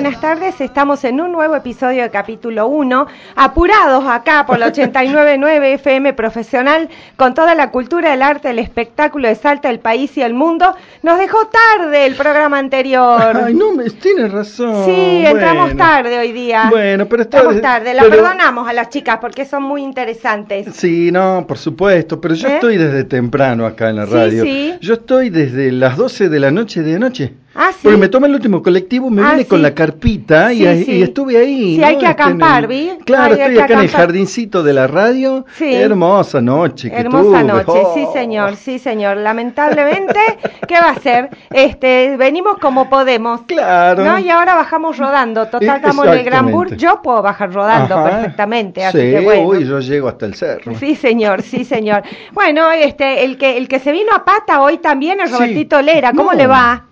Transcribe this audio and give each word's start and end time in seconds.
buenas 0.00 0.20
tardes. 0.20 0.60
Estamos 0.60 1.02
en 1.02 1.20
un 1.20 1.32
nuevo 1.32 1.56
episodio 1.56 2.04
de 2.04 2.10
capítulo 2.10 2.68
1, 2.68 3.06
apurados 3.34 4.04
acá 4.06 4.46
por 4.46 4.56
la 4.60 4.72
89.9 4.72 5.74
FM 5.74 6.12
Profesional, 6.12 6.88
con 7.16 7.34
toda 7.34 7.56
la 7.56 7.72
cultura, 7.72 8.14
el 8.14 8.22
arte, 8.22 8.50
el 8.50 8.60
espectáculo 8.60 9.26
de 9.26 9.34
Salta, 9.34 9.68
el 9.70 9.80
país 9.80 10.16
y 10.16 10.22
el 10.22 10.34
mundo. 10.34 10.72
Nos 11.02 11.18
dejó 11.18 11.48
tarde 11.48 12.06
el 12.06 12.14
programa 12.14 12.58
anterior. 12.58 13.40
Ay, 13.44 13.54
no, 13.54 13.72
me 13.72 13.90
tienes 13.90 14.30
razón. 14.30 14.84
Sí, 14.84 15.24
entramos 15.26 15.76
tarde 15.76 16.16
hoy 16.16 16.30
día. 16.30 16.68
Bueno, 16.70 17.06
pero 17.08 17.22
está- 17.24 17.38
Estamos 17.38 17.60
tarde. 17.60 17.92
La 17.92 18.02
pero- 18.02 18.16
perdonamos 18.22 18.68
a 18.68 18.72
las 18.74 18.90
chicas 18.90 19.18
porque 19.20 19.46
son 19.46 19.64
muy 19.64 19.82
interesantes. 19.82 20.76
Sí, 20.76 21.10
no, 21.10 21.44
por 21.48 21.58
supuesto, 21.58 22.20
pero 22.20 22.34
yo 22.36 22.46
¿Eh? 22.46 22.54
estoy 22.54 22.76
desde 22.76 23.02
temprano 23.02 23.66
acá 23.66 23.90
en 23.90 23.96
la 23.96 24.06
Sí, 24.06 24.12
radio. 24.12 24.44
sí. 24.44 24.74
Yo 24.80 24.94
estoy 24.94 25.30
desde 25.30 25.72
las 25.72 25.96
12 25.96 26.28
de 26.28 26.38
la 26.38 26.52
noche 26.52 26.82
de 26.82 26.94
anoche. 26.94 27.32
Ah, 27.54 27.70
sí. 27.72 27.78
Porque 27.82 27.96
me 27.98 28.08
tomé 28.08 28.28
el 28.28 28.34
último 28.34 28.62
colectivo, 28.62 29.10
me 29.10 29.22
Ah, 29.22 29.32
vine 29.32 29.46
con 29.46 29.60
la 29.62 29.74
carpita 29.74 30.52
y, 30.52 30.58
Sí, 30.84 31.02
estuve 31.02 31.36
ahí. 31.38 31.74
Sí, 31.74 31.78
¿no? 31.80 31.86
hay 31.86 31.94
que 31.98 32.06
Este, 32.06 32.22
acampar, 32.22 32.62
el- 32.64 32.68
¿vi? 32.68 32.90
Claro, 33.04 33.34
Hay 33.34 33.40
estoy 33.40 33.58
acá 33.58 33.74
en 33.74 33.80
el 33.80 33.88
jardincito 33.90 34.62
de 34.62 34.72
la 34.74 34.86
radio. 34.86 35.44
Sí. 35.56 35.74
Hermosa 35.74 36.40
noche 36.40 36.90
que 36.90 36.96
Hermosa 36.96 37.40
tuve. 37.40 37.44
noche, 37.44 37.64
Oh. 37.84 37.94
sí 37.94 38.06
señor, 38.12 38.54
sí 38.56 38.78
señor. 38.78 39.16
Lamentablemente, 39.16 40.20
¿qué 40.68 40.74
va 40.80 40.90
a 40.90 41.00
ser? 41.00 41.30
Este, 41.50 42.16
venimos 42.16 42.58
como 42.58 42.88
podemos. 42.88 43.40
Claro. 43.48 44.04
¿No? 44.04 44.18
Y 44.18 44.30
ahora 44.30 44.54
bajamos 44.54 44.96
rodando. 44.98 45.46
Total, 45.46 45.68
Eh, 45.68 45.72
estamos 45.76 46.06
en 46.06 46.12
el 46.12 46.24
Gran 46.24 46.50
Bur. 46.52 46.76
Yo 46.76 47.00
puedo 47.02 47.22
bajar 47.22 47.52
rodando 47.52 47.96
Ajá. 47.96 48.10
perfectamente, 48.10 48.84
así 48.84 48.98
sí, 48.98 49.10
que 49.10 49.20
bueno. 49.20 49.42
uy, 49.48 49.66
yo 49.66 49.80
llego 49.80 50.08
hasta 50.08 50.26
el 50.26 50.34
cerro. 50.34 50.74
Sí, 50.78 50.94
señor, 50.94 51.42
sí, 51.42 51.64
señor. 51.64 52.02
Bueno, 52.32 52.70
este, 52.70 53.24
el 53.24 53.36
que, 53.36 53.56
el 53.56 53.66
que 53.68 53.80
se 53.80 53.90
vino 53.90 54.12
a 54.14 54.24
pata 54.24 54.60
hoy 54.60 54.78
también 54.78 55.20
es. 55.20 55.32
Robertito 55.32 55.80
Lera. 55.82 56.12
¿Cómo 56.12 56.32
No. 56.32 56.38
le 56.38 56.46
va? 56.46 56.84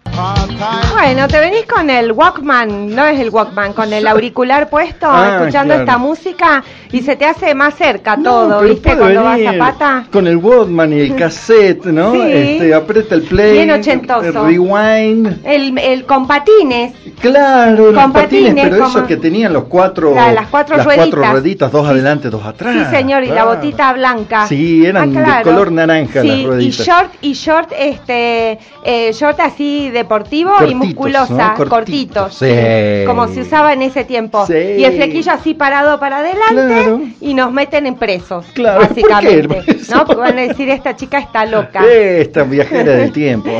Bueno, 0.95 1.29
te 1.29 1.39
venís 1.39 1.67
con 1.67 1.91
el 1.91 2.11
Walkman, 2.13 2.95
no 2.95 3.05
es 3.05 3.21
el 3.21 3.29
Walkman, 3.29 3.75
con 3.75 3.93
el 3.93 4.07
auricular 4.07 4.71
puesto, 4.71 5.07
Ah, 5.11 5.37
escuchando 5.41 5.75
claro. 5.75 5.83
esta 5.83 5.99
música 5.99 6.65
y 6.91 7.03
se 7.03 7.17
te 7.17 7.27
hace 7.27 7.55
más 7.55 7.75
cerca 7.75 8.17
No, 8.17 8.23
todo, 8.23 8.61
¿viste? 8.63 8.97
Cuando 8.97 9.25
vas 9.25 9.41
a 9.47 9.59
pata. 9.59 10.07
Con 10.11 10.27
el 10.27 10.39
Walkman 10.39 10.93
y 10.95 11.01
el 11.01 11.17
cassette, 11.19 11.85
¿no? 11.87 12.13
Sí. 12.13 12.21
Este, 12.33 12.75
aprieta 12.75 13.15
el 13.15 13.23
play. 13.25 13.53
Bien 13.53 13.71
ochentoso. 13.73 14.27
el 14.27 14.35
rewind. 14.57 15.41
El, 15.45 15.77
el 15.79 16.05
con 16.07 16.27
patines. 16.27 16.95
Claro, 17.21 17.93
los 17.93 18.03
Con 18.03 18.13
patines, 18.13 18.51
patines, 18.55 18.65
pero 18.65 18.79
como- 18.85 18.89
esos 18.97 19.07
que 19.09 19.17
tenían 19.19 19.53
los 19.53 19.65
cuatro, 19.65 20.15
La- 20.15 20.33
las 20.33 20.49
cuatro 20.49 20.77
rueditas. 20.83 21.31
rueditas, 21.33 21.71
dos 21.73 21.87
adelante, 21.87 22.31
dos 22.31 22.45
atrás. 22.45 22.75
Sí, 22.75 22.97
señor, 22.97 23.23
y 23.25 23.29
la 23.29 23.45
botita 23.45 23.93
blanca. 23.93 24.47
Sí, 24.47 24.85
eran 24.87 25.15
Ah, 25.17 25.39
de 25.39 25.43
color 25.43 25.71
naranja 25.73 26.23
Sí, 26.23 26.29
las 26.29 26.37
y 26.39 26.47
rueditas. 26.47 26.87
short, 26.87 27.11
y 27.21 27.33
short, 27.35 27.73
este, 27.79 28.59
eh, 28.83 29.13
short 29.13 29.41
así 29.41 29.91
deportivo 30.07 30.53
y 30.67 30.75
musculosa, 30.75 31.33
¿no? 31.35 31.55
cortitos, 31.67 31.69
Cortitos, 31.69 32.35
sí. 32.35 33.07
como 33.07 33.29
se 33.29 33.41
usaba 33.43 33.73
en 33.73 33.83
ese 33.83 34.05
tiempo. 34.05 34.47
Sí. 34.47 34.55
Y 34.79 34.85
el 34.85 34.95
flequillo 34.95 35.33
así 35.33 35.55
parado 35.55 35.99
para 35.99 36.19
adelante 36.19 36.55
Claro. 36.55 37.01
y 37.21 37.35
nos 37.35 37.53
meten 37.53 37.87
en 37.87 37.97
presos, 37.97 38.47
Claro, 38.55 38.81
¿por 38.81 38.95
qué? 38.95 39.03
básicamente. 39.03 39.77
¿No? 39.91 40.05
Porque 40.07 40.21
van 40.21 40.39
a 40.39 40.43
decir, 40.43 40.69
esta 40.71 40.95
chica 40.97 41.19
está 41.19 41.45
loca. 41.45 41.85
Esta 41.85 42.45
viajera 42.45 42.93
del 42.93 43.13
tiempo. 43.13 43.51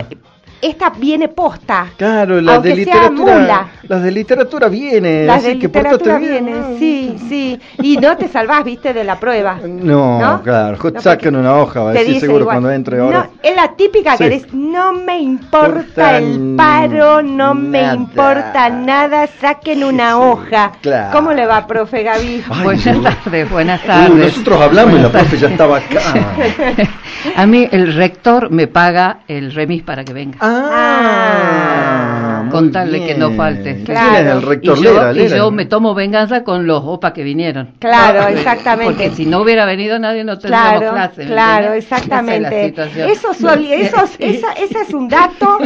esta 0.62 0.90
viene 0.90 1.28
posta. 1.28 1.88
Claro, 1.98 2.42
las 2.42 2.56
Aunque 2.56 2.70
de 2.70 2.76
sea 2.76 2.86
literatura. 2.86 3.38
mula. 3.40 3.68
Las 3.84 4.04
de 4.04 4.12
literatura 4.12 4.68
vienen. 4.68 5.28
Las 5.28 5.44
de 5.44 5.50
así 5.52 5.60
que 5.60 5.68
literatura 5.68 6.18
vienen, 6.18 6.76
sí, 6.80 7.16
sí. 7.30 7.60
Y 7.82 7.98
no 7.98 8.18
te 8.18 8.28
salvás, 8.28 8.64
viste, 8.64 8.94
de 8.94 9.04
la 9.04 9.20
prueba. 9.20 9.60
No, 9.64 10.20
¿No? 10.20 10.42
claro. 10.44 10.78
No, 10.94 11.02
sacan 11.02 11.36
una 11.36 11.56
hoja, 11.56 11.82
va 11.82 11.90
a 11.92 11.94
decir 11.94 12.20
seguro 12.20 12.42
igual, 12.42 12.56
cuando 12.56 12.72
entre 12.72 13.00
ahora. 13.00 13.30
No, 13.34 13.50
es 13.50 13.56
la 13.56 13.76
típica 13.76 14.18
que 14.18 14.30
dice, 14.30 14.48
no 14.54 14.94
me 14.94 15.20
importa 15.20 16.18
el 16.18 16.56
paro, 16.58 17.22
no 17.22 17.54
me 17.54 17.94
importa 17.94 18.70
nada, 18.70 19.28
saquen 19.28 19.84
una 19.84 20.10
Sí, 20.12 20.16
hoja. 20.22 20.72
claro. 20.82 21.12
¿Cómo 21.18 21.34
le 21.34 21.46
va, 21.46 21.66
profe 21.68 22.04
Gaby? 22.04 22.44
Ay, 22.50 22.64
buenas 22.64 23.24
tardes, 23.24 23.50
buenas 23.52 23.84
Uh, 23.84 23.88
tardes. 23.88 24.16
nosotros 24.18 24.62
hablamos 24.62 25.00
y 25.00 25.04
la 25.04 25.10
profe 25.12 25.38
ya 25.38 25.48
estaba 25.48 25.78
acá. 25.78 26.02
A 27.36 27.46
mí 27.46 27.68
el 27.72 27.94
rector 27.96 28.50
me 28.52 28.68
paga 28.68 29.20
el 29.28 29.54
remis 29.54 29.84
para 29.84 30.04
que 30.04 30.14
venga. 30.14 30.38
Ah, 30.50 32.27
muy 32.58 32.72
Contarle 32.72 33.06
que 33.06 33.16
no 33.16 33.32
falte. 33.32 33.84
Claro. 33.84 34.10
¿Quién 34.12 34.28
es 34.28 34.34
el 34.34 34.42
rector 34.42 34.78
y 34.78 34.82
yo, 34.84 35.12
Lera, 35.14 35.36
y 35.36 35.38
yo 35.38 35.52
me 35.52 35.66
tomo 35.66 35.94
venganza 35.96 36.44
con 36.44 36.68
los 36.68 36.82
OPA 36.86 37.14
que 37.14 37.24
vinieron. 37.24 37.72
Claro, 37.80 38.20
Porque- 38.24 38.34
exactamente. 38.40 38.86
Porque 38.94 39.10
si 39.12 39.26
no 39.26 39.42
hubiera 39.42 39.66
venido 39.66 40.00
nadie 40.00 40.24
no 40.24 40.38
tendríamos 40.38 40.80
Claro, 40.80 40.94
clase. 40.94 41.22
¿me 41.22 41.28
claro, 41.28 41.74
entiendes? 41.74 41.86
Esa 41.86 41.96
es 41.96 42.02
exactamente. 42.04 42.74
Eso, 43.12 43.34
soli- 43.34 43.74
eso, 43.74 43.98
esa, 44.20 44.52
ese 44.54 44.82
es 44.82 44.94
un 44.94 45.08
dato 45.10 45.58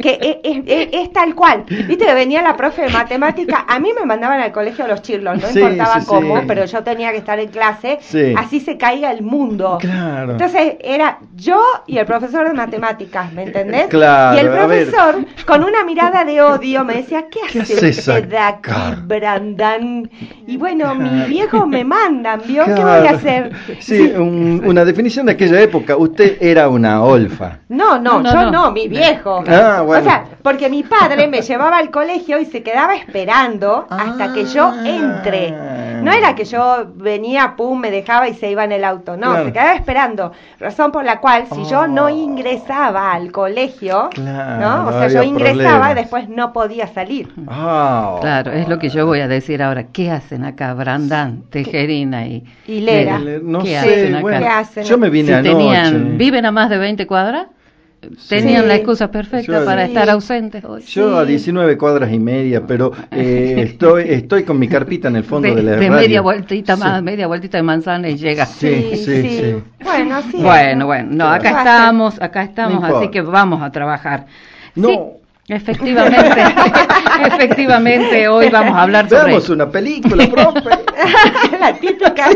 que 0.00 0.18
es, 0.20 0.36
es- 0.56 0.64
es- 0.66 0.88
es 0.92 1.12
tal 1.12 1.34
cual. 1.34 1.64
Viste 1.68 2.06
que 2.06 2.14
venía 2.14 2.42
la 2.42 2.56
profe 2.56 2.82
de 2.82 2.88
matemática, 2.90 3.64
a 3.68 3.78
mí 3.78 3.90
me 3.98 4.04
mandaban 4.06 4.40
al 4.40 4.52
colegio 4.52 4.86
los 4.86 5.02
chirlos, 5.02 5.40
no 5.40 5.48
Sí, 5.48 5.60
importaba 5.60 6.00
sí, 6.00 6.06
cómo, 6.06 6.38
sí. 6.40 6.44
pero 6.46 6.64
yo 6.64 6.82
tenía 6.82 7.10
que 7.12 7.18
estar 7.18 7.38
en 7.38 7.48
clase, 7.48 7.98
Sí. 8.00 8.34
así 8.36 8.60
se 8.60 8.76
caiga 8.76 9.10
el 9.10 9.22
mundo. 9.22 9.78
Claro. 9.80 10.32
Entonces 10.32 10.74
era 10.80 11.18
yo 11.34 11.60
y 11.86 11.98
el 11.98 12.06
profesor 12.06 12.46
de 12.48 12.54
matemáticas, 12.54 13.32
¿me 13.32 13.44
entendés? 13.44 13.86
Claro, 13.88 14.36
y 14.36 14.40
el 14.40 14.48
a 14.48 14.52
profesor, 14.56 15.16
con 15.46 15.64
una 15.64 15.84
mirada 15.84 16.24
de 16.24 16.35
odio, 16.40 16.84
me 16.84 16.94
decía, 16.96 17.26
¿qué, 17.30 17.40
¿Qué 17.52 17.60
hace 17.60 17.74
haces 17.74 17.98
usted 17.98 18.34
aquí, 18.34 18.36
acá?" 18.70 18.96
Brandán? 19.04 20.10
Y 20.46 20.56
bueno, 20.56 20.94
mis 20.94 21.26
viejos 21.28 21.66
me 21.66 21.84
mandan, 21.84 22.40
¿vio? 22.46 22.64
¿Qué 22.64 22.72
voy 22.74 23.06
a 23.06 23.10
hacer? 23.10 23.52
Sí, 23.80 24.12
un- 24.16 24.62
una 24.64 24.84
definición 24.84 25.26
de 25.26 25.32
aquella 25.32 25.60
época. 25.60 25.96
Usted 25.96 26.38
era 26.40 26.68
una 26.68 27.02
olfa. 27.02 27.58
No, 27.68 27.98
no, 27.98 28.20
No, 28.20 28.22
no, 28.22 28.32
yo 28.32 28.42
no. 28.42 28.50
no, 28.50 28.70
mi 28.72 28.88
viejo. 28.88 29.42
Ah, 29.46 29.82
bueno. 29.84 30.02
O 30.02 30.04
sea, 30.04 30.24
porque 30.42 30.68
mi 30.68 30.82
padre 30.82 31.28
me 31.28 31.42
llevaba 31.42 31.78
al 31.78 31.90
colegio 31.90 32.38
y 32.40 32.46
se 32.46 32.62
quedaba 32.62 32.94
esperando 32.96 33.86
hasta 33.90 34.32
que 34.32 34.44
yo 34.44 34.64
Ah. 34.66 34.82
entre. 34.88 35.54
No 36.06 36.12
era 36.12 36.34
que 36.34 36.44
yo 36.44 36.86
venía, 36.94 37.54
pum, 37.56 37.78
me 37.80 37.90
dejaba 37.90 38.28
y 38.28 38.34
se 38.34 38.50
iba 38.50 38.64
en 38.64 38.72
el 38.72 38.84
auto. 38.84 39.16
No, 39.16 39.30
Claro. 39.32 39.44
se 39.46 39.52
quedaba 39.52 39.72
esperando. 39.74 40.32
Razón 40.58 40.92
por 40.92 41.04
la 41.04 41.20
cual, 41.20 41.44
si 41.52 41.64
yo 41.64 41.86
no 41.86 42.04
Oh. 42.06 42.08
ingresaba 42.08 43.12
al 43.12 43.32
colegio, 43.32 44.08
Claro, 44.14 44.60
¿no? 44.60 44.88
O 44.88 44.92
sea, 44.92 45.08
yo 45.08 45.22
ingresaba 45.22 45.58
problemas. 45.62 45.92
y 45.92 45.94
después 45.94 46.28
no 46.28 46.52
podía 46.52 46.86
salir. 46.86 47.28
Ah, 47.48 48.16
Claro, 48.20 48.52
es 48.52 48.68
lo 48.68 48.78
que 48.78 48.88
yo 48.88 49.06
voy 49.06 49.20
a 49.20 49.28
decir 49.28 49.62
ahora. 49.62 49.84
¿Qué 49.92 50.10
hacen 50.10 50.44
acá, 50.44 50.72
Brandán, 50.74 51.42
Tejerina 51.50 52.26
y, 52.26 52.44
Y 52.66 52.80
Lera. 52.80 53.18
Le- 53.18 53.40
No 53.40 53.60
¿Qué 53.60 53.68
sé, 53.68 53.78
hacen 53.78 54.14
acá? 54.14 54.22
bueno, 54.22 54.38
¿Qué 54.40 54.46
hacen? 54.48 54.84
yo 54.84 54.98
me 54.98 55.10
vine 55.10 55.28
Si 55.28 55.32
anoche. 55.34 55.50
tenían, 55.50 56.18
¿Viven 56.18 56.46
a 56.46 56.52
más 56.52 56.70
de 56.70 56.78
20 56.78 57.06
cuadras? 57.06 57.46
Tenían 58.28 58.62
Sí. 58.62 58.68
la 58.68 58.74
excusa 58.76 59.10
perfecta 59.10 59.60
Yo- 59.60 59.64
para 59.64 59.84
Sí. 59.84 59.92
estar 59.92 60.10
ausentes 60.10 60.64
hoy. 60.64 60.82
Yo 60.82 61.16
a 61.18 61.24
19 61.24 61.76
cuadras 61.78 62.12
y 62.12 62.18
media, 62.18 62.66
pero 62.66 62.92
eh, 63.10 63.54
estoy, 63.66 64.04
estoy 64.08 64.44
con 64.44 64.58
mi 64.58 64.68
carpita 64.68 65.08
en 65.08 65.16
el 65.16 65.24
fondo 65.24 65.48
de, 65.48 65.54
de, 65.56 65.62
la 65.62 65.70
de 65.72 65.76
radio. 65.88 65.92
media 65.92 66.20
vueltita 66.20 66.74
Sí. 66.76 66.82
más, 66.82 67.02
media 67.02 67.26
vueltita 67.26 67.56
de 67.58 67.62
manzana 67.62 68.08
y 68.08 68.16
llega. 68.16 68.46
Sí, 68.46 68.92
sí, 68.96 69.22
sí. 69.22 69.54
Bueno, 69.82 70.22
sí. 70.30 70.38
Bueno, 70.42 70.86
bueno, 70.86 71.08
no, 71.12 71.26
acá 71.28 71.50
estamos, 71.58 72.20
acá 72.22 72.42
estamos, 72.42 72.80
No 72.80 72.98
así 72.98 73.08
que 73.08 73.20
vamos 73.22 73.62
a 73.62 73.70
trabajar. 73.70 74.26
No. 74.74 75.12
Efectivamente, 75.48 76.42
efectivamente, 77.24 78.26
hoy 78.26 78.48
vamos 78.50 78.74
a 78.76 78.82
hablar 78.82 79.08
sobre... 79.08 79.26
Veamos 79.26 79.48
una 79.48 79.70
película, 79.70 80.26
profe. 80.26 80.70
la 81.60 81.72
típica. 81.74 82.30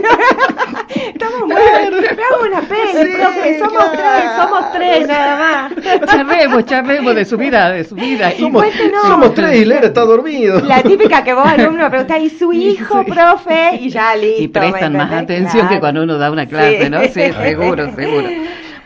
Estamos 1.13 1.41
muy. 1.41 1.57
Veamos 1.57 2.47
una 2.49 2.61
peli, 2.61 2.93
Sí, 2.93 3.17
profe. 3.19 3.59
Somos 3.59 3.85
claro. 3.91 3.91
tres, 3.93 4.31
somos 4.37 4.73
tres 4.73 5.09
nada 5.09 5.37
más. 5.75 6.07
Charremos, 6.07 6.65
charremos 6.67 7.15
de 7.17 7.25
su 7.25 7.37
vida, 7.37 7.71
de 7.73 7.83
su 7.85 7.97
vida. 7.97 8.33
Y- 8.33 8.39
Somos, 8.43 8.65
somos 9.03 9.35
tres 9.35 9.57
y 9.61 9.65
Lera 9.65 9.89
está 9.89 10.03
dormido. 10.03 10.61
La 10.61 10.81
típica 10.81 11.25
que 11.25 11.35
vos, 11.35 11.47
alumno, 11.47 11.91
preguntás, 11.91 12.21
¿y 12.21 12.31
su 12.31 12.53
hijo, 12.53 13.05
profe? 13.05 13.75
Y 13.81 13.91
ya 13.91 14.15
listo. 14.15 14.43
y 14.43 14.47
prestan 14.49 14.93
¿me 14.93 14.99
más 14.99 15.13
atención 15.13 15.69
que 15.69 15.81
cuando 15.81 16.05
uno 16.05 16.17
da 16.17 16.31
una 16.31 16.47
clase, 16.47 16.85
Sí. 16.85 16.91
¿no? 16.91 17.01
Sí, 17.03 17.33
seguro, 17.43 17.93
seguro. 17.97 18.29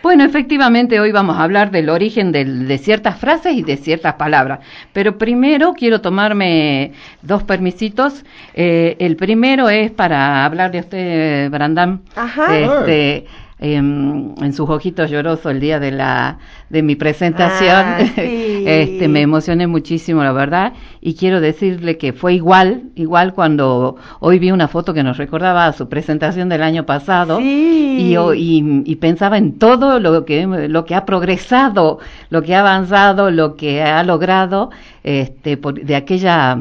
Bueno, 0.05 0.23
efectivamente 0.23 1.01
hoy 1.01 1.13
vamos 1.13 1.39
a 1.39 1.45
hablar 1.45 1.71
del 1.71 1.89
origen 1.89 2.31
de 2.31 2.77
ciertas 2.77 3.19
frases 3.19 3.55
y 3.55 3.63
de 3.63 3.79
ciertas 3.79 4.17
palabras. 4.17 4.59
Pero 4.93 5.17
primero 5.17 5.73
quiero 5.73 6.03
tomarme 6.03 6.93
dos 7.23 7.43
permisitos. 7.45 8.23
Eh, 8.53 8.97
el 8.99 9.17
primero 9.17 9.71
es 9.71 9.91
para 9.91 10.45
hablar 10.45 10.73
de 10.73 10.81
usted, 10.81 11.51
Brandam. 11.51 12.03
Ajá. 12.15 12.55
Este, 12.55 13.25
em, 13.67 14.35
en 14.43 14.53
sus 14.53 14.69
ojitos 14.69 15.11
llorosos 15.11 15.47
el 15.51 15.59
día 15.59 15.81
de 15.81 15.91
la 15.91 16.37
de 16.69 16.83
mi 16.83 16.97
presentación 16.97 17.71
Ah, 17.75 17.99
sí. 18.15 18.65
este 18.67 19.09
me 19.09 19.23
emocioné 19.23 19.67
muchísimo 19.67 20.23
la 20.23 20.33
verdad 20.33 20.75
y 21.01 21.15
quiero 21.15 21.41
decirle 21.41 21.97
que 21.97 22.13
fue 22.13 22.35
igual 22.35 22.83
igual 22.95 23.33
cuando 23.33 23.97
hoy 24.21 24.39
vi 24.39 24.51
una 24.51 24.69
foto 24.69 24.93
que 24.93 25.03
nos 25.03 25.17
recordaba 25.17 25.67
a 25.67 25.73
su 25.73 25.89
presentación 25.89 26.51
del 26.51 26.63
año 26.63 26.85
pasado 26.85 27.39
Sí. 27.39 27.97
y, 27.99 28.17
y- 28.37 28.83
y 28.85 28.97
pensaba 28.97 29.39
en 29.39 29.59
todo 29.59 29.99
lo 29.99 30.25
que 30.27 30.47
lo 30.47 30.85
que 30.85 30.95
ha 30.95 31.07
progresado 31.07 32.01
lo 32.29 32.43
que 32.43 32.55
ha 32.55 32.61
avanzado 32.61 33.31
lo 33.31 33.57
que 33.57 33.83
ha 33.83 34.03
logrado 34.03 34.71
este 35.05 35.57
por- 35.57 35.81
de 35.83 35.97
aquella 35.97 36.59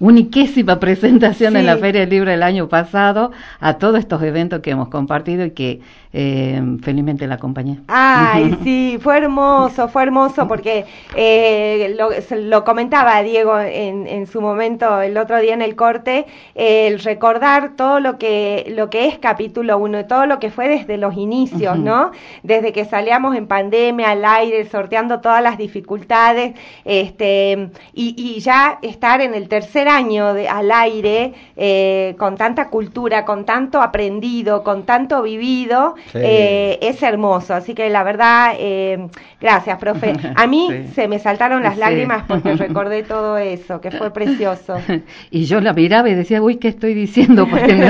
uniquésima 0.00 0.78
presentación 0.86 1.56
en 1.56 1.66
la 1.66 1.76
Feria 1.76 2.02
del 2.02 2.10
Libro 2.10 2.30
del 2.30 2.42
año 2.44 2.68
pasado 2.68 3.32
a 3.60 3.74
todos 3.74 3.98
estos 3.98 4.22
eventos 4.22 4.60
que 4.60 4.70
hemos 4.70 4.88
compartido 4.88 5.44
y 5.44 5.50
que 5.50 5.80
eh, 6.20 6.60
felizmente 6.82 7.28
la 7.28 7.36
acompañé. 7.36 7.78
Ay, 7.86 8.58
sí, 8.64 8.98
fue 9.00 9.18
hermoso, 9.18 9.86
fue 9.86 10.02
hermoso 10.02 10.48
porque 10.48 10.84
eh, 11.14 11.96
lo, 12.30 12.64
comentaba 12.64 13.22
Diego 13.22 13.56
en, 13.60 14.08
en 14.08 14.26
su 14.26 14.40
momento 14.40 15.00
el 15.00 15.16
otro 15.16 15.38
día 15.38 15.54
en 15.54 15.62
el 15.62 15.76
corte, 15.76 16.26
eh, 16.56 16.88
el 16.88 16.98
recordar 16.98 17.76
todo 17.76 18.00
lo 18.00 18.18
que, 18.18 18.66
lo 18.74 18.90
que 18.90 19.06
es 19.06 19.18
capítulo 19.18 19.78
1, 19.78 20.06
todo 20.06 20.26
lo 20.26 20.40
que 20.40 20.50
fue 20.50 20.68
desde 20.68 20.96
los 20.96 21.16
inicios. 21.16 21.78
¿no? 21.78 22.10
Desde 22.42 22.72
que 22.72 22.84
salíamos 22.84 23.36
en 23.36 23.46
pandemia 23.46 24.10
al 24.10 24.24
aire, 24.24 24.68
sorteando 24.68 25.20
todas 25.20 25.40
las 25.40 25.56
dificultades, 25.56 26.54
este, 26.84 27.70
y, 27.94 28.14
y 28.16 28.40
ya 28.40 28.80
estar 28.82 29.20
en 29.20 29.34
el 29.34 29.48
tercer 29.48 29.88
año 29.88 30.34
de, 30.34 30.48
al 30.48 30.72
aire 30.72 31.34
eh, 31.56 32.16
con 32.18 32.36
tanta 32.36 32.70
cultura, 32.70 33.24
con 33.24 33.44
tanto 33.44 33.80
aprendido, 33.80 34.64
con 34.64 34.84
tanto 34.84 35.22
vivido, 35.22 35.94
Sí. 36.12 36.18
eh, 36.22 36.78
es 36.80 37.02
hermoso. 37.02 37.54
Así 37.54 37.74
que 37.74 37.90
la 37.90 38.02
verdad, 38.02 38.54
eh, 38.58 39.08
gracias, 39.40 39.78
profe. 39.78 40.14
A 40.34 40.46
mí 40.46 40.68
Sí. 40.88 40.92
se 40.94 41.08
me 41.08 41.18
saltaron 41.18 41.62
las 41.62 41.74
Sí. 41.74 41.80
lágrimas 41.80 42.24
porque 42.26 42.54
recordé 42.56 43.02
todo 43.02 43.36
eso, 43.38 43.80
que 43.80 43.90
fue 43.90 44.12
precioso. 44.12 44.76
Y 45.30 45.44
yo 45.44 45.60
la 45.60 45.72
miraba 45.74 46.08
y 46.08 46.14
decía, 46.14 46.40
uy, 46.42 46.56
¿qué 46.56 46.68
estoy 46.68 46.94
diciendo? 46.94 47.46
Porque 47.48 47.74
no, 47.74 47.86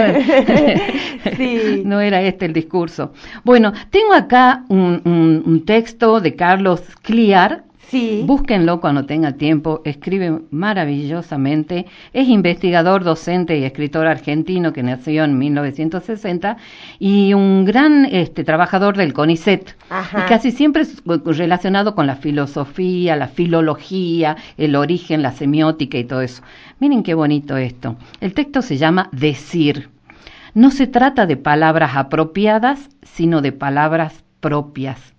no 1.85 2.01
era 2.01 2.21
este 2.23 2.47
el 2.47 2.53
discurso. 2.53 3.13
Bueno, 3.45 3.73
tengo 3.91 4.13
acá 4.15 4.65
un, 4.69 5.01
un- 5.05 5.43
un 5.47 5.65
texto 5.65 6.21
de 6.21 6.35
Carlos 6.35 6.83
Cliar. 7.03 7.63
Sí. 7.89 8.23
Búsquenlo 8.27 8.81
cuando 8.81 9.07
tenga 9.07 9.33
tiempo, 9.33 9.81
escribe 9.85 10.43
maravillosamente, 10.51 11.87
es 12.13 12.29
investigador, 12.29 13.03
docente 13.03 13.59
y 13.59 13.65
escritor 13.65 14.07
argentino 14.07 14.75
que 14.75 14.83
nació 14.83 15.25
en 15.25 15.39
1960 15.39 16.59
y 16.99 17.33
un 17.33 17.65
gran 17.65 18.05
este, 18.05 18.45
trabajador 18.45 18.99
del 18.99 19.15
CONICET. 19.15 19.75
Ajá. 19.89 20.25
Y 20.25 20.29
casi 20.29 20.51
siempre 20.51 20.83
es 20.83 21.03
relacionado 21.07 21.95
con 21.95 22.07
la 22.07 22.17
filosofía, 22.17 23.17
la 23.17 23.29
filología, 23.29 24.37
el 24.59 24.77
origen, 24.77 25.23
la 25.23 25.33
semiótica 25.33 25.97
y 25.97 26.05
todo 26.05 26.21
eso. 26.21 26.43
Miren 26.81 27.03
qué 27.03 27.15
bonito 27.15 27.57
esto. 27.57 27.97
El 28.21 28.35
texto 28.35 28.61
se 28.61 28.77
llama 28.77 29.09
Decir. 29.13 29.89
No 30.53 30.71
se 30.71 30.87
trata 30.87 31.25
de 31.25 31.39
palabras 31.39 31.93
apropiadas, 31.95 32.91
sino 33.03 33.41
de 33.41 33.53
palabras 33.53 34.25
propias. 34.41 35.15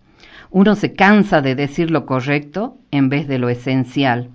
Uno 0.52 0.76
se 0.76 0.94
cansa 0.94 1.42
de 1.42 1.54
decir 1.54 1.92
lo 1.92 2.06
correcto 2.06 2.78
en 2.92 3.10
vez 3.10 3.28
de 3.28 3.38
lo 3.38 3.50
esencial. 3.50 4.30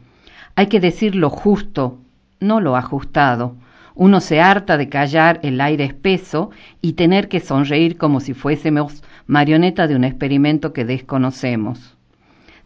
Hay 0.55 0.69
que 0.69 0.79
decir 0.79 1.17
lo 1.17 1.29
justo, 1.29 1.99
no 2.39 2.61
lo 2.61 2.77
ajustado. 2.77 3.57
Uno 3.97 4.21
se 4.21 4.41
harta 4.41 4.77
de 4.77 4.89
callar 4.89 5.41
el 5.43 5.61
aire 5.61 5.85
espeso 5.85 6.51
y 6.81 6.93
tener 6.93 7.29
que 7.29 7.41
sonreír 7.41 7.97
como 7.97 8.21
si 8.21 8.33
fuésemos 8.33 9.03
marioneta 9.27 9.89
de 9.89 9.97
un 9.97 10.05
experimento 10.05 10.73
que 10.73 10.85
desconocemos. 10.85 11.97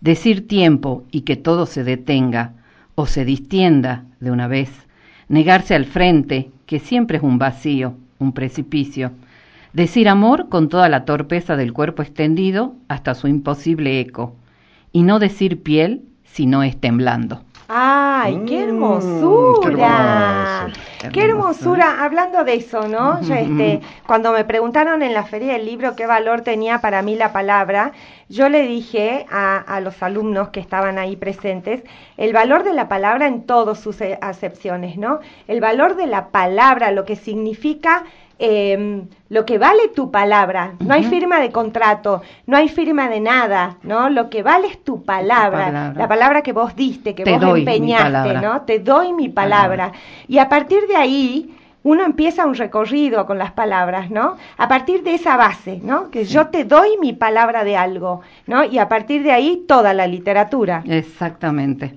Decir 0.00 0.47
tiempo 0.47 1.05
y 1.11 1.23
que 1.23 1.37
todo 1.37 1.65
se 1.67 1.85
detenga 1.85 2.53
o 2.95 3.06
se 3.06 3.25
distienda 3.25 4.05
de 4.21 4.31
una 4.31 4.47
vez. 4.47 4.71
Negarse 5.29 5.75
al 5.75 5.87
frente, 5.87 6.50
que 6.67 6.81
siempre 6.81 7.17
es 7.17 7.23
un 7.23 7.39
vacío, 7.39 7.95
un 8.19 8.33
precipicio. 8.33 9.12
Decir 9.73 10.09
amor 10.09 10.49
con 10.49 10.69
toda 10.69 10.88
la 10.88 11.05
torpeza 11.05 11.56
del 11.56 11.73
cuerpo 11.73 12.03
extendido 12.03 12.75
hasta 12.88 13.15
su 13.15 13.29
imposible 13.29 14.00
eco. 14.00 14.35
Y 14.93 15.03
no 15.03 15.19
decir 15.19 15.62
piel 15.62 16.03
si 16.25 16.47
no 16.47 16.62
es 16.62 16.81
temblando. 16.81 17.43
Ay, 17.70 18.44
qué 18.47 18.65
Mm, 18.65 18.69
hermosura. 18.69 20.69
qué 20.99 21.09
hermoso. 21.09 21.12
Qué 21.12 21.25
hermosura. 21.25 22.03
Hablando 22.05 22.43
de 22.44 22.55
eso, 22.55 22.88
¿no? 22.88 23.20
Yo, 23.20 23.35
este, 23.35 23.81
cuando 24.06 24.32
me 24.32 24.44
preguntaron 24.44 25.03
en 25.03 25.12
la 25.12 25.25
feria 25.25 25.53
del 25.53 25.67
libro 25.67 25.94
qué 25.94 26.06
valor 26.06 26.41
tenía 26.41 26.81
para 26.81 27.03
mí 27.03 27.14
la 27.17 27.32
palabra, 27.32 27.93
yo 28.31 28.49
le 28.49 28.62
dije 28.62 29.26
a, 29.31 29.59
a 29.59 29.81
los 29.81 30.03
alumnos 30.03 30.49
que 30.49 30.61
estaban 30.61 30.99
ahí 30.99 31.17
presentes 31.17 31.82
el 32.17 32.32
valor 32.32 32.64
de 32.64 32.73
la 32.73 32.88
palabra 32.88 33.26
en 33.26 33.43
todas 33.44 33.79
sus 33.81 34.00
eh, 34.00 34.19
acepciones, 34.23 34.97
¿no? 34.97 35.19
El 35.47 35.61
valor 35.61 35.94
de 35.97 36.06
la 36.06 36.29
palabra, 36.29 36.91
lo 36.91 37.05
que 37.05 37.17
significa 37.17 38.05
eh, 38.38 39.02
lo 39.29 39.44
que 39.44 39.58
vale 39.58 39.88
tu 39.88 40.11
palabra. 40.11 40.75
No 40.79 40.94
hay 40.94 41.05
firma 41.05 41.40
de 41.40 41.50
contrato, 41.50 42.23
no 42.46 42.56
hay 42.56 42.69
firma 42.69 43.08
de 43.08 43.20
nada, 43.20 43.76
¿no? 43.82 44.08
Lo 44.11 44.31
que 44.31 44.43
vale 44.43 44.69
es 44.69 44.82
tu 44.82 45.02
palabra, 45.04 45.66
palabra. 45.66 45.99
la 45.99 46.09
palabra 46.09 46.42
que 46.42 46.52
vos 46.52 46.75
diste, 46.76 47.14
que 47.14 47.25
Te 47.25 47.33
vos 47.33 47.40
doy 47.40 47.61
empeñaste. 47.61 48.35
¿no? 48.35 48.62
Te 48.62 48.78
doy 48.78 49.12
mi 49.12 49.28
palabra. 49.28 49.92
Y 50.28 50.38
a 50.38 50.49
partir 50.49 50.87
de 50.87 50.97
ahí 50.97 51.54
uno 51.83 52.04
empieza 52.04 52.47
un 52.47 52.54
recorrido 52.54 53.26
con 53.26 53.38
las 53.38 53.52
palabras, 53.52 54.11
¿no? 54.11 54.37
A 54.57 54.68
partir 54.68 55.02
de 55.02 55.14
esa 55.14 55.37
base, 55.37 55.80
¿no? 55.83 56.11
Que 56.11 56.25
yo 56.25 56.49
te 56.49 56.64
doy 56.64 56.99
mi 57.00 57.12
palabra 57.12 57.64
de 57.64 57.76
algo, 57.76 58.21
¿no? 58.47 58.64
Y 58.64 58.78
a 58.78 58.88
partir 58.88 59.23
de 59.23 59.33
ahí 59.33 59.64
toda 59.66 59.95
la 59.95 60.07
literatura. 60.07 60.83
Exactamente. 60.87 61.97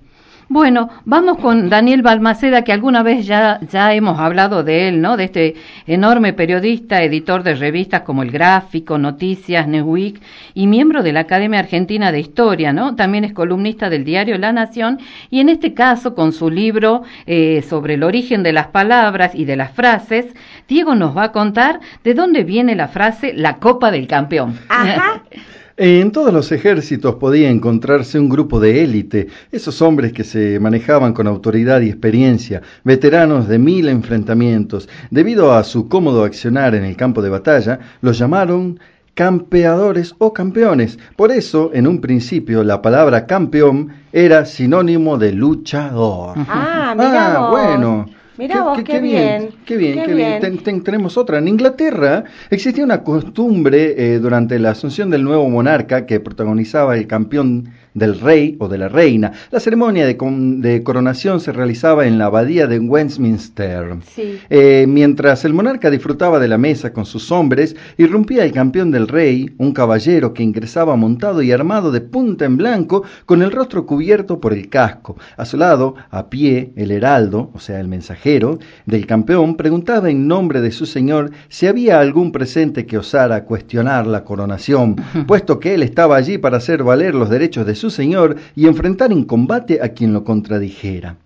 Bueno, 0.53 0.89
vamos 1.05 1.37
con 1.37 1.69
Daniel 1.69 2.01
Balmaceda, 2.01 2.65
que 2.65 2.73
alguna 2.73 3.03
vez 3.03 3.25
ya, 3.25 3.61
ya 3.71 3.93
hemos 3.93 4.19
hablado 4.19 4.65
de 4.65 4.89
él, 4.89 4.99
¿no? 4.99 5.15
De 5.15 5.23
este 5.23 5.55
enorme 5.87 6.33
periodista, 6.33 7.01
editor 7.03 7.41
de 7.43 7.55
revistas 7.55 8.01
como 8.01 8.21
El 8.21 8.31
Gráfico, 8.31 8.97
Noticias, 8.97 9.65
Newsweek 9.65 10.21
y 10.53 10.67
miembro 10.67 11.03
de 11.03 11.13
la 11.13 11.21
Academia 11.21 11.59
Argentina 11.59 12.11
de 12.11 12.19
Historia, 12.19 12.73
¿no? 12.73 12.97
También 12.97 13.23
es 13.23 13.31
columnista 13.31 13.89
del 13.89 14.03
diario 14.03 14.37
La 14.37 14.51
Nación 14.51 14.99
y 15.29 15.39
en 15.39 15.47
este 15.47 15.73
caso, 15.73 16.15
con 16.15 16.33
su 16.33 16.49
libro 16.49 17.03
eh, 17.27 17.61
sobre 17.61 17.93
el 17.93 18.03
origen 18.03 18.43
de 18.43 18.51
las 18.51 18.67
palabras 18.67 19.33
y 19.33 19.45
de 19.45 19.55
las 19.55 19.71
frases, 19.71 20.25
Diego 20.67 20.95
nos 20.95 21.15
va 21.15 21.23
a 21.23 21.31
contar 21.31 21.79
de 22.03 22.13
dónde 22.13 22.43
viene 22.43 22.75
la 22.75 22.89
frase 22.89 23.31
la 23.33 23.55
copa 23.55 23.89
del 23.89 24.05
campeón. 24.05 24.59
Ajá. 24.67 25.23
En 25.83 26.11
todos 26.11 26.31
los 26.31 26.51
ejércitos 26.51 27.15
podía 27.15 27.49
encontrarse 27.49 28.19
un 28.19 28.29
grupo 28.29 28.59
de 28.59 28.83
élite, 28.83 29.29
esos 29.51 29.81
hombres 29.81 30.13
que 30.13 30.23
se 30.23 30.59
manejaban 30.59 31.11
con 31.11 31.25
autoridad 31.25 31.81
y 31.81 31.89
experiencia, 31.89 32.61
veteranos 32.83 33.47
de 33.47 33.57
mil 33.57 33.89
enfrentamientos. 33.89 34.87
Debido 35.09 35.53
a 35.53 35.63
su 35.63 35.89
cómodo 35.89 36.23
accionar 36.23 36.75
en 36.75 36.83
el 36.83 36.95
campo 36.95 37.23
de 37.23 37.29
batalla, 37.29 37.79
los 38.01 38.19
llamaron 38.19 38.79
campeadores 39.15 40.13
o 40.19 40.33
campeones. 40.33 40.99
Por 41.15 41.31
eso, 41.31 41.71
en 41.73 41.87
un 41.87 41.99
principio, 41.99 42.63
la 42.63 42.79
palabra 42.83 43.25
campeón 43.25 43.89
era 44.13 44.45
sinónimo 44.45 45.17
de 45.17 45.31
luchador. 45.31 46.37
Ah, 46.47 46.93
mira 46.95 47.37
Ah, 47.37 47.49
bueno. 47.49 48.05
Mira 48.37 48.63
vos, 48.63 48.83
qué, 48.83 48.99
bien. 48.99 49.49
Qué 49.71 49.77
bien, 49.77 49.93
Qué 49.93 50.05
qué, 50.05 50.13
bien. 50.13 50.29
bien. 50.29 50.41
Ten- 50.41 50.57
ten- 50.57 50.83
tenemos 50.83 51.15
otra. 51.17 51.37
En 51.37 51.47
Inglaterra 51.47 52.25
existía 52.49 52.83
una 52.83 53.03
costumbre 53.05 53.95
eh, 54.15 54.19
durante 54.19 54.59
la 54.59 54.71
asunción 54.71 55.09
del 55.09 55.23
nuevo 55.23 55.49
monarca 55.49 56.05
que 56.05 56.19
protagonizaba 56.19 56.97
el 56.97 57.07
campeón 57.07 57.69
del 57.93 58.19
rey 58.21 58.55
o 58.59 58.69
de 58.69 58.77
la 58.77 58.87
reina. 58.87 59.33
La 59.51 59.59
ceremonia 59.59 60.05
de, 60.05 60.15
con- 60.17 60.61
de 60.61 60.81
coronación 60.83 61.39
se 61.41 61.51
realizaba 61.51 62.05
en 62.07 62.17
la 62.17 62.25
abadía 62.25 62.65
de 62.67 62.79
Westminster. 62.79 63.95
Sí. 64.15 64.39
Eh, 64.49 64.85
mientras 64.87 65.43
el 65.45 65.53
monarca 65.53 65.89
disfrutaba 65.89 66.39
de 66.39 66.47
la 66.47 66.57
mesa 66.57 66.93
con 66.93 67.05
sus 67.05 67.31
hombres, 67.31 67.75
irrumpía 67.97 68.43
el 68.45 68.51
campeón 68.53 68.91
del 68.91 69.07
rey, 69.09 69.49
un 69.57 69.73
caballero 69.73 70.33
que 70.33 70.43
ingresaba 70.43 70.95
montado 70.95 71.41
y 71.41 71.51
armado 71.51 71.91
de 71.91 71.99
punta 72.01 72.45
en 72.45 72.55
blanco, 72.57 73.03
con 73.25 73.41
el 73.41 73.51
rostro 73.51 73.85
cubierto 73.85 74.39
por 74.39 74.53
el 74.53 74.69
casco. 74.69 75.17
A 75.37 75.45
su 75.45 75.57
lado, 75.57 75.95
a 76.11 76.29
pie, 76.29 76.71
el 76.77 76.91
heraldo, 76.91 77.51
o 77.53 77.59
sea, 77.59 77.79
el 77.81 77.87
mensajero 77.89 78.57
del 78.85 79.05
campeón, 79.05 79.55
preguntaba 79.61 80.09
en 80.09 80.27
nombre 80.27 80.59
de 80.59 80.71
su 80.71 80.87
señor 80.87 81.29
si 81.47 81.67
había 81.67 81.99
algún 81.99 82.31
presente 82.31 82.87
que 82.87 82.97
osara 82.97 83.45
cuestionar 83.45 84.07
la 84.07 84.23
coronación, 84.23 84.95
puesto 85.27 85.59
que 85.59 85.75
él 85.75 85.83
estaba 85.83 86.15
allí 86.15 86.39
para 86.39 86.57
hacer 86.57 86.81
valer 86.81 87.13
los 87.13 87.29
derechos 87.29 87.67
de 87.67 87.75
su 87.75 87.91
señor 87.91 88.37
y 88.55 88.65
enfrentar 88.65 89.11
en 89.11 89.23
combate 89.23 89.79
a 89.83 89.89
quien 89.89 90.13
lo 90.13 90.23
contradijera. 90.23 91.17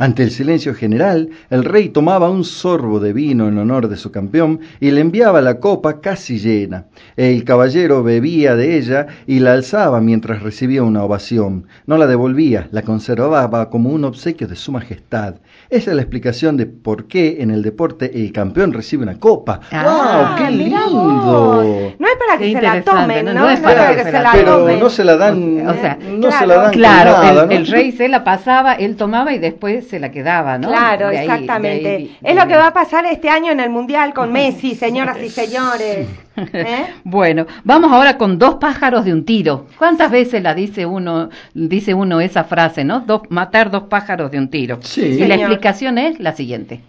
Ante 0.00 0.22
el 0.22 0.30
silencio 0.30 0.74
general, 0.74 1.28
el 1.50 1.62
rey 1.62 1.90
tomaba 1.90 2.30
un 2.30 2.42
sorbo 2.42 3.00
de 3.00 3.12
vino 3.12 3.48
en 3.48 3.58
honor 3.58 3.86
de 3.86 3.98
su 3.98 4.10
campeón 4.10 4.60
y 4.80 4.92
le 4.92 5.02
enviaba 5.02 5.42
la 5.42 5.60
copa 5.60 6.00
casi 6.00 6.38
llena. 6.38 6.86
El 7.18 7.44
caballero 7.44 8.02
bebía 8.02 8.56
de 8.56 8.78
ella 8.78 9.08
y 9.26 9.40
la 9.40 9.52
alzaba 9.52 10.00
mientras 10.00 10.42
recibía 10.42 10.82
una 10.82 11.04
ovación. 11.04 11.66
No 11.84 11.98
la 11.98 12.06
devolvía, 12.06 12.66
la 12.72 12.80
conservaba 12.80 13.68
como 13.68 13.90
un 13.90 14.06
obsequio 14.06 14.48
de 14.48 14.56
su 14.56 14.72
majestad. 14.72 15.34
Esa 15.68 15.90
es 15.90 15.96
la 15.96 16.00
explicación 16.00 16.56
de 16.56 16.64
por 16.64 17.06
qué 17.06 17.42
en 17.42 17.50
el 17.50 17.60
deporte 17.60 18.10
el 18.24 18.32
campeón 18.32 18.72
recibe 18.72 19.02
una 19.02 19.18
copa. 19.18 19.60
Ah, 19.70 20.36
¡Wow! 20.38 20.46
¡Qué 20.46 20.56
mirá 20.56 20.86
lindo! 20.86 21.94
Para 22.26 22.38
que 22.38 22.52
se 22.52 22.60
la 22.62 22.82
tomen, 22.82 23.24
no- 23.24 23.32
¿no? 23.34 23.40
no 23.40 23.50
es 23.50 23.60
para 23.60 23.94
que 23.96 24.02
se 24.04 24.12
la 24.12 24.32
Pero 24.32 24.58
tomen. 24.58 24.78
no 24.78 24.90
se 24.90 25.04
la 25.04 25.16
dan, 25.16 25.66
O 25.68 25.74
sea, 25.74 25.98
no 26.00 26.30
se 26.30 26.38
claro. 26.38 26.46
la 26.46 26.56
dan 26.56 26.72
Claro, 26.72 27.10
nada, 27.12 27.30
el, 27.42 27.48
¿no? 27.48 27.52
el 27.54 27.66
rey 27.66 27.92
se 27.92 28.08
la 28.08 28.22
pasaba, 28.24 28.74
él 28.74 28.96
tomaba 28.96 29.32
y 29.32 29.38
después 29.38 29.88
se 29.88 29.98
la 29.98 30.10
quedaba, 30.10 30.58
¿no? 30.58 30.68
Claro, 30.68 31.08
De 31.08 31.18
ahí- 31.18 31.26
de 31.26 31.32
ahí 31.32 31.40
exactamente. 31.40 32.10
es 32.22 32.36
lo 32.36 32.46
que 32.46 32.56
va 32.56 32.66
a 32.68 32.72
pasar 32.72 33.06
este 33.06 33.28
año 33.30 33.52
en 33.52 33.60
el 33.60 33.70
Mundial 33.70 34.12
con 34.14 34.32
Messi, 34.32 34.74
señoras 34.74 35.18
y 35.22 35.28
señores. 35.30 36.06
¿Eh? 36.36 36.84
Bueno, 37.04 37.46
vamos 37.64 37.90
ahora 37.92 38.16
con 38.16 38.38
dos 38.38 38.54
pájaros 38.56 39.04
de 39.04 39.12
un 39.12 39.24
tiro. 39.24 39.66
¿Cuántas 39.78 40.10
veces 40.10 40.42
la 40.42 40.54
dice 40.54 40.86
uno, 40.86 41.28
dice 41.54 41.92
uno 41.94 42.20
esa 42.20 42.44
frase, 42.44 42.84
no? 42.84 43.00
Dos, 43.00 43.22
matar 43.30 43.70
dos 43.70 43.84
pájaros 43.84 44.30
de 44.30 44.38
un 44.38 44.48
tiro. 44.48 44.78
Sí. 44.82 45.02
Y 45.02 45.26
la 45.26 45.34
explicación 45.34 45.98
es 45.98 46.18
la 46.20 46.32
siguiente. 46.32 46.80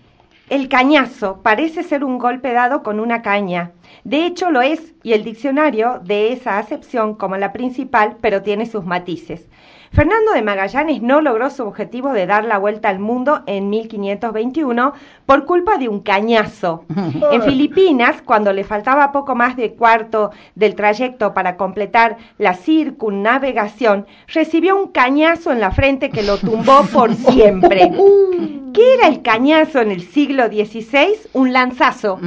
El 0.52 0.68
cañazo 0.68 1.42
parece 1.42 1.82
ser 1.82 2.04
un 2.04 2.18
golpe 2.18 2.52
dado 2.52 2.84
con 2.84 3.00
una 3.00 3.22
caña. 3.22 3.72
De 4.04 4.26
hecho 4.26 4.52
lo 4.52 4.62
es, 4.62 4.94
y 5.02 5.14
el 5.14 5.24
diccionario 5.24 6.02
de 6.04 6.34
esa 6.34 6.58
acepción 6.58 7.16
como 7.16 7.38
la 7.38 7.54
principal, 7.54 8.18
pero 8.20 8.42
tiene 8.44 8.66
sus 8.66 8.84
matices. 8.84 9.48
Fernando 9.92 10.32
de 10.32 10.42
Magallanes 10.42 11.02
no 11.02 11.20
logró 11.20 11.50
su 11.50 11.64
objetivo 11.64 12.14
de 12.14 12.26
dar 12.26 12.46
la 12.46 12.58
vuelta 12.58 12.88
al 12.88 13.00
mundo 13.00 13.44
en 13.46 13.70
1521 13.70 14.94
por 15.26 15.46
culpa 15.46 15.78
de 15.78 15.90
un 15.90 16.00
cañazo. 16.00 16.86
En 17.32 17.42
Filipinas, 17.44 18.22
cuando 18.22 18.54
le 18.54 18.64
faltaba 18.64 19.12
poco 19.12 19.36
más 19.36 19.56
de 19.56 19.74
cuarto 19.74 20.32
del 20.56 20.76
trayecto 20.76 21.34
para 21.34 21.56
completar 21.58 22.18
la 22.38 22.54
circunnavegación, 22.54 24.06
recibió 24.28 24.78
un 24.78 24.92
cañazo 24.92 25.52
en 25.52 25.60
la 25.60 25.72
frente 25.72 26.10
que 26.10 26.24
lo 26.24 26.38
tumbó 26.38 26.84
por 26.92 27.14
siempre. 27.32 27.92
¿Qué 28.74 28.94
era 28.94 29.08
el 29.08 29.22
cañazo 29.22 29.82
en 29.82 29.92
el 29.92 30.02
siglo 30.02 30.48
XVI? 30.48 31.18
Un 31.34 31.52
lanzazo. 31.52 32.20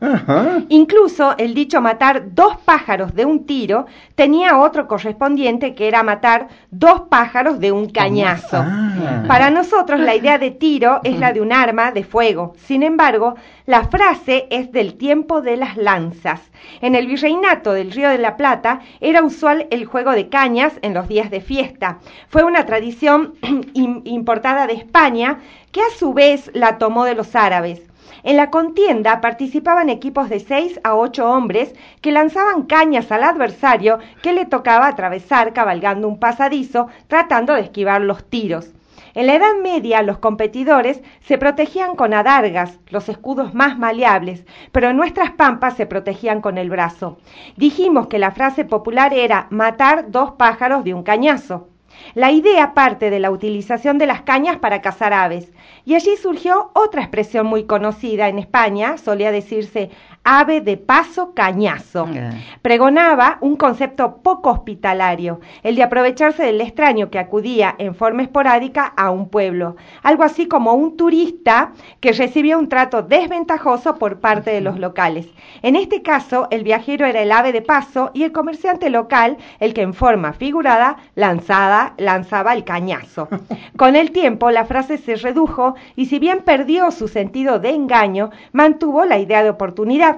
Ajá. 0.00 0.58
Incluso 0.68 1.34
el 1.38 1.54
dicho 1.54 1.80
matar 1.80 2.34
dos 2.34 2.58
pájaros 2.58 3.14
de 3.14 3.24
un 3.24 3.46
tiro 3.46 3.86
tenía 4.14 4.58
otro 4.58 4.86
correspondiente 4.86 5.74
que 5.74 5.88
era 5.88 6.02
matar 6.02 6.48
dos 6.70 6.97
pájaros 7.02 7.58
de 7.60 7.72
un 7.72 7.88
cañazo. 7.88 8.58
Ah. 8.58 9.24
Para 9.26 9.50
nosotros 9.50 10.00
la 10.00 10.14
idea 10.14 10.38
de 10.38 10.50
tiro 10.50 11.00
es 11.04 11.18
la 11.18 11.32
de 11.32 11.40
un 11.40 11.52
arma 11.52 11.92
de 11.92 12.04
fuego. 12.04 12.54
Sin 12.58 12.82
embargo, 12.82 13.34
la 13.66 13.84
frase 13.88 14.46
es 14.50 14.72
del 14.72 14.94
tiempo 14.94 15.40
de 15.40 15.56
las 15.56 15.76
lanzas. 15.76 16.40
En 16.80 16.94
el 16.94 17.06
virreinato 17.06 17.72
del 17.72 17.92
Río 17.92 18.08
de 18.08 18.18
la 18.18 18.36
Plata 18.36 18.80
era 19.00 19.22
usual 19.22 19.66
el 19.70 19.84
juego 19.86 20.12
de 20.12 20.28
cañas 20.28 20.72
en 20.82 20.94
los 20.94 21.08
días 21.08 21.30
de 21.30 21.40
fiesta. 21.40 21.98
Fue 22.28 22.42
una 22.44 22.66
tradición 22.66 23.34
im- 23.42 24.02
importada 24.04 24.66
de 24.66 24.74
España 24.74 25.38
que 25.72 25.80
a 25.80 25.90
su 25.98 26.12
vez 26.14 26.50
la 26.54 26.78
tomó 26.78 27.04
de 27.04 27.14
los 27.14 27.34
árabes. 27.36 27.82
En 28.22 28.36
la 28.36 28.50
contienda 28.50 29.20
participaban 29.20 29.88
equipos 29.88 30.28
de 30.28 30.40
seis 30.40 30.80
a 30.82 30.94
ocho 30.94 31.30
hombres 31.30 31.74
que 32.00 32.12
lanzaban 32.12 32.62
cañas 32.62 33.12
al 33.12 33.22
adversario 33.22 33.98
que 34.22 34.32
le 34.32 34.44
tocaba 34.44 34.88
atravesar 34.88 35.52
cabalgando 35.52 36.08
un 36.08 36.18
pasadizo 36.18 36.88
tratando 37.06 37.54
de 37.54 37.60
esquivar 37.60 38.00
los 38.00 38.24
tiros. 38.24 38.72
En 39.14 39.26
la 39.26 39.34
Edad 39.34 39.54
Media 39.62 40.02
los 40.02 40.18
competidores 40.18 41.02
se 41.22 41.38
protegían 41.38 41.96
con 41.96 42.14
adargas, 42.14 42.78
los 42.88 43.08
escudos 43.08 43.54
más 43.54 43.78
maleables, 43.78 44.44
pero 44.70 44.90
en 44.90 44.96
nuestras 44.96 45.30
pampas 45.32 45.74
se 45.74 45.86
protegían 45.86 46.40
con 46.40 46.58
el 46.58 46.70
brazo. 46.70 47.18
Dijimos 47.56 48.08
que 48.08 48.18
la 48.18 48.32
frase 48.32 48.64
popular 48.64 49.14
era 49.14 49.46
matar 49.50 50.10
dos 50.10 50.32
pájaros 50.32 50.84
de 50.84 50.94
un 50.94 51.02
cañazo. 51.02 51.68
La 52.14 52.30
idea 52.32 52.74
parte 52.74 53.10
de 53.10 53.20
la 53.20 53.30
utilización 53.30 53.98
de 53.98 54.06
las 54.06 54.22
cañas 54.22 54.58
para 54.58 54.80
cazar 54.82 55.12
aves, 55.12 55.52
y 55.84 55.94
allí 55.94 56.16
surgió 56.16 56.70
otra 56.74 57.02
expresión 57.02 57.46
muy 57.46 57.64
conocida 57.64 58.28
en 58.28 58.38
España, 58.38 58.98
solía 58.98 59.30
decirse 59.30 59.90
ave 60.30 60.60
de 60.60 60.76
paso 60.76 61.32
cañazo. 61.32 62.06
Ah. 62.06 62.32
Pregonaba 62.60 63.38
un 63.40 63.56
concepto 63.56 64.18
poco 64.22 64.50
hospitalario, 64.50 65.40
el 65.62 65.74
de 65.74 65.82
aprovecharse 65.82 66.42
del 66.42 66.60
extraño 66.60 67.08
que 67.08 67.18
acudía 67.18 67.74
en 67.78 67.94
forma 67.94 68.22
esporádica 68.22 68.84
a 68.84 69.10
un 69.10 69.30
pueblo, 69.30 69.76
algo 70.02 70.24
así 70.24 70.46
como 70.46 70.74
un 70.74 70.98
turista 70.98 71.72
que 72.00 72.12
recibía 72.12 72.58
un 72.58 72.68
trato 72.68 73.02
desventajoso 73.02 73.94
por 73.96 74.20
parte 74.20 74.50
de 74.50 74.60
los 74.60 74.78
locales. 74.78 75.26
En 75.62 75.76
este 75.76 76.02
caso, 76.02 76.46
el 76.50 76.62
viajero 76.62 77.06
era 77.06 77.22
el 77.22 77.32
ave 77.32 77.52
de 77.52 77.62
paso 77.62 78.10
y 78.12 78.24
el 78.24 78.32
comerciante 78.32 78.90
local 78.90 79.38
el 79.60 79.72
que 79.72 79.80
en 79.80 79.94
forma 79.94 80.34
figurada 80.34 80.98
lanzada, 81.14 81.94
lanzaba 81.96 82.52
el 82.52 82.64
cañazo. 82.64 83.28
Con 83.78 83.96
el 83.96 84.10
tiempo, 84.10 84.50
la 84.50 84.66
frase 84.66 84.98
se 84.98 85.16
redujo 85.16 85.74
y 85.96 86.04
si 86.06 86.18
bien 86.18 86.42
perdió 86.42 86.90
su 86.90 87.08
sentido 87.08 87.58
de 87.60 87.70
engaño, 87.70 88.28
mantuvo 88.52 89.06
la 89.06 89.18
idea 89.18 89.42
de 89.42 89.48
oportunidad. 89.48 90.17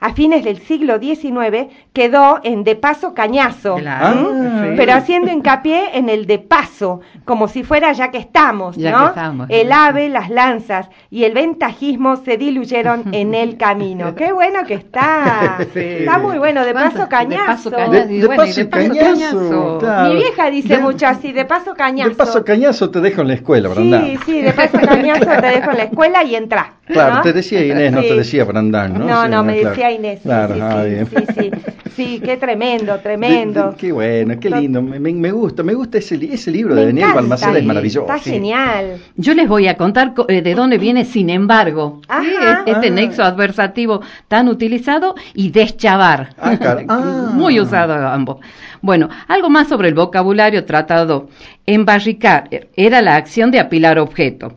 A 0.00 0.12
fines 0.12 0.44
del 0.44 0.58
siglo 0.60 0.98
XIX 1.00 1.66
quedó 1.92 2.38
en 2.44 2.62
de 2.64 2.76
paso 2.76 3.14
cañazo, 3.14 3.74
Claro, 3.76 4.30
¿m? 4.32 4.70
sí. 4.70 4.74
pero 4.76 4.92
haciendo 4.94 5.32
hincapié 5.32 5.96
en 5.98 6.08
el 6.08 6.26
de 6.26 6.38
paso, 6.38 7.00
como 7.24 7.48
si 7.48 7.64
fuera 7.64 7.92
ya 7.92 8.10
que 8.10 8.18
estamos, 8.18 8.76
Ya 8.76 8.92
¿no? 8.92 8.98
que 8.98 9.08
estamos. 9.08 9.46
El 9.50 9.72
ave, 9.72 10.08
las 10.08 10.30
lanzas 10.30 10.88
y 11.10 11.24
el 11.24 11.32
ventajismo 11.34 12.16
se 12.16 12.36
diluyeron 12.36 13.04
en 13.12 13.34
el 13.34 13.56
camino. 13.56 14.14
Qué 14.14 14.32
bueno 14.32 14.64
que 14.66 14.74
está. 14.74 15.56
Sí. 15.74 15.80
Está 15.80 16.18
muy 16.18 16.38
bueno, 16.38 16.64
de 16.64 16.72
paso 16.72 17.08
cañazo. 17.08 17.42
De 17.42 17.46
paso 17.46 17.70
cañazo. 17.70 18.06
De, 18.08 18.14
y 18.14 18.20
de 18.20 18.26
bueno, 18.26 18.44
y 18.44 18.46
paso 18.46 18.60
de 18.60 18.66
paso 18.66 18.88
cañazo, 18.88 19.12
cañazo. 19.12 19.78
claro. 19.80 20.08
Mi 20.10 20.16
vieja 20.16 20.50
dice 20.50 20.76
De- 20.76 20.82
mucho 20.82 21.06
así, 21.06 21.32
de 21.32 21.44
paso 21.44 21.74
cañazo. 21.74 22.08
De 22.10 22.14
paso 22.16 22.44
cañazo 22.44 22.90
te 22.90 23.00
dejo 23.00 23.20
en 23.22 23.28
la 23.28 23.34
escuela, 23.34 23.68
Brandán. 23.68 24.04
Sí, 24.06 24.18
sí, 24.24 24.40
de 24.42 24.52
paso 24.52 24.78
cañazo 24.78 25.24
te 25.40 25.46
dejo 25.46 25.70
en 25.72 25.76
la 25.76 25.82
escuela 25.84 26.24
y 26.24 26.34
entra. 26.36 26.74
Claro, 26.86 27.16
¿no? 27.16 27.22
te 27.22 27.32
decía 27.34 27.64
Inés, 27.64 27.92
no 27.92 28.00
Sí. 28.00 28.08
te 28.08 28.14
decía 28.14 28.44
Brandán, 28.44 28.94
¿no? 28.94 29.04
No, 29.04 29.24
Sí, 29.24 29.28
no, 29.30 29.44
me 29.44 29.60
claro. 29.60 29.67
Decía 29.70 29.90
Inés. 29.92 30.18
Sí, 30.22 30.28
Claro, 30.28 30.54
sí, 30.54 30.60
ah, 30.62 30.82
sí, 30.82 30.88
bien. 30.90 31.06
sí, 31.06 31.24
sí, 31.38 31.50
sí, 31.96 32.20
qué 32.24 32.36
tremendo, 32.36 32.98
tremendo. 33.02 33.70
de- 33.70 33.76
qué 33.76 33.92
bueno, 33.92 34.34
qué 34.40 34.50
lindo. 34.50 34.80
Me, 34.82 34.98
me- 34.98 35.30
gusta, 35.32 35.62
me 35.62 35.74
gusta 35.74 35.98
ese, 35.98 36.16
ese 36.32 36.50
libro 36.50 36.74
Me 36.74 36.80
de 36.82 36.86
Daniel 36.88 37.12
Balmaceda, 37.14 37.58
es 37.58 37.64
maravilloso. 37.64 38.06
Está 38.06 38.18
sí. 38.18 38.30
genial. 38.30 38.98
Yo 39.16 39.34
les 39.34 39.48
voy 39.48 39.68
a 39.68 39.76
contar 39.76 40.14
co- 40.14 40.26
eh, 40.28 40.42
de 40.42 40.54
dónde 40.54 40.78
viene 40.78 41.04
sin 41.04 41.30
embargo. 41.30 42.00
Ajá. 42.08 42.62
Este 42.66 42.88
Ah. 42.88 42.90
nexo 42.90 43.22
adversativo 43.22 44.00
tan 44.28 44.48
utilizado 44.48 45.14
y 45.34 45.50
deschavar. 45.50 46.34
Ah, 46.38 46.56
ah. 46.88 47.30
Muy 47.34 47.60
usado 47.60 47.94
ambos. 48.08 48.38
Bueno, 48.80 49.08
algo 49.26 49.50
más 49.50 49.68
sobre 49.68 49.88
el 49.88 49.94
vocabulario 49.94 50.64
tratado. 50.64 51.28
Embarricar 51.66 52.48
eh, 52.50 52.68
era 52.76 53.02
la 53.02 53.16
acción 53.16 53.50
de 53.50 53.60
apilar 53.60 53.98
objetos. 53.98 54.52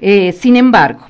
Eh, 0.00 0.32
sin 0.32 0.56
embargo, 0.56 1.06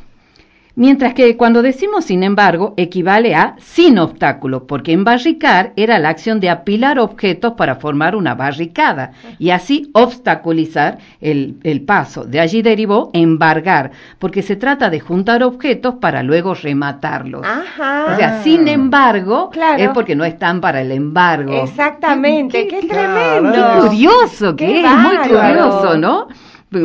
Mientras 0.74 1.12
que 1.14 1.36
cuando 1.36 1.60
decimos 1.60 2.06
sin 2.06 2.22
embargo 2.22 2.72
equivale 2.78 3.34
a 3.34 3.56
sin 3.58 3.98
obstáculo, 3.98 4.66
porque 4.66 4.92
embarricar 4.92 5.72
era 5.76 5.98
la 5.98 6.08
acción 6.08 6.40
de 6.40 6.48
apilar 6.48 6.98
objetos 6.98 7.52
para 7.58 7.74
formar 7.76 8.16
una 8.16 8.34
barricada 8.34 9.12
y 9.38 9.50
así 9.50 9.90
obstaculizar 9.92 10.98
el, 11.20 11.56
el 11.62 11.82
paso. 11.82 12.24
De 12.24 12.40
allí 12.40 12.62
derivó 12.62 13.10
embargar, 13.12 13.90
porque 14.18 14.40
se 14.42 14.56
trata 14.56 14.88
de 14.88 15.00
juntar 15.00 15.42
objetos 15.42 15.96
para 16.00 16.22
luego 16.22 16.54
rematarlos. 16.54 17.44
Ajá. 17.46 18.06
O 18.12 18.16
sea, 18.16 18.38
Ah. 18.38 18.42
sin 18.42 18.66
embargo, 18.68 19.50
Claro. 19.50 19.82
es 19.82 19.88
porque 19.90 20.16
no 20.16 20.24
están 20.24 20.60
para 20.60 20.80
el 20.80 20.90
embargo. 20.92 21.52
Exactamente, 21.64 22.66
qué, 22.66 22.80
tremendo. 22.86 23.52
Qué 23.52 23.88
curioso 23.88 24.56
que 24.56 24.66
Qué 24.66 24.80
es, 24.84 24.90
muy 24.96 25.16
curioso, 25.18 25.98
¿no? 25.98 26.28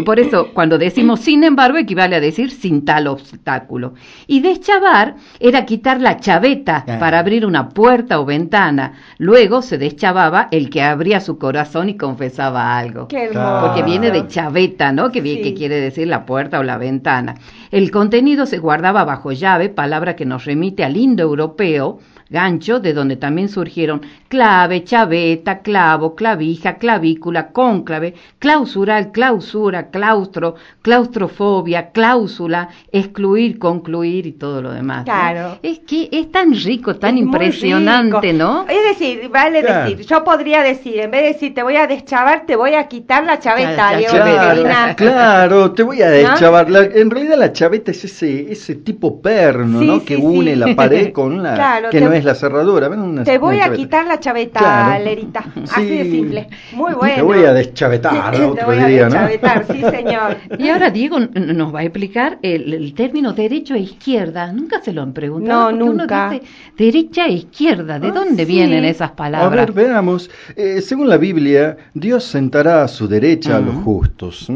Por 0.05 0.19
eso, 0.19 0.49
cuando 0.53 0.77
decimos 0.77 1.21
sin 1.21 1.43
embargo, 1.43 1.77
equivale 1.77 2.15
a 2.15 2.19
decir 2.19 2.51
sin 2.51 2.83
tal 2.85 3.07
obstáculo. 3.07 3.93
Y 4.27 4.41
deschavar 4.41 5.15
era 5.39 5.65
quitar 5.65 6.01
la 6.01 6.19
chaveta 6.19 6.83
Ah. 6.87 6.97
para 6.99 7.19
abrir 7.19 7.45
una 7.45 7.69
puerta 7.69 8.19
o 8.19 8.25
ventana. 8.25 8.93
Luego 9.17 9.61
se 9.61 9.77
deschavaba 9.77 10.47
el 10.51 10.69
que 10.69 10.81
abría 10.81 11.19
su 11.21 11.37
corazón 11.37 11.89
y 11.89 11.97
confesaba 11.97 12.77
algo. 12.77 13.07
Qué 13.07 13.25
hermoso. 13.25 13.61
Porque 13.67 13.83
viene 13.83 14.11
de 14.11 14.27
chaveta, 14.27 14.91
¿no? 14.91 15.11
Que, 15.11 15.21
Sí. 15.21 15.41
que 15.41 15.53
quiere 15.53 15.79
decir 15.79 16.07
la 16.07 16.25
puerta 16.25 16.59
o 16.59 16.63
la 16.63 16.77
ventana. 16.77 17.35
El 17.71 17.89
contenido 17.91 18.45
se 18.45 18.57
guardaba 18.57 19.03
bajo 19.05 19.31
llave, 19.31 19.69
palabra 19.69 20.15
que 20.15 20.25
nos 20.25 20.45
remite 20.45 20.83
al 20.83 20.97
indoeuropeo, 20.97 21.99
gancho, 22.29 22.79
de 22.79 22.93
donde 22.93 23.15
también 23.15 23.49
surgieron 23.49 24.01
clave, 24.27 24.83
chaveta, 24.83 25.59
clavo, 25.59 26.15
clavija, 26.15 26.75
clavícula, 26.77 27.47
cónclave, 27.53 28.13
clausural, 28.39 29.11
clausura, 29.11 29.89
claustro, 29.89 30.55
claustrofobia, 30.81 31.91
cláusula, 31.91 32.69
excluir, 32.91 33.57
concluir 33.59 34.25
y 34.27 34.33
todo 34.33 34.61
lo 34.61 34.71
demás. 34.73 34.99
¿no? 34.99 35.03
Claro. 35.05 35.59
Es 35.63 35.79
que 35.79 36.09
es 36.11 36.31
tan 36.31 36.53
rico, 36.53 36.95
tan 36.97 37.15
Es 37.15 37.21
impresionante, 37.23 38.31
rico. 38.33 38.37
¿no? 38.37 38.65
Es 38.67 38.83
decir, 38.97 39.29
vale 39.29 39.61
Claro. 39.61 39.89
decir, 39.89 40.05
yo 40.05 40.23
podría 40.23 40.61
decir, 40.63 40.99
en 40.99 41.11
vez 41.11 41.21
de 41.21 41.27
decir 41.33 41.53
te 41.53 41.63
voy 41.63 41.75
a 41.77 41.87
deschavar, 41.87 42.45
te 42.45 42.55
voy 42.55 42.73
a 42.73 42.87
quitar 42.87 43.23
la 43.25 43.39
chaveta, 43.39 43.93
La- 43.93 43.99
la 44.01 44.07
chaveta. 44.07 44.95
Claro, 44.95 44.95
claro, 44.95 45.71
te 45.71 45.83
voy 45.83 46.01
a 46.01 46.09
deschavar. 46.09 46.69
La- 46.69 46.83
en 46.83 47.09
realidad 47.09 47.37
la 47.37 47.53
chaveta 47.53 47.91
es 47.91 48.03
ese, 48.03 48.51
ese 48.51 48.75
tipo 48.75 49.21
perno, 49.21 49.79
Sí, 49.79 49.87
¿no? 49.87 49.99
sí, 49.99 50.05
que 50.05 50.15
sí. 50.17 50.21
une 50.21 50.55
la 50.55 50.75
pared 50.75 51.11
con 51.13 51.41
la 51.41 51.53
Claro, 51.55 51.89
que 51.89 51.99
te- 51.99 52.05
no 52.05 52.11
es 52.17 52.25
la 52.25 52.35
cerradura. 52.35 52.87
ven, 52.89 52.99
una- 53.01 53.23
Te 53.23 53.37
voy 53.37 53.55
una 53.55 53.63
a 53.63 53.67
chaveta. 53.67 53.83
quitar 53.83 54.05
la 54.07 54.19
chaveta, 54.19 54.59
Claro. 54.59 55.03
Lerita. 55.03 55.45
Así 55.71 55.85
de 55.85 56.03
simple. 56.11 56.47
Muy 56.73 56.93
bueno. 56.93 57.15
Te 57.15 57.21
voy 57.21 57.43
a 57.45 57.53
deschavetar, 57.53 58.31
Te 58.35 58.43
otro 58.43 58.65
voy 58.65 58.77
a 58.77 58.87
deschavetar, 58.87 59.65
sí, 59.71 59.81
señor. 59.91 60.37
Y 60.57 60.69
ahora 60.69 60.89
Diego 60.89 61.19
nos 61.19 61.73
va 61.73 61.79
a 61.79 61.83
explicar 61.83 62.39
el, 62.41 62.73
el 62.73 62.93
término 62.93 63.33
derecho 63.33 63.75
e 63.75 63.79
izquierda. 63.79 64.51
Nunca 64.51 64.81
se 64.81 64.93
lo 64.93 65.01
han 65.01 65.13
preguntado. 65.13 65.71
No, 65.71 65.77
porque 65.77 65.97
nunca. 65.97 66.27
Uno 66.29 66.39
dice 66.39 66.45
derecha 66.77 67.25
e 67.27 67.33
izquierda. 67.33 67.99
¿De 67.99 68.07
Ah, 68.09 68.11
dónde 68.11 68.45
sí. 68.45 68.51
vienen 68.51 68.83
esas 68.85 69.11
A 69.11 69.15
palabras? 69.15 69.51
ver, 69.67 69.71
veamos. 69.73 70.29
Eh, 70.55 70.81
según 70.81 71.09
la 71.09 71.17
Biblia, 71.17 71.77
Dios 71.93 72.23
sentará 72.23 72.83
a 72.83 72.87
su 72.87 73.07
derecha 73.07 73.57
a 73.57 73.59
los 73.59 73.75
justos. 73.83 74.47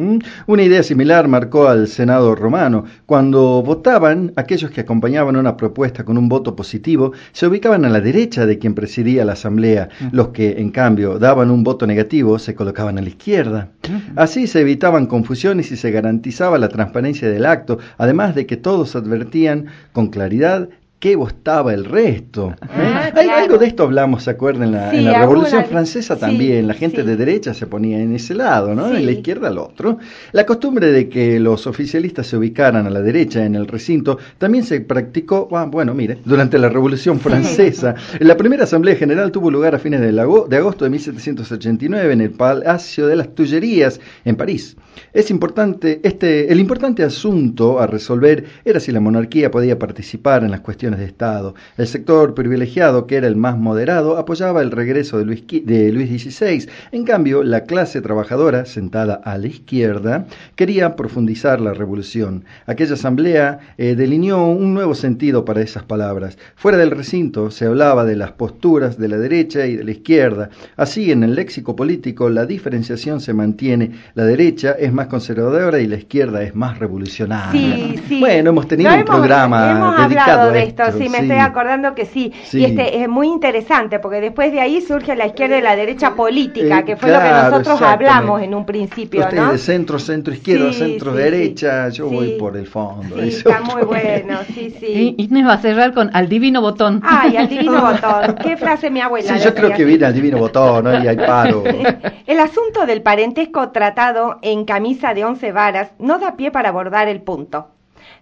Una 0.47 0.63
idea 0.63 0.83
similar 0.83 1.27
marcó 1.27 1.67
al 1.67 1.87
Senado 1.87 2.35
romano. 2.35 2.85
Cuando 3.05 3.61
votaban, 3.61 4.31
aquellos 4.35 4.71
que 4.71 4.81
acompañaban 4.81 5.35
una 5.35 5.57
propuesta 5.57 6.03
con 6.03 6.17
un 6.17 6.29
voto 6.29 6.55
positivo 6.55 7.11
se 7.31 7.47
ubicaban 7.51 7.85
a 7.85 7.89
la 7.89 8.01
derecha 8.01 8.45
de 8.45 8.57
quien 8.57 8.73
presidía 8.73 9.25
la 9.25 9.33
asamblea. 9.33 9.89
Los 10.11 10.29
que, 10.29 10.59
en 10.59 10.71
cambio, 10.71 11.19
daban 11.19 11.51
un 11.51 11.63
voto 11.63 11.85
negativo 11.85 12.39
se 12.39 12.55
colocaban 12.55 12.97
a 12.97 13.01
la 13.01 13.09
izquierda. 13.09 13.69
Así 14.15 14.47
se 14.47 14.61
evitaban 14.61 15.05
confusiones 15.05 15.71
y 15.71 15.77
se 15.77 15.91
garantizaba 15.91 16.57
la 16.57 16.69
transparencia 16.69 17.29
del 17.29 17.45
acto, 17.45 17.77
además 17.97 18.35
de 18.35 18.45
que 18.45 18.57
todos 18.57 18.95
advertían 18.95 19.67
con 19.91 20.07
claridad 20.07 20.69
qué 21.01 21.15
votaba 21.17 21.73
el 21.73 21.83
resto. 21.83 22.53
Ah, 22.61 23.07
¿eh? 23.09 23.11
claro. 23.11 23.31
Algo 23.43 23.57
de 23.57 23.65
esto 23.65 23.83
hablamos, 23.83 24.23
¿se 24.23 24.29
acuerdan? 24.29 24.67
En 24.69 24.71
la, 24.73 24.91
Sí, 24.91 24.97
en 24.97 25.05
la 25.05 25.19
Revolución 25.19 25.55
alguna- 25.61 25.67
Francesa 25.67 26.13
sí, 26.15 26.21
también, 26.21 26.67
la 26.67 26.75
gente 26.75 27.01
sí. 27.01 27.07
de 27.07 27.15
derecha 27.17 27.53
se 27.55 27.65
ponía 27.65 27.99
en 27.99 28.15
ese 28.15 28.35
lado, 28.35 28.75
¿no? 28.75 28.95
En 28.95 29.05
la 29.05 29.11
izquierda 29.11 29.47
al 29.49 29.57
otro. 29.57 29.97
La 30.31 30.45
costumbre 30.45 30.91
de 30.91 31.09
que 31.09 31.39
los 31.39 31.65
oficialistas 31.67 32.27
se 32.27 32.37
ubicaran 32.37 32.85
a 32.85 32.89
la 32.91 33.01
derecha 33.01 33.43
en 33.43 33.55
el 33.55 33.67
recinto 33.67 34.19
también 34.37 34.63
se 34.63 34.79
practicó, 34.81 35.49
ah, 35.53 35.65
bueno, 35.65 35.93
mire, 35.95 36.19
durante 36.23 36.57
la 36.59 36.69
Revolución 36.69 37.19
Francesa. 37.19 37.95
La 38.19 38.37
primera 38.37 38.63
Asamblea 38.65 38.95
General 38.95 39.31
tuvo 39.31 39.49
lugar 39.49 39.73
a 39.75 39.79
fines 39.79 39.99
de 39.99 40.21
agosto 40.21 40.85
de 40.85 40.91
1789 40.91 42.13
en 42.13 42.21
el 42.21 42.29
Palacio 42.29 43.07
de 43.07 43.15
las 43.15 43.33
Tullerías, 43.33 43.99
en 44.23 44.35
París. 44.35 44.77
Es 45.13 45.29
importante, 45.29 45.99
este, 46.03 46.51
el 46.51 46.59
importante 46.59 47.03
asunto 47.03 47.79
a 47.79 47.87
resolver 47.87 48.45
era 48.63 48.79
si 48.79 48.91
la 48.91 48.99
monarquía 48.99 49.51
podía 49.51 49.77
participar 49.77 50.43
en 50.43 50.51
las 50.51 50.61
cuestiones 50.61 50.99
de 50.99 51.05
Estado. 51.05 51.53
El 51.77 51.87
sector 51.87 52.33
privilegiado, 52.33 53.07
que 53.07 53.17
era 53.17 53.27
el 53.27 53.35
más 53.35 53.57
moderado, 53.57 54.17
apoyaba 54.17 54.61
el 54.61 54.71
regreso 54.71 55.17
de 55.17 55.25
Luis, 55.25 55.43
de 55.47 55.91
Luis 55.91 56.09
XVI. 56.09 56.69
En 56.91 57.03
cambio, 57.03 57.43
la 57.43 57.65
clase 57.65 58.01
trabajadora, 58.01 58.65
sentada 58.65 59.15
a 59.15 59.37
la 59.37 59.47
izquierda, 59.47 60.25
quería 60.55 60.95
profundizar 60.95 61.59
la 61.59 61.73
revolución. 61.73 62.45
Aquella 62.65 62.93
asamblea 62.93 63.59
eh, 63.77 63.95
delineó 63.95 64.45
un 64.45 64.73
nuevo 64.73 64.95
sentido 64.95 65.43
para 65.45 65.61
esas 65.61 65.83
palabras. 65.83 66.37
Fuera 66.55 66.77
del 66.77 66.91
recinto 66.91 67.51
se 67.51 67.65
hablaba 67.65 68.05
de 68.05 68.15
las 68.15 68.31
posturas 68.31 68.97
de 68.97 69.07
la 69.07 69.17
derecha 69.17 69.65
y 69.65 69.75
de 69.75 69.83
la 69.83 69.91
izquierda. 69.91 70.49
Así, 70.77 71.11
en 71.11 71.23
el 71.23 71.35
léxico 71.35 71.75
político, 71.75 72.29
la 72.29 72.45
diferenciación 72.45 73.19
se 73.19 73.33
mantiene. 73.33 73.91
La 74.15 74.25
derecha 74.25 74.75
es 74.81 74.91
más 74.93 75.07
conservadora 75.07 75.79
y 75.79 75.87
la 75.87 75.95
izquierda 75.97 76.41
es 76.41 76.55
más 76.55 76.79
revolucionaria. 76.79 77.75
Sí, 77.75 77.99
sí. 78.07 78.19
Bueno, 78.19 78.49
hemos 78.49 78.67
tenido 78.67 78.89
No, 78.89 78.95
un 78.95 79.01
hemos- 79.01 79.15
programa 79.15 79.71
hemos 79.71 79.97
dedicado 79.97 80.31
hablado 80.31 80.49
a 80.49 80.53
de 80.53 80.63
esto, 80.63 80.83
esto, 80.83 80.97
sí, 80.97 81.09
me 81.09 81.19
estoy 81.19 81.37
acordando 81.37 81.93
que 81.95 82.05
sí. 82.05 82.33
Sí. 82.43 82.59
Y 82.59 82.65
este 82.65 83.01
es 83.01 83.07
muy 83.09 83.27
interesante 83.27 83.99
porque 83.99 84.21
después 84.21 84.51
de 84.51 84.59
ahí 84.61 84.81
surge 84.81 85.15
la 85.15 85.27
izquierda 85.27 85.57
y 85.57 85.61
la 85.61 85.75
derecha 85.75 86.15
política, 86.15 86.79
Eh, 86.79 86.85
que 86.85 86.95
fue 86.97 87.09
claro, 87.09 87.23
lo 87.51 87.57
que 87.57 87.63
nosotros 87.63 87.81
hablamos 87.89 88.41
en 88.41 88.55
un 88.55 88.65
principio, 88.65 89.21
Usted 89.21 89.37
¿no? 89.37 89.51
de 89.51 89.57
centro, 89.57 89.99
centro 89.99 90.33
izquierda, 90.33 90.71
Sí, 90.73 90.79
centro 90.79 91.11
sí, 91.11 91.17
derecha, 91.17 91.91
sí. 91.91 91.97
yo 91.97 92.09
Sí. 92.09 92.15
voy 92.15 92.29
por 92.39 92.57
el 92.57 92.67
fondo. 92.67 93.19
Está 93.19 93.61
muy 93.61 93.83
bueno, 93.83 94.39
sí, 94.53 94.75
sí. 94.79 95.15
Y 95.17 95.23
Inés 95.25 95.45
va 95.47 95.53
a 95.53 95.57
cerrar 95.59 95.93
con 95.93 96.09
al 96.13 96.27
divino 96.27 96.61
botón. 96.61 97.01
Ay, 97.03 97.37
al 97.37 97.47
divino 97.47 97.81
botón. 97.81 98.35
¿Qué 98.41 98.57
frase 98.57 98.89
mi 98.89 99.01
abuela? 99.01 99.37
Sí, 99.37 99.43
yo 99.43 99.53
creo 99.53 99.71
que 99.73 99.85
viene 99.85 100.05
al 100.05 100.13
divino 100.13 100.37
botón, 100.37 100.85
¿no? 100.85 101.03
Y 101.03 101.07
hay 101.07 101.17
paro. 101.17 101.63
El 102.27 102.39
asunto 102.39 102.85
del 102.85 103.01
parentesco 103.01 103.69
tratado 103.71 104.39
en 104.41 104.63
camisa 104.71 105.13
de 105.13 105.25
once 105.25 105.51
varas 105.51 105.91
no 105.99 106.17
da 106.17 106.37
pie 106.37 106.49
para 106.49 106.69
abordar 106.69 107.09
el 107.09 107.21
punto. 107.21 107.71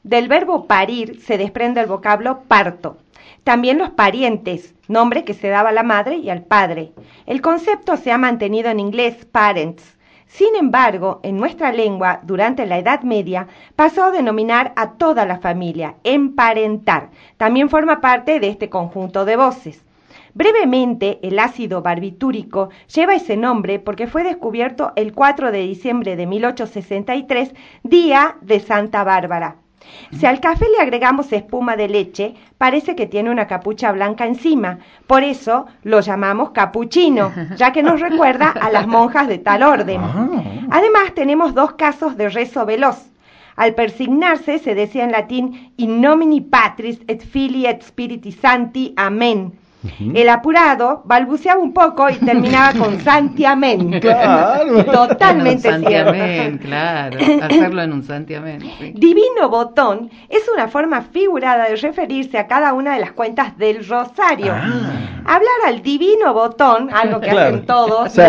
Del 0.02 0.28
verbo 0.28 0.66
parir 0.66 1.22
se 1.22 1.38
desprende 1.38 1.80
el 1.80 1.86
vocablo 1.86 2.40
parto. 2.48 2.98
También 3.44 3.78
los 3.78 3.92
parientes, 3.92 4.74
nombre 4.88 5.24
que 5.26 5.36
se 5.36 5.50
daba 5.50 5.70
a 5.70 5.74
la 5.80 5.84
madre 5.84 6.16
y 6.18 6.32
al 6.32 6.42
padre. 6.42 6.92
El 7.28 7.42
concepto 7.42 7.98
se 7.98 8.12
ha 8.12 8.18
mantenido 8.18 8.72
en 8.72 8.80
inglés 8.80 9.26
parents. 9.26 9.84
Sin 10.26 10.56
embargo, 10.56 11.20
en 11.22 11.38
nuestra 11.38 11.72
lengua, 11.72 12.22
durante 12.24 12.66
la 12.66 12.80
Edad 12.80 13.04
Media, 13.04 13.48
pasó 13.76 14.06
a 14.06 14.12
denominar 14.12 14.74
a 14.76 14.94
toda 14.94 15.28
la 15.28 15.38
familia, 15.38 15.98
emparentar. 16.04 17.12
También 17.38 17.70
forma 17.70 18.02
parte 18.02 18.40
de 18.40 18.48
este 18.48 18.72
conjunto 18.72 19.24
de 19.24 19.36
voces. 19.36 19.86
Brevemente, 20.34 21.20
el 21.24 21.40
ácido 21.40 21.82
barbitúrico 21.82 22.70
lleva 22.94 23.16
ese 23.16 23.38
nombre 23.38 23.80
porque 23.80 24.08
fue 24.08 24.24
descubierto 24.24 24.94
el 24.96 25.14
4 25.14 25.52
de 25.52 25.60
diciembre 25.60 26.16
de 26.16 26.28
1863, 26.28 27.54
día 27.84 28.38
de 28.42 28.60
Santa 28.60 29.04
Bárbara. 29.04 29.58
Si 30.12 30.26
al 30.26 30.40
café 30.40 30.66
le 30.70 30.82
agregamos 30.82 31.32
espuma 31.32 31.76
de 31.76 31.88
leche, 31.88 32.36
parece 32.58 32.96
que 32.96 33.08
tiene 33.08 33.32
una 33.32 33.48
capucha 33.48 33.92
blanca 33.92 34.26
encima. 34.26 34.80
Por 35.08 35.24
eso 35.24 35.66
lo 35.84 36.02
llamamos 36.02 36.52
capuchino, 36.52 37.32
ya 37.56 37.72
que 37.72 37.82
nos 37.82 38.00
recuerda 38.00 38.50
a 38.50 38.70
las 38.70 38.88
monjas 38.88 39.28
de 39.28 39.40
tal 39.40 39.64
orden. 39.64 40.02
Ah. 40.04 40.30
Además, 40.72 41.14
tenemos 41.16 41.54
dos 41.54 41.74
casos 41.74 42.18
de 42.18 42.30
rezo 42.30 42.66
veloz. 42.66 43.10
Al 43.56 43.74
persignarse 43.74 44.60
se 44.60 44.74
decía 44.74 45.04
en 45.04 45.12
latín 45.12 45.74
in 45.78 46.00
nomini 46.02 46.40
Patris 46.40 47.02
et 47.08 47.22
Filii 47.22 47.66
et 47.66 47.82
Spiritus 47.84 48.36
Sancti, 48.36 48.94
amén. 48.96 49.54
El 50.14 50.28
apurado 50.28 51.04
balbuceaba 51.06 51.62
un 51.62 51.72
poco 51.74 52.10
y 52.10 52.16
terminaba 52.16 52.74
con 52.74 53.00
Santi 53.04 53.46
amén. 53.46 54.00
Claro. 54.02 54.84
Totalmente 54.84 55.70
En 55.70 55.76
un 55.76 55.82
santiamén, 55.84 56.60
cierto. 56.60 56.66
claro. 56.68 57.18
Hacerlo 57.44 57.82
en 57.84 57.94
un 57.94 58.04
santiamén. 58.04 58.62
sí. 58.62 58.92
Divino 58.96 59.48
botón 59.50 60.10
es 60.28 60.44
una 60.54 60.68
forma 60.68 61.02
figurada 61.02 61.70
de 61.70 61.78
referirse 61.78 62.38
a 62.38 62.48
cada 62.48 62.74
una 62.74 62.94
de 62.96 63.00
las 63.00 63.14
cuentas 63.14 63.58
del 63.58 63.88
rosario. 63.88 64.52
Ah. 64.54 65.22
Hablar 65.26 65.56
al 65.68 65.82
divino 65.82 66.34
botón, 66.34 66.90
algo 66.94 67.22
que 67.22 67.30
Claro. 67.30 67.56
hacen 67.56 67.66
todos, 67.66 68.12
Sí, 68.12 68.22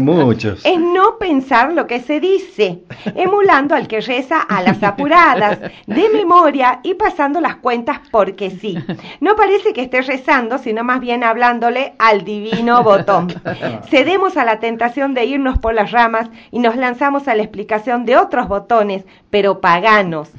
muchos. 0.00 0.64
es 0.64 0.78
no 0.80 1.18
pensar 1.18 1.72
lo 1.72 1.86
que 1.86 2.00
se 2.00 2.20
dice, 2.20 2.82
emulando 3.14 3.74
al 3.74 3.88
que 3.88 4.00
reza 4.00 4.40
a 4.40 4.62
las 4.62 4.82
apuradas, 4.82 5.58
de 5.86 6.08
memoria 6.10 6.80
y 6.82 6.94
pasando 6.94 7.40
las 7.40 7.56
cuentas 7.56 8.00
porque 8.10 8.50
sí. 8.50 8.78
No 9.20 9.36
parece 9.36 9.72
que 9.72 9.82
esté 9.82 10.00
rezando, 10.02 10.58
sino 10.58 10.84
más 10.84 10.93
bien 11.00 11.24
hablándole 11.24 11.94
al 11.98 12.24
divino 12.24 12.82
botón. 12.82 13.32
Cedemos 13.88 14.36
a 14.36 14.44
la 14.44 14.60
tentación 14.60 15.14
de 15.14 15.24
irnos 15.24 15.58
por 15.58 15.74
las 15.74 15.92
ramas 15.92 16.28
y 16.50 16.58
nos 16.58 16.76
lanzamos 16.76 17.28
a 17.28 17.34
la 17.34 17.42
explicación 17.42 18.04
de 18.04 18.16
otros 18.16 18.48
botones, 18.48 19.04
pero 19.30 19.60
paganos. 19.60 20.30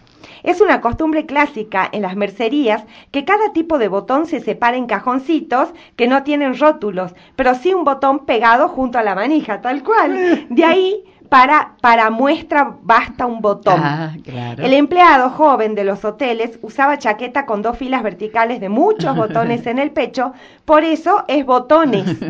Es 0.44 0.62
una 0.62 0.80
costumbre 0.80 1.26
clásica 1.26 1.90
en 1.92 2.04
las 2.04 2.16
mercerías 2.16 2.84
que 3.10 3.26
cada 3.26 3.52
tipo 3.52 3.80
de 3.80 3.88
botón 3.88 4.28
se 4.28 4.40
separa 4.40 4.78
en 4.78 4.86
cajoncitos 4.86 5.70
que 5.96 6.08
no 6.08 6.22
tienen 6.22 6.58
rótulos, 6.58 7.16
pero 7.36 7.56
sí 7.56 7.74
un 7.74 7.84
botón 7.84 8.28
pegado 8.28 8.68
junto 8.68 9.00
a 9.00 9.04
la 9.04 9.16
manija, 9.16 9.62
tal 9.62 9.84
cual. 9.84 10.46
De 10.50 10.64
ahí 10.64 11.04
para, 11.30 11.74
para 11.82 12.10
muestra 12.10 12.76
basta 12.82 13.26
un 13.26 13.42
botón. 13.42 13.80
Ah, 13.82 14.14
claro. 14.24 14.64
El 14.64 14.74
empleado 14.74 15.30
joven 15.30 15.76
de 15.76 15.84
los 15.84 16.04
hoteles 16.06 16.60
usaba 16.62 16.98
chaqueta 16.98 17.46
con 17.46 17.62
dos 17.62 17.78
filas 17.78 18.04
verticales 18.04 18.60
de 18.60 18.70
muchos 18.70 19.16
botones 19.18 19.66
en 19.68 19.80
el 19.80 19.92
pecho, 19.92 20.34
por 20.66 20.84
eso 20.84 21.26
es 21.28 21.46
botones. 21.46 22.06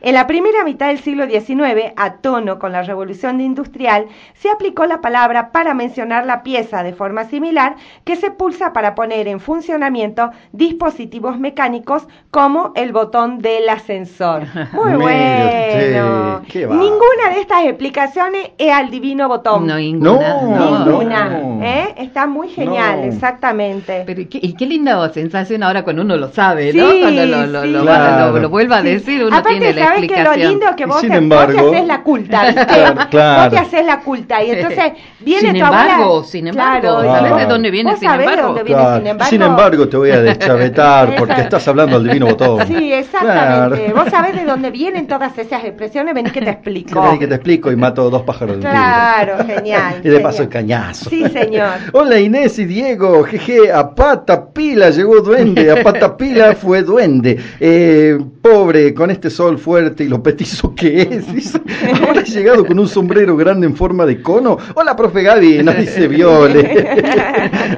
En 0.00 0.14
la 0.14 0.26
primera 0.26 0.64
mitad 0.64 0.88
del 0.88 0.98
siglo 0.98 1.26
XIX, 1.26 1.92
a 1.96 2.14
tono 2.14 2.58
con 2.58 2.72
la 2.72 2.82
revolución 2.82 3.40
industrial, 3.40 4.06
se 4.34 4.50
aplicó 4.50 4.86
la 4.86 5.00
palabra 5.00 5.52
para 5.52 5.74
mencionar 5.74 6.26
la 6.26 6.42
pieza 6.42 6.82
de 6.82 6.92
forma 6.92 7.24
similar 7.24 7.76
que 8.04 8.16
se 8.16 8.30
pulsa 8.30 8.72
para 8.72 8.94
poner 8.94 9.28
en 9.28 9.40
funcionamiento 9.40 10.30
dispositivos 10.52 11.38
mecánicos 11.38 12.06
como 12.30 12.72
el 12.74 12.92
botón 12.92 13.38
del 13.38 13.68
ascensor. 13.68 14.44
Muy 14.72 14.94
bueno. 14.94 16.42
qué. 16.48 16.66
Ninguna 16.66 17.30
de 17.32 17.40
estas 17.40 17.64
explicaciones 17.64 18.35
es 18.58 18.72
al 18.72 18.90
divino 18.90 19.28
botón. 19.28 19.66
No, 19.66 19.76
ninguna. 19.76 20.42
No, 20.42 20.84
Ninguna. 20.86 21.24
no. 21.28 21.62
¿eh? 21.64 21.94
Está 21.98 22.26
muy 22.26 22.48
genial, 22.48 23.00
No. 23.00 23.12
exactamente. 23.12 24.02
Pero 24.06 24.20
y 24.20 24.26
qué, 24.26 24.38
y 24.42 24.54
qué 24.54 24.66
linda 24.66 25.08
sensación 25.12 25.62
ahora 25.62 25.82
cuando 25.84 26.02
uno 26.02 26.16
lo 26.16 26.28
sabe, 26.28 26.72
¿no? 26.72 26.90
Sí, 26.90 27.00
Cuando 27.02 27.26
lo, 27.26 27.46
lo, 27.46 27.62
sí. 27.62 27.68
lo- 27.70 27.82
Claro. 27.82 28.32
lo- 28.32 28.38
lo 28.40 28.48
vuelva 28.48 28.78
a 28.78 28.82
Sí. 28.82 28.88
decir, 28.88 29.24
uno 29.24 29.36
Aparte, 29.36 29.58
tiene 29.58 29.72
la 29.74 29.84
¿sabes 29.86 30.00
que 30.00 30.06
lo 30.08 30.12
explicación. 30.14 30.50
lindo 30.50 30.66
que 30.76 30.86
vos, 30.86 31.00
sin 31.00 31.10
te, 31.10 31.16
embargo- 31.16 31.58
vos 31.62 31.70
te 31.70 31.76
haces 31.76 31.86
la 31.88 32.02
culta, 32.02 32.44
¿viste? 32.46 32.66
Claro, 32.66 33.00
claro. 33.10 33.42
Vos 33.42 33.50
te 33.50 33.58
haces 33.58 33.86
la 33.86 34.00
culta 34.00 34.42
y 34.44 34.50
entonces 34.50 34.92
viene 35.20 35.40
Sin 35.50 35.58
tu 35.58 35.64
abuela- 35.64 35.82
embargo, 35.92 36.24
sin 36.24 36.46
embargo, 36.48 36.80
Claro, 37.00 37.02
¿sabés 37.14 37.32
y- 37.32 37.38
de 37.38 37.46
dónde 37.46 37.70
viene 37.70 37.90
¿Vos 37.92 38.00
sin 38.00 38.10
embargo? 38.10 38.42
dónde 38.48 38.62
viene 38.62 38.80
Claro. 38.82 38.96
sin 38.98 39.06
embargo? 39.06 39.30
Sin 39.30 39.42
embargo, 39.42 39.88
te 39.88 39.96
voy 39.96 40.10
a 40.10 40.20
deschavetar 40.22 41.14
porque 41.16 41.40
estás 41.40 41.68
hablando 41.68 41.98
del 41.98 42.08
divino 42.08 42.26
botón. 42.26 42.66
Sí, 42.66 42.92
exactamente. 42.92 43.84
Claro. 43.86 44.02
Vos 44.02 44.10
sabés 44.10 44.34
de 44.34 44.44
dónde 44.44 44.70
vienen 44.70 45.06
todas 45.06 45.36
esas 45.38 45.64
expresiones, 45.64 46.14
vení 46.14 46.30
que 46.30 46.40
te 46.40 46.50
explico. 46.50 47.00
Vení 47.02 47.18
que 47.18 47.26
te 47.26 47.34
explico 47.34 47.70
y 47.70 47.76
mato 47.76 48.08
dos 48.10 48.22
pájaros. 48.26 48.58
Claro, 48.58 49.44
genial. 49.46 50.00
Y 50.04 50.08
de 50.08 50.20
paso 50.20 50.42
el 50.42 50.48
cañazo. 50.48 51.08
Sí, 51.08 51.24
señor. 51.30 51.70
Hola 51.92 52.18
Inés 52.20 52.58
y 52.58 52.66
Diego, 52.66 53.24
jeje, 53.24 53.72
a 53.72 53.94
pata 53.94 54.50
pila 54.52 54.90
llegó 54.90 55.20
duende, 55.20 55.70
a 55.70 55.82
pata 55.82 56.16
pila 56.16 56.54
fue 56.60 56.82
duende. 56.82 57.38
Eh, 57.60 58.18
pobre, 58.42 58.92
con 58.92 59.10
este 59.10 59.30
sol 59.30 59.58
fuerte 59.58 60.04
y 60.04 60.08
lo 60.08 60.22
petizo 60.22 60.74
que 60.74 61.02
es, 61.02 61.32
dice. 61.32 61.60
Ahora 62.06 62.22
llegado 62.22 62.66
con 62.66 62.78
un 62.78 62.88
sombrero 62.88 63.36
grande 63.36 63.66
en 63.66 63.74
forma 63.76 64.04
de 64.04 64.20
cono. 64.20 64.58
Hola, 64.74 64.94
profe 64.96 65.22
Gaby, 65.22 65.62
nos 65.62 65.76
dice 65.78 66.08
Viole. 66.08 66.86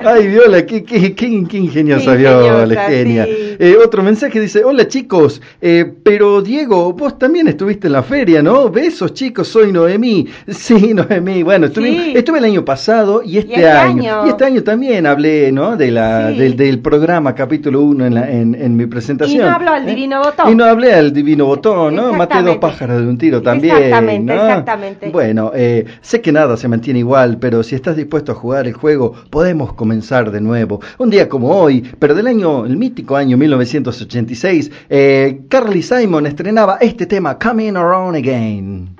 Ay, 0.05 0.27
Viola, 0.29 0.65
qué, 0.67 0.83
qué, 0.85 1.15
qué, 1.15 1.45
qué 1.49 1.57
ingeniosa 1.59 2.15
Viola, 2.15 2.65
ingeniosa, 2.65 2.89
genia. 2.89 3.25
sí. 3.27 3.57
Eh, 3.61 3.77
otro 3.85 4.03
mensaje 4.03 4.41
dice, 4.41 4.65
hola 4.65 4.87
chicos, 4.87 5.41
eh, 5.61 5.91
pero 6.03 6.41
Diego, 6.43 6.93
vos 6.93 7.19
también 7.19 7.49
estuviste 7.49 7.89
en 7.89 7.95
la 7.95 8.03
feria, 8.03 8.43
¿no? 8.43 8.71
Besos 8.71 9.15
chicos, 9.15 9.49
soy 9.49 9.73
Noemí. 9.73 10.27
Sí, 10.49 10.95
Noemí, 10.95 11.43
bueno, 11.43 11.67
estuve, 11.67 11.89
Sí. 11.89 12.13
estuve 12.17 12.39
el 12.39 12.45
año 12.45 12.65
pasado 12.65 13.23
y 13.25 13.39
este, 13.39 13.55
este 13.55 13.69
año. 13.69 14.21
año. 14.21 14.27
Y 14.27 14.31
este 14.31 14.45
año 14.45 14.63
también 14.63 15.07
hablé, 15.07 15.51
¿no? 15.53 15.77
De 15.77 15.91
la, 15.91 16.31
Sí. 16.33 16.39
del, 16.39 16.57
del 16.57 16.79
programa 16.81 17.35
capítulo 17.35 17.83
1 17.83 18.07
en, 18.07 18.17
en, 18.17 18.55
en 18.55 18.77
mi 18.77 18.87
presentación. 18.87 19.37
Y 19.43 19.45
no 19.45 19.51
habló 19.51 19.71
al 19.73 19.83
¿eh? 19.89 19.91
divino 19.95 20.21
botón. 20.23 20.53
Y 20.53 20.55
no 20.55 20.65
hablé 20.65 20.93
al 20.95 21.13
divino 21.13 21.47
botón, 21.47 21.95
¿no? 21.97 22.13
Maté 22.13 22.43
dos 22.43 22.57
pájaros 22.59 23.01
de 23.01 23.07
un 23.09 23.19
tiro 23.19 23.43
también. 23.43 23.77
Exactamente, 23.77 24.35
¿no? 24.35 24.43
exactamente. 24.43 25.11
Bueno, 25.11 25.53
eh, 25.55 25.85
sé 26.01 26.21
que 26.21 26.33
nada 26.33 26.57
se 26.57 26.69
mantiene 26.69 26.99
igual, 27.01 27.39
pero 27.39 27.63
si 27.63 27.75
estás 27.75 27.97
dispuesto 27.97 28.33
a 28.33 28.35
jugar 28.35 28.67
el 28.67 28.73
juego, 28.75 29.15
podemos 29.31 29.73
comenzar 29.75 30.31
de 30.31 30.41
nuevo. 30.41 30.81
Un 30.99 31.11
día 31.11 31.29
como 31.29 31.51
hoy, 31.51 31.83
pero 31.99 32.15
del 32.15 32.27
año, 32.27 32.67
el 32.67 32.77
mítico 32.77 33.17
año 33.17 33.37
1986, 33.37 34.71
eh, 34.91 35.41
Carly 35.49 35.83
Simon 35.83 36.27
estrenaba 36.27 36.79
este 36.81 37.07
tema, 37.07 37.39
Coming 37.39 37.77
Around 37.77 38.17
Again. 38.17 38.98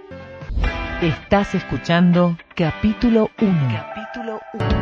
Estás 1.01 1.55
escuchando 1.55 2.37
capítulo 2.57 3.31
1. 3.41 3.69
Capítulo 3.73 4.41
1. 4.55 4.78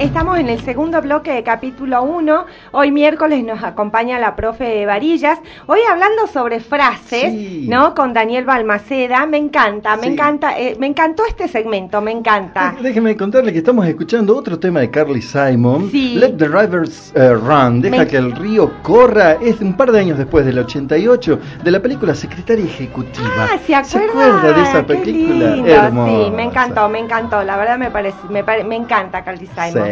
Estamos 0.00 0.38
en 0.38 0.48
el 0.48 0.58
segundo 0.62 1.02
bloque 1.02 1.30
de 1.30 1.42
capítulo 1.42 2.02
1. 2.02 2.46
Hoy 2.72 2.90
miércoles 2.90 3.44
nos 3.44 3.62
acompaña 3.62 4.18
la 4.18 4.34
profe 4.34 4.86
Varillas. 4.86 5.38
Hoy 5.66 5.80
hablando 5.90 6.26
sobre 6.26 6.58
frases, 6.60 7.24
Sí. 7.30 7.66
¿no? 7.68 7.94
Con 7.94 8.14
Daniel 8.14 8.46
Balmaceda. 8.46 9.26
Me 9.26 9.36
encanta, 9.36 9.96
me 9.96 10.04
Sí. 10.04 10.08
encanta, 10.14 10.58
eh, 10.58 10.74
me 10.80 10.86
encantó 10.86 11.26
este 11.26 11.48
segmento, 11.48 12.00
me 12.00 12.12
encanta. 12.12 12.74
Déjeme 12.80 13.14
contarle 13.14 13.52
que 13.52 13.58
estamos 13.58 13.86
escuchando 13.86 14.34
otro 14.38 14.58
tema 14.58 14.80
de 14.80 14.90
Carly 14.90 15.20
Simon, 15.20 15.90
Sí. 15.90 16.14
Let 16.16 16.32
the 16.38 16.48
Rivers 16.48 17.12
eh, 17.14 17.34
Run, 17.34 17.82
deja 17.82 17.98
Me- 17.98 18.06
que 18.06 18.16
el 18.16 18.32
río 18.32 18.72
corra, 18.82 19.32
es 19.32 19.60
un 19.60 19.76
par 19.76 19.92
de 19.92 20.00
años 20.00 20.16
después 20.16 20.46
del 20.46 20.58
88, 20.60 21.38
de 21.62 21.70
la 21.70 21.80
película 21.80 22.14
Secretaria 22.14 22.64
Ejecutiva. 22.64 23.28
Ah, 23.38 23.58
¿se 23.66 23.74
acuerda? 23.74 24.08
acuerda 24.08 24.52
de 24.54 24.62
esa 24.62 24.86
película? 24.86 25.50
lindo, 25.56 25.68
Hermosa. 25.68 26.10
Sí, 26.24 26.30
me 26.30 26.42
encantó, 26.44 26.88
me 26.88 26.98
encantó. 27.00 27.42
La 27.44 27.58
verdad 27.58 27.76
me 27.76 27.90
parece, 27.90 28.16
me, 28.30 28.42
pare- 28.42 28.64
me 28.64 28.76
encanta 28.76 29.22
Carly 29.22 29.46
Simon. 29.54 29.89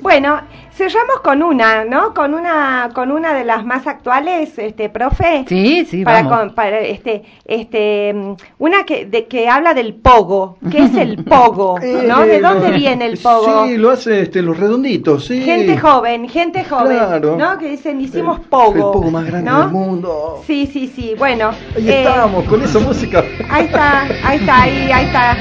Bueno, 0.00 0.40
cerramos 0.72 1.20
con 1.24 1.42
una, 1.42 1.84
¿no? 1.84 2.14
Con 2.14 2.34
una, 2.34 2.90
con 2.94 3.10
una 3.10 3.34
de 3.34 3.44
las 3.44 3.64
más 3.64 3.86
actuales, 3.88 4.56
este, 4.58 4.88
profe. 4.88 5.44
Sí, 5.48 5.84
sí, 5.84 6.04
para, 6.04 6.22
vamos. 6.22 6.38
con- 6.38 6.54
para 6.54 6.78
este 6.80 7.24
este 7.44 8.14
mm, 8.14 8.34
una 8.58 8.84
que 8.84 9.06
de, 9.06 9.26
que 9.26 9.48
habla 9.48 9.74
del 9.74 9.94
pogo 9.94 10.56
¿qué 10.70 10.78
es 10.84 10.94
el 10.94 11.24
pogo 11.24 11.78
no 12.06 12.20
de 12.26 12.36
Eh, 12.36 12.40
dónde 12.40 12.68
lo- 12.70 12.76
viene 12.76 13.06
el 13.06 13.18
pogo 13.18 13.66
Sí, 13.66 13.76
lo 13.76 13.90
hace 13.90 14.22
este, 14.22 14.40
los 14.42 14.56
redonditos, 14.56 15.24
sí. 15.26 15.42
gente 15.42 15.76
joven 15.78 16.28
gente 16.28 16.64
joven 16.64 16.96
Claro. 16.98 17.36
no 17.36 17.58
que 17.58 17.70
dicen 17.70 18.00
hicimos 18.00 18.38
pogo 18.40 18.72
El 18.74 18.80
pogo 18.80 19.10
más 19.10 19.24
grande 19.26 19.50
¿no? 19.50 19.60
del 19.62 19.70
mundo. 19.70 20.42
sí 20.46 20.66
sí 20.72 20.86
sí 20.94 21.14
bueno 21.18 21.50
Ahí 21.76 21.88
eh, 21.88 22.02
estamos, 22.04 22.44
con 22.44 22.62
esa 22.62 22.78
música. 22.78 23.24
ahí 23.50 23.64
está 23.64 24.02
ahí 24.24 24.38
está 24.38 24.62
ahí 24.62 24.90
ahí 24.92 25.04
está 25.06 25.36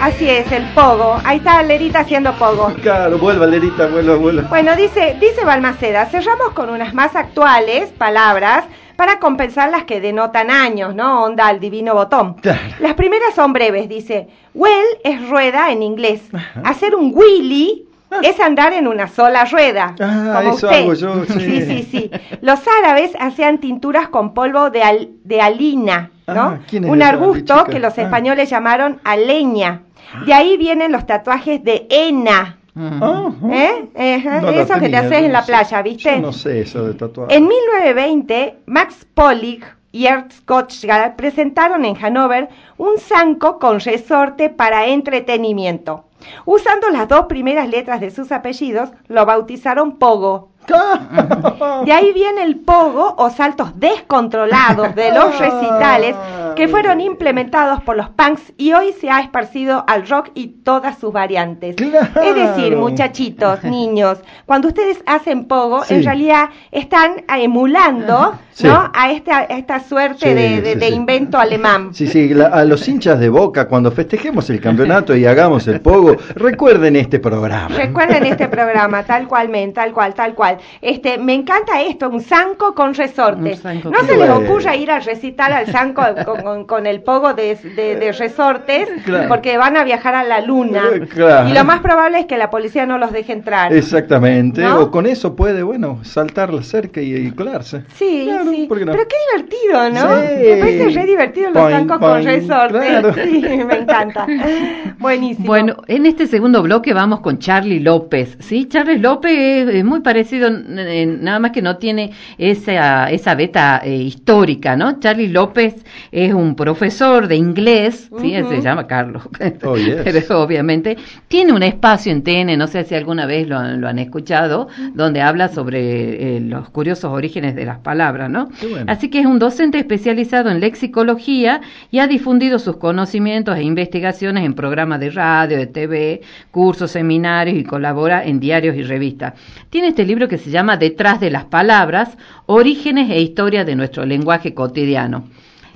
así 0.00 0.28
es 0.28 0.50
el 0.52 0.64
pogo 0.74 1.16
ahí 1.24 1.38
está 1.38 1.62
Lerita 1.62 2.00
haciendo 2.00 2.32
pogo 2.34 2.72
Claro, 2.82 3.18
vuelva, 3.18 3.46
Lerita, 3.46 3.86
vuelva, 3.88 4.16
vuelva. 4.16 4.42
Bueno, 4.48 4.74
dice, 4.76 5.16
dice 5.20 5.44
Balmaceda, 5.44 6.06
cerramos 6.06 6.50
con 6.50 6.70
unas 6.70 6.94
más 6.94 7.14
actuales 7.16 7.90
palabras 7.90 8.64
para 8.96 9.18
compensar 9.18 9.70
las 9.70 9.84
que 9.84 10.00
denotan 10.00 10.50
años, 10.50 10.94
¿no? 10.94 11.24
Onda 11.24 11.46
al 11.48 11.60
divino 11.60 11.94
botón. 11.94 12.34
Claro. 12.34 12.58
Las 12.80 12.94
primeras 12.94 13.34
son 13.34 13.52
breves, 13.52 13.88
dice, 13.88 14.28
well 14.54 14.84
es 15.04 15.28
rueda 15.28 15.70
en 15.70 15.82
inglés. 15.82 16.22
Ajá. 16.32 16.62
Hacer 16.64 16.94
un 16.94 17.12
wheelie 17.14 17.82
es 18.22 18.40
andar 18.40 18.72
en 18.72 18.86
una 18.88 19.08
sola 19.08 19.44
rueda. 19.44 19.94
Ah, 20.00 20.36
como 20.42 20.54
eso 20.54 20.66
usted. 20.66 20.80
hago 20.82 20.94
yo, 20.94 21.24
sí. 21.28 21.40
sí, 21.40 21.62
sí, 21.62 21.88
sí. 21.90 22.10
Los 22.40 22.60
árabes 22.82 23.10
hacían 23.20 23.58
tinturas 23.58 24.08
con 24.08 24.32
polvo 24.32 24.70
de, 24.70 24.82
al- 24.82 25.08
de 25.24 25.42
alina, 25.42 26.10
¿no? 26.26 26.34
Ah, 26.40 26.58
¿quién 26.66 26.84
es 26.84 26.90
un 26.90 27.02
arbusto 27.02 27.64
que 27.64 27.78
los 27.78 27.98
Ah. 27.98 28.02
españoles 28.02 28.48
llamaron 28.48 29.00
aleña. 29.04 29.82
De 30.24 30.32
ahí 30.32 30.56
vienen 30.56 30.92
los 30.92 31.06
tatuajes 31.06 31.62
de 31.62 31.86
henna. 31.90 32.58
Ujú. 32.74 33.04
Ajá. 33.04 33.54
¿Eh? 33.54 34.40
No 34.42 34.50
eso 34.50 34.78
que 34.78 34.88
te 34.88 34.96
haces 34.96 35.24
en 35.24 35.32
la 35.32 35.44
playa, 35.44 35.82
¿viste? 35.82 36.16
Yo 36.16 36.20
no 36.20 36.32
sé 36.32 36.60
eso 36.60 36.84
de. 36.84 36.96
En 37.30 37.48
1920, 37.48 38.58
Max 38.66 39.06
Pollig 39.14 39.64
y 39.92 40.06
Ernst 40.06 40.46
Gottschall 40.46 41.14
presentaron 41.16 41.86
en 41.86 41.94
Hannover 41.94 42.50
un 42.76 42.98
zanco 42.98 43.58
con 43.58 43.80
resorte 43.80 44.50
para 44.50 44.86
entretenimiento. 44.88 46.04
Usando 46.44 46.90
las 46.90 47.08
dos 47.08 47.26
primeras 47.26 47.68
letras 47.68 48.00
de 48.00 48.10
sus 48.10 48.30
apellidos, 48.30 48.90
lo 49.08 49.24
bautizaron 49.24 49.96
Pogo. 49.96 50.50
De 50.66 51.92
ahí 51.92 52.12
viene 52.12 52.42
el 52.42 52.56
pogo 52.56 53.14
o 53.18 53.30
saltos 53.30 53.78
descontrolados 53.78 54.94
de 54.94 55.12
los 55.12 55.38
recitales 55.38 56.16
que 56.56 56.68
fueron 56.68 57.00
implementados 57.00 57.82
por 57.82 57.96
los 57.96 58.08
punks 58.10 58.52
y 58.56 58.72
hoy 58.72 58.92
se 58.98 59.10
ha 59.10 59.20
esparcido 59.20 59.84
al 59.86 60.08
rock 60.08 60.30
y 60.34 60.48
todas 60.64 60.98
sus 60.98 61.12
variantes. 61.12 61.76
Claro. 61.76 62.08
Es 62.22 62.34
decir, 62.34 62.76
muchachitos, 62.76 63.62
niños, 63.64 64.18
cuando 64.46 64.68
ustedes 64.68 65.02
hacen 65.06 65.44
pogo, 65.46 65.84
Sí. 65.84 65.94
en 65.94 66.04
realidad 66.04 66.48
están 66.72 67.24
emulando 67.28 68.34
Sí. 68.52 68.66
¿no? 68.66 68.90
a, 68.94 69.10
esta, 69.12 69.40
a 69.40 69.42
esta 69.44 69.80
suerte 69.80 70.28
Sí, 70.28 70.34
de, 70.62 70.76
de- 70.76 70.88
invento 70.88 71.36
alemán. 71.38 71.92
Sí, 71.92 72.06
sí, 72.06 72.32
la- 72.32 72.46
a 72.46 72.64
los 72.64 72.88
hinchas 72.88 73.20
de 73.20 73.28
Boca, 73.28 73.68
cuando 73.68 73.90
festejemos 73.92 74.48
el 74.48 74.60
campeonato 74.62 75.14
y 75.14 75.26
hagamos 75.26 75.68
el 75.68 75.82
pogo, 75.82 76.16
recuerden 76.34 76.96
este 76.96 77.18
programa. 77.18 77.68
Recuerden 77.76 78.24
este 78.24 78.48
programa, 78.48 79.02
tal 79.02 79.28
cual, 79.28 79.50
men, 79.50 79.74
tal 79.74 79.92
cual, 79.92 80.14
tal 80.14 80.34
cual. 80.34 80.55
Este, 80.80 81.18
me 81.18 81.34
encanta 81.34 81.80
esto, 81.82 82.08
un 82.08 82.20
zanco 82.20 82.74
con 82.74 82.94
resortes. 82.94 83.56
Un 83.58 83.62
zanco 83.62 83.90
no 83.90 84.00
se 84.04 84.16
les 84.16 84.30
ocurra 84.30 84.76
ir 84.76 84.90
al 84.90 85.04
recital 85.04 85.52
al 85.52 85.66
zanco 85.66 86.02
con, 86.24 86.36
con- 86.42 86.64
con 86.66 86.86
el 86.86 87.02
pogo 87.02 87.34
de, 87.34 87.54
de- 87.76 87.96
de 87.96 88.12
resortes, 88.12 88.88
Claro. 89.04 89.28
porque 89.28 89.56
van 89.58 89.76
a 89.76 89.84
viajar 89.84 90.14
a 90.14 90.24
la 90.24 90.40
luna. 90.40 90.84
Eh, 90.94 91.00
claro. 91.06 91.48
Y 91.48 91.52
lo 91.52 91.64
más 91.64 91.80
probable 91.80 92.20
es 92.20 92.26
que 92.26 92.36
la 92.36 92.50
policía 92.50 92.86
no 92.86 92.98
los 92.98 93.12
deje 93.12 93.32
entrar. 93.32 93.72
Exactamente, 93.72 94.62
¿No? 94.62 94.80
o 94.80 94.90
con 94.90 95.06
eso 95.06 95.34
puede, 95.36 95.62
bueno, 95.62 96.00
saltar 96.04 96.52
la 96.52 96.62
cerca 96.62 97.00
y, 97.00 97.14
y 97.14 97.30
colarse. 97.32 97.82
Sí, 97.94 98.24
Claro, 98.26 98.50
sí. 98.50 98.66
¿por 98.68 98.78
qué 98.78 98.84
no? 98.84 98.92
Pero 98.92 99.04
qué 99.08 99.16
divertido, 99.32 99.90
¿no? 99.90 100.20
Sí. 100.20 100.46
Me 100.46 100.56
parece 100.58 100.88
re 100.90 101.06
divertido 101.06 101.50
los 101.50 101.70
zancos 101.70 101.98
con 101.98 102.24
resortes. 102.24 102.80
claro. 102.88 103.14
Sí, 103.14 103.40
me 103.66 103.76
encanta. 103.78 104.26
Buenísimo. 104.98 105.46
Bueno, 105.46 105.76
en 105.88 106.06
este 106.06 106.26
segundo 106.26 106.62
bloque 106.62 106.92
vamos 106.94 107.20
con 107.20 107.38
Charlie 107.38 107.80
López, 107.80 108.36
¿sí? 108.40 108.66
Charlie 108.68 108.98
López 108.98 109.68
es 109.68 109.84
muy 109.84 110.00
parecido, 110.00 110.45
n- 110.48 111.06
nada 111.20 111.38
más 111.38 111.50
que 111.52 111.62
no 111.62 111.76
tiene 111.76 112.10
esa, 112.38 113.10
esa 113.10 113.34
beta 113.34 113.80
eh, 113.84 113.94
histórica, 113.96 114.76
¿no? 114.76 114.98
Charlie 115.00 115.28
López 115.28 115.74
es 116.12 116.32
un 116.34 116.54
profesor 116.54 117.28
de 117.28 117.36
inglés, 117.36 118.10
¿sí? 118.20 118.34
Él 118.34 118.46
se 118.48 118.60
llama 118.60 118.86
Carlos, 118.86 119.22
Oh, 119.64 119.76
yes. 119.76 119.96
pero 120.04 120.40
obviamente 120.42 120.96
tiene 121.28 121.52
un 121.52 121.62
espacio 121.62 122.12
en 122.12 122.22
TN, 122.22 122.56
no 122.56 122.66
sé 122.66 122.84
si 122.84 122.94
alguna 122.94 123.26
vez 123.26 123.48
lo, 123.48 123.56
han- 123.58 123.80
lo 123.80 123.88
han 123.88 123.98
escuchado, 123.98 124.68
donde 124.94 125.20
habla 125.22 125.48
sobre 125.48 126.36
eh, 126.36 126.40
los 126.40 126.68
curiosos 126.70 127.10
orígenes 127.12 127.54
de 127.54 127.64
las 127.64 127.78
palabras, 127.78 128.30
¿no? 128.30 128.48
Bueno. 128.70 128.84
Así 128.90 129.08
que 129.08 129.20
es 129.20 129.26
un 129.26 129.38
docente 129.38 129.78
especializado 129.78 130.50
en 130.50 130.60
lexicología 130.60 131.60
y 131.90 131.98
ha 131.98 132.06
difundido 132.06 132.58
sus 132.58 132.76
conocimientos 132.76 133.56
e 133.56 133.62
investigaciones 133.62 134.44
en 134.44 134.54
programas 134.54 135.00
de 135.00 135.10
radio, 135.10 135.56
de 135.58 135.66
TV, 135.66 136.20
cursos, 136.50 136.90
seminarios 136.90 137.56
y 137.58 137.64
colabora 137.64 138.24
en 138.24 138.40
diarios 138.40 138.76
y 138.76 138.82
revistas. 138.82 139.34
Tiene 139.70 139.88
este 139.88 140.04
libro 140.04 140.28
que 140.28 140.35
se 140.38 140.50
llama 140.50 140.76
Detrás 140.76 141.20
de 141.20 141.30
las 141.30 141.44
palabras, 141.44 142.16
orígenes 142.46 143.10
e 143.10 143.20
historia 143.20 143.64
de 143.64 143.76
nuestro 143.76 144.04
lenguaje 144.04 144.54
cotidiano. 144.54 145.24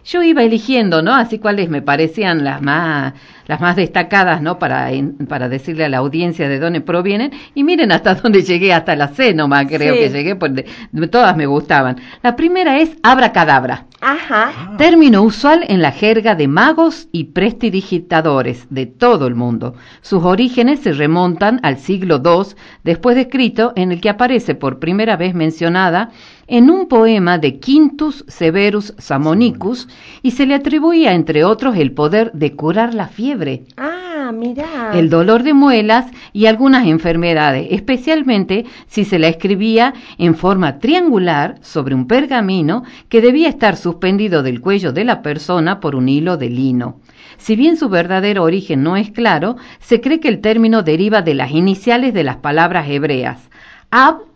Yo 0.04 0.22
iba 0.22 0.42
eligiendo, 0.42 1.02
¿no? 1.02 1.14
Así 1.14 1.38
cuáles 1.38 1.68
me 1.68 1.82
parecían 1.82 2.42
las 2.44 2.62
más, 2.62 3.12
las 3.46 3.60
más 3.60 3.76
destacadas, 3.76 4.40
¿no? 4.42 4.58
Para, 4.58 4.90
en- 4.92 5.14
para 5.26 5.48
decirle 5.48 5.84
a 5.84 5.88
la 5.88 5.98
audiencia 5.98 6.48
de 6.48 6.58
dónde 6.58 6.80
provienen. 6.80 7.32
Y 7.54 7.64
miren 7.64 7.92
hasta 7.92 8.14
dónde 8.22 8.42
llegué, 8.42 8.72
hasta 8.72 8.96
la 8.96 9.08
C 9.08 9.34
nomás 9.34 9.66
creo 9.66 9.94
Sí. 9.94 10.00
que 10.00 10.08
llegué, 10.10 10.36
porque 10.36 10.64
todas 11.10 11.36
me 11.36 11.46
gustaban. 11.46 11.96
La 12.22 12.36
primera 12.36 12.78
es 12.78 12.96
abracadabra. 13.02 13.86
Ajá. 14.02 14.76
Término 14.78 15.22
usual 15.22 15.62
en 15.68 15.82
la 15.82 15.92
jerga 15.92 16.34
de 16.34 16.48
magos 16.48 17.08
y 17.12 17.24
prestidigitadores 17.24 18.66
de 18.70 18.86
todo 18.86 19.26
el 19.26 19.34
mundo. 19.34 19.74
Sus 20.00 20.24
orígenes 20.24 20.80
se 20.80 20.92
remontan 20.92 21.60
al 21.62 21.76
siglo 21.78 22.22
II 22.24 22.54
después 22.82 23.16
de 23.16 23.28
Cristo, 23.28 23.72
en 23.76 23.92
el 23.92 24.00
que 24.00 24.08
aparece 24.08 24.54
por 24.54 24.78
primera 24.78 25.16
vez 25.16 25.34
mencionada 25.34 26.10
en 26.50 26.68
un 26.68 26.88
poema 26.88 27.38
de 27.38 27.60
Quintus 27.60 28.24
Severus 28.26 28.92
Samonicus 28.98 29.86
y 30.20 30.32
se 30.32 30.46
le 30.46 30.54
atribuía, 30.54 31.14
entre 31.14 31.44
otros, 31.44 31.76
el 31.76 31.92
poder 31.92 32.32
de 32.32 32.56
curar 32.56 32.92
la 32.92 33.06
fiebre 33.06 33.62
Ah, 33.76 34.32
mira. 34.34 34.90
el 34.94 35.08
dolor 35.10 35.44
de 35.44 35.54
muelas 35.54 36.06
y 36.32 36.46
algunas 36.46 36.86
enfermedades, 36.88 37.68
especialmente 37.70 38.66
si 38.88 39.04
se 39.04 39.20
la 39.20 39.28
escribía 39.28 39.94
en 40.18 40.34
forma 40.34 40.78
triangular 40.80 41.54
sobre 41.62 41.94
un 41.94 42.08
pergamino 42.08 42.82
que 43.08 43.20
debía 43.20 43.48
estar 43.48 43.76
suspendido 43.76 44.42
del 44.42 44.60
cuello 44.60 44.92
de 44.92 45.04
la 45.04 45.22
persona 45.22 45.78
por 45.78 45.94
un 45.94 46.08
hilo 46.08 46.36
de 46.36 46.50
lino. 46.50 47.00
Si 47.38 47.54
bien 47.54 47.76
su 47.76 47.88
verdadero 47.88 48.42
origen 48.42 48.82
no 48.82 48.96
es 48.96 49.10
claro, 49.12 49.56
se 49.78 50.00
cree 50.00 50.18
que 50.18 50.28
el 50.28 50.40
término 50.40 50.82
deriva 50.82 51.22
de 51.22 51.34
las 51.34 51.52
iniciales 51.52 52.12
de 52.12 52.24
las 52.24 52.36
palabras 52.38 52.88
hebreas. 52.88 53.38
Ab, 53.92 54.29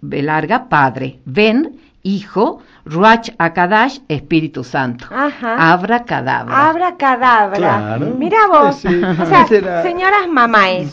B 0.00 0.22
larga, 0.22 0.68
padre, 0.68 1.20
Ben, 1.24 1.78
hijo, 2.02 2.60
Ruach 2.84 3.30
Akadash, 3.38 3.98
Espíritu 4.08 4.64
Santo. 4.64 5.06
Ajá. 5.14 5.72
Abra 5.72 6.04
cadabra. 6.04 6.68
Abra 6.68 6.96
cadabra. 6.96 7.56
Claro. 7.56 8.06
Mira 8.18 8.38
vos. 8.50 8.76
Sí. 8.76 8.88
O 9.22 9.26
sea, 9.26 9.42
Ese 9.42 9.58
era- 9.58 9.82
señoras 9.82 10.28
mamáes, 10.28 10.90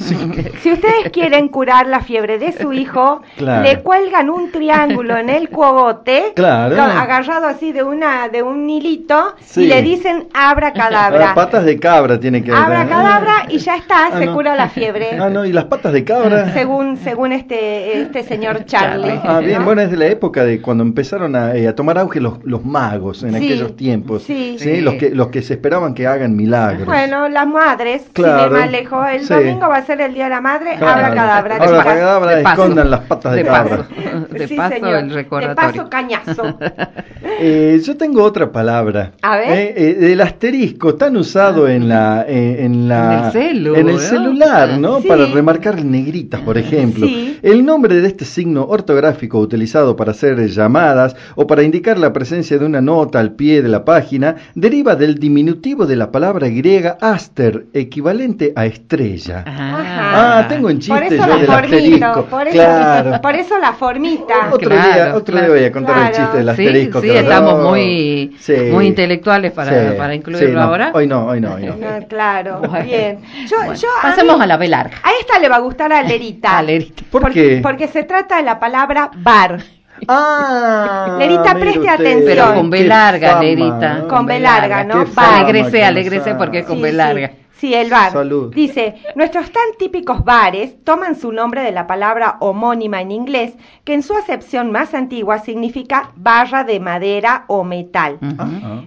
si 0.62 0.72
ustedes 0.72 1.10
quieren 1.12 1.48
curar 1.48 1.88
la 1.88 2.02
fiebre 2.02 2.38
de 2.38 2.52
su 2.52 2.74
hijo, 2.74 3.22
Claro. 3.38 3.64
le 3.64 3.82
cuelgan 3.82 4.30
un 4.30 4.52
triángulo 4.52 5.18
en 5.18 5.30
el 5.30 5.50
cogote, 5.50 6.34
Claro. 6.36 6.76
con- 6.76 6.92
agarrado 6.92 7.48
así 7.48 7.72
de 7.72 7.84
una 7.84 8.28
de 8.30 8.44
un 8.44 8.70
hilito, 8.70 9.36
Sí. 9.42 9.64
y 9.64 9.68
le 9.68 9.82
dicen 9.82 10.28
abra 10.34 10.74
cadabra. 10.74 11.34
patas 11.34 11.66
de 11.66 11.80
cabra 11.80 12.20
tiene 12.20 12.44
que 12.44 12.52
Abra 12.52 12.88
cadabra 12.88 13.34
y 13.50 13.58
ya 13.58 13.76
está, 13.76 14.08
Ah, 14.08 14.20
se 14.20 14.26
no. 14.28 14.34
cura 14.36 14.56
la 14.56 14.70
fiebre. 14.70 15.18
Ah, 15.20 15.30
no, 15.30 15.46
y 15.46 15.52
las 15.54 15.66
patas 15.66 15.94
de 15.94 16.04
cabra. 16.04 16.54
Según, 16.54 16.98
según 16.98 17.32
este, 17.32 18.02
este 18.02 18.24
señor 18.24 18.66
Charlie. 18.66 19.20
Ah, 19.24 19.40
bien, 19.40 19.60
¿no? 19.60 19.66
bueno, 19.66 19.82
es 19.82 19.90
de 19.92 19.98
la 19.98 20.06
época 20.08 20.44
de 20.44 20.62
cuando 20.62 20.84
empezaron 20.84 21.36
a, 21.36 21.56
eh, 21.56 21.68
a 21.68 21.76
tomar 21.80 21.98
auge 21.98 22.20
los, 22.20 22.44
los 22.44 22.66
magos 22.66 23.24
en 23.24 23.30
Sí, 23.32 23.36
aquellos 23.38 23.78
tiempos. 23.78 24.24
sí. 24.24 24.58
Sí. 24.60 24.82
Los, 24.82 24.96
que, 24.96 25.12
los 25.12 25.28
que 25.30 25.42
se 25.42 25.54
esperaban 25.54 25.94
que 25.94 26.06
hagan 26.08 26.36
milagros. 26.36 26.86
Bueno, 26.86 27.30
las 27.30 27.48
madres, 27.48 28.02
Claro. 28.12 28.44
sin 28.50 28.52
ir 28.58 28.60
más 28.64 28.72
lejos, 28.72 29.06
el 29.14 29.24
Sí. 29.24 29.34
domingo 29.34 29.70
va 29.70 29.78
a 29.78 29.86
ser 29.86 30.02
el 30.02 30.14
Día 30.14 30.26
de 30.26 30.30
la 30.32 30.42
Madre, 30.42 30.76
Claro. 30.78 31.06
abra 31.06 31.16
cadabra. 31.16 31.56
Abra 31.56 31.84
cadabra, 31.86 32.36
De 32.36 32.44
paso. 32.44 32.62
escondan 32.64 32.92
las 32.92 33.00
patas 33.02 33.32
de, 33.32 33.38
De 33.38 33.46
cabra. 33.46 33.78
paso. 33.78 34.28
De 34.34 34.48
Sí, 34.50 34.56
paso 34.58 34.74
señor. 34.76 34.96
el 34.96 35.14
recordatorio. 35.14 35.72
De 35.72 35.78
paso 35.78 35.90
cañazo. 35.90 36.44
Eh, 37.42 37.80
yo 37.86 37.96
tengo 37.96 38.24
otra 38.24 38.52
palabra. 38.52 39.12
A 39.22 39.38
ver. 39.38 39.50
Eh, 39.50 39.74
eh, 39.78 40.12
el 40.14 40.20
asterisco, 40.22 40.96
tan 40.96 41.16
usado 41.16 41.68
en 41.70 41.88
la, 41.88 42.26
eh, 42.28 42.58
en 42.66 42.88
la, 42.90 43.20
En 43.20 43.26
el 43.26 43.32
celu, 43.32 43.76
en 43.76 43.88
el 43.90 43.96
¿no? 43.96 44.00
celular, 44.02 44.78
¿no? 44.78 45.02
Sí. 45.02 45.08
Para 45.08 45.26
remarcar 45.26 45.84
negritas, 45.86 46.42
por 46.42 46.58
ejemplo. 46.58 47.06
Sí. 47.08 47.40
El 47.42 47.66
nombre 47.66 47.96
de 48.02 48.08
este 48.08 48.26
signo 48.26 48.66
ortográfico 48.66 49.40
utilizado 49.40 49.96
para 49.96 50.12
hacer 50.12 50.48
llamadas 50.50 51.16
o 51.36 51.48
para 51.48 51.64
indicar 51.70 51.98
la 52.00 52.12
presencia 52.12 52.58
de 52.58 52.66
una 52.66 52.82
nota 52.82 53.20
al 53.20 53.34
pie 53.34 53.62
de 53.62 53.70
la 53.70 53.86
página 53.86 54.36
deriva 54.56 54.96
del 54.96 55.20
diminutivo 55.20 55.86
de 55.86 55.96
la 55.96 56.12
palabra 56.12 56.48
griega 56.50 56.98
aster, 57.00 57.66
equivalente 57.74 58.52
a 58.56 58.66
estrella. 58.66 59.44
Ajá. 59.46 60.40
Ah, 60.40 60.46
tengo 60.50 60.70
en 60.70 60.78
Por 60.78 60.84
chiste 61.00 61.16
eso 61.16 61.26
yo 61.26 61.28
la 61.28 61.36
del 61.38 61.50
asterisco. 61.52 62.00
formita, 62.00 62.22
por 62.30 62.48
eso, 62.48 62.54
claro. 62.54 63.22
por 63.22 63.36
eso 63.36 63.58
la 63.60 63.74
formita. 63.74 64.34
Otro 64.52 64.70
Claro, 64.70 64.94
día, 64.94 65.16
otro 65.16 65.38
día 65.40 65.48
voy 65.50 65.64
a 65.64 65.72
contar 65.72 65.98
el 66.08 66.12
chiste 66.16 66.38
del 66.38 66.50
asterisco. 66.50 67.02
sí, 67.02 67.10
estamos 67.12 67.64
muy, 67.70 68.36
Sí. 68.40 68.54
muy 68.72 68.88
intelectuales 68.88 69.52
para, 69.52 69.92
Sí, 69.92 69.96
para 69.98 70.16
incluirlo 70.16 70.48
sí, 70.48 70.54
no, 70.54 70.62
ahora. 70.62 70.92
Hoy 70.94 71.06
no, 71.08 71.28
hoy 71.28 71.40
no, 71.42 71.54
hoy 71.54 71.66
no. 71.66 71.76
No, 71.76 72.08
claro, 72.08 72.60
Bueno. 72.68 72.84
bien. 72.86 73.20
Yo, 73.48 73.58
Bueno, 73.58 73.74
yo 73.76 73.88
pasemos 74.02 74.38
mí- 74.38 74.44
a 74.44 74.48
la 74.48 74.58
larga. 74.68 74.98
A 75.04 75.10
esta 75.22 75.40
le 75.40 75.48
va 75.50 75.58
a 75.58 75.60
gustar 75.60 75.94
a 75.94 76.02
Lerita. 76.04 76.58
A 76.58 76.64
Lerita. 76.64 77.04
¿Por 77.12 77.22
porque, 77.22 77.56
qué? 77.56 77.60
Porque 77.62 77.88
se 77.88 78.04
trata 78.04 78.38
de 78.38 78.44
la 78.44 78.60
palabra 78.60 79.12
bar. 79.16 79.60
Ah, 80.08 81.16
Lerita, 81.20 81.54
mire 81.54 81.60
preste 81.60 81.80
usted, 81.80 81.94
atención. 81.94 82.26
Pero 82.26 82.54
con 82.56 82.70
B 82.70 82.84
larga, 82.86 83.30
fama, 83.30 83.44
Lerita. 83.44 83.94
¿no? 84.00 84.08
Con 84.08 84.26
B 84.26 84.40
larga, 84.40 84.84
¿no? 84.84 85.06
Alegrese, 85.16 85.84
alegrese 85.84 86.36
porque 86.36 86.60
ha- 86.60 86.66
con 86.66 86.78
Sí, 86.78 86.82
B 86.84 86.92
larga. 86.94 87.32
Sí, 87.60 87.74
el 87.74 87.90
bar. 87.90 88.14
Salud. 88.14 88.54
Dice, 88.56 88.96
nuestros 89.16 89.52
tan 89.52 89.64
típicos 89.78 90.24
bares 90.24 90.82
toman 90.86 91.16
su 91.16 91.34
nombre 91.34 91.62
de 91.62 91.74
la 91.74 91.88
palabra 91.88 92.38
homónima 92.40 93.02
en 93.02 93.12
inglés, 93.12 93.52
que 93.84 93.94
en 93.94 94.02
su 94.02 94.16
acepción 94.16 94.72
más 94.72 94.94
antigua 94.94 95.40
significa 95.40 96.12
barra 96.16 96.64
de 96.64 96.80
madera 96.80 97.44
o 97.48 97.66
metal. 97.66 98.18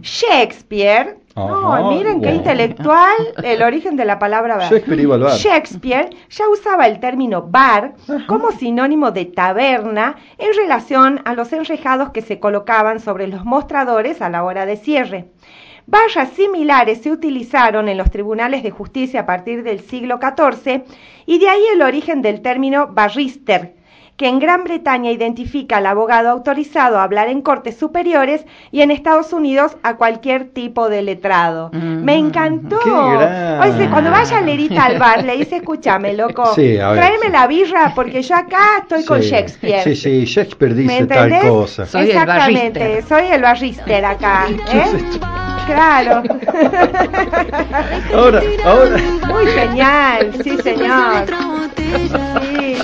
Shakespeare, 0.01 1.18
no, 1.37 1.90
miren 1.90 2.21
qué 2.21 2.35
intelectual 2.35 3.16
el 3.42 3.62
origen 3.62 3.97
de 3.97 4.05
la 4.05 4.18
palabra 4.18 4.57
bar. 4.57 4.71
Shakespeare 4.71 5.03
iba 5.03 5.14
al 5.14 5.23
bar. 5.23 5.38
Shakespeare 5.38 6.11
ya 6.29 6.49
usaba 6.49 6.87
el 6.87 7.01
término 7.01 7.42
bar 7.42 7.95
como 8.27 8.53
sinónimo 8.53 9.11
de 9.11 9.27
taberna 9.27 10.16
en 10.38 10.55
relación 10.55 11.21
a 11.25 11.35
los 11.35 11.53
enrejados 11.53 12.11
que 12.11 12.23
se 12.23 12.38
colocaban 12.38 13.01
sobre 13.01 13.29
los 13.29 13.45
mostradores 13.45 14.21
a 14.21 14.29
la 14.29 14.45
hora 14.45 14.66
de 14.66 14.77
cierre. 14.77 15.31
Barras 15.87 16.31
similares 16.31 17.03
se 17.03 17.11
utilizaron 17.11 17.88
en 17.88 17.99
los 17.99 18.11
tribunales 18.11 18.62
de 18.62 18.71
justicia 18.71 19.21
a 19.21 19.27
partir 19.27 19.64
del 19.64 19.81
siglo 19.81 20.21
XIV 20.21 20.85
y 21.27 21.38
de 21.38 21.49
ahí 21.49 21.62
el 21.75 21.83
origen 21.83 22.23
del 22.23 22.40
término 22.40 22.88
barrister, 22.88 23.75
que 24.23 24.29
en 24.29 24.39
Gran 24.39 24.63
Bretaña 24.63 25.11
identifica 25.11 25.79
al 25.79 25.87
abogado 25.87 26.29
autorizado 26.29 27.01
a 27.01 27.03
hablar 27.03 27.29
en 27.29 27.43
cortes 27.43 27.77
superiores 27.77 28.47
y 28.71 28.83
en 28.83 28.93
Estados 28.93 29.33
Unidos 29.33 29.77
a 29.83 29.97
cualquier 29.97 30.45
tipo 30.51 30.89
de 30.89 31.03
letrado. 31.03 31.71
Mm. 31.73 32.05
Me 32.05 32.15
encantó. 32.15 32.79
Oye, 32.79 33.91
cuando 33.91 34.13
vaya 34.13 34.41
Lerita 34.41 34.85
al 34.85 35.01
bar, 35.01 35.25
le 35.25 35.39
dice, 35.39 35.57
escúchame, 35.57 36.13
loco, 36.13 36.55
Sí, 36.55 36.79
a 36.79 36.91
ver, 36.91 36.99
tráeme 37.01 37.27
sí. 37.27 37.33
la 37.33 37.47
birra 37.49 37.93
porque 37.97 38.23
yo 38.23 38.37
acá 38.37 38.79
estoy 38.83 39.05
con 39.05 39.21
Shakespeare. 39.21 39.83
Sí, 39.83 39.97
sí, 39.97 40.25
Shakespeare 40.25 40.73
¿Me 40.73 40.83
dice 40.83 41.07
tal 41.09 41.41
cosa. 41.41 41.85
Soy 41.85 42.03
Exactamente, 42.11 42.79
barrister. 42.79 43.05
soy 43.09 43.27
el 43.27 43.43
barrister 43.43 44.05
acá. 44.05 44.47
¿eh? 44.73 45.41
Claro. 45.66 46.22
Ahora, 48.14 48.42
ahora. 48.64 48.96
Muy 49.29 49.46
genial, 49.46 50.33
sí, 50.42 50.57
señor. 50.62 51.27
Sí. 52.42 52.77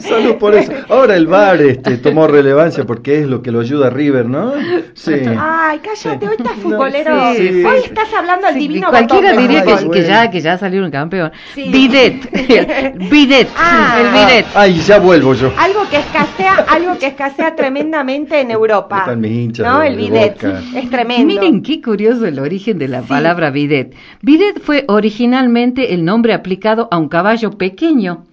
Salud 0.00 0.36
por 0.36 0.54
eso. 0.54 0.72
Ahora 0.88 1.16
el 1.16 1.26
bar 1.26 1.60
este, 1.62 1.96
tomó 1.98 2.26
relevancia 2.26 2.84
porque 2.84 3.20
es 3.20 3.26
lo 3.26 3.42
que 3.42 3.50
lo 3.50 3.60
ayuda 3.60 3.88
a 3.88 3.90
River, 3.90 4.26
¿no? 4.26 4.52
Sí. 4.94 5.14
Ay, 5.38 5.80
cállate, 5.80 6.28
hoy 6.28 6.34
estás 6.38 6.54
futbolero. 6.54 7.32
sí, 7.34 7.48
sí. 7.48 7.64
Hoy 7.64 7.78
estás 7.84 8.12
hablando 8.14 8.46
al 8.46 8.54
Sí, 8.54 8.60
divino 8.60 8.90
cualquiera 8.90 9.30
botón 9.30 9.42
diría 9.46 9.64
que, 9.64 9.76
fútbol. 9.76 9.94
que 9.94 10.02
ya, 10.04 10.30
que 10.30 10.40
ya 10.40 10.58
salieron 10.58 10.90
campeón. 10.90 11.32
Sí. 11.54 11.68
Bidet. 11.70 12.30
Bidet. 13.10 13.48
Ah. 13.56 13.98
El 14.00 14.08
bidet. 14.12 14.46
Ay, 14.54 14.74
ya 14.80 14.98
vuelvo 14.98 15.34
yo. 15.34 15.52
Algo 15.58 15.88
que 15.90 15.98
escasea, 15.98 16.64
algo 16.68 16.98
que 16.98 17.06
escasea 17.06 17.54
tremendamente 17.54 18.40
en 18.40 18.50
Europa. 18.50 18.98
Están 19.00 19.20
mis 19.20 19.30
hinchas 19.32 19.66
¿No? 19.66 19.80
de- 19.80 19.88
El 19.88 19.96
de 19.96 20.02
bidet. 20.02 20.34
Boca. 20.42 20.60
Es 20.74 20.90
tremendo. 20.90 21.26
Miren 21.26 21.62
qué 21.62 21.80
curioso 21.80 22.26
el 22.26 22.38
origen 22.38 22.78
de 22.78 22.88
la 22.88 23.02
palabra 23.02 23.50
bidet. 23.50 23.94
Bidet 24.22 24.60
fue 24.60 24.84
originalmente 24.88 25.94
el 25.94 26.04
nombre 26.04 26.34
aplicado 26.34 26.88
a 26.90 26.98
un 26.98 27.08
caballo 27.08 27.52
pequeño 27.52 28.24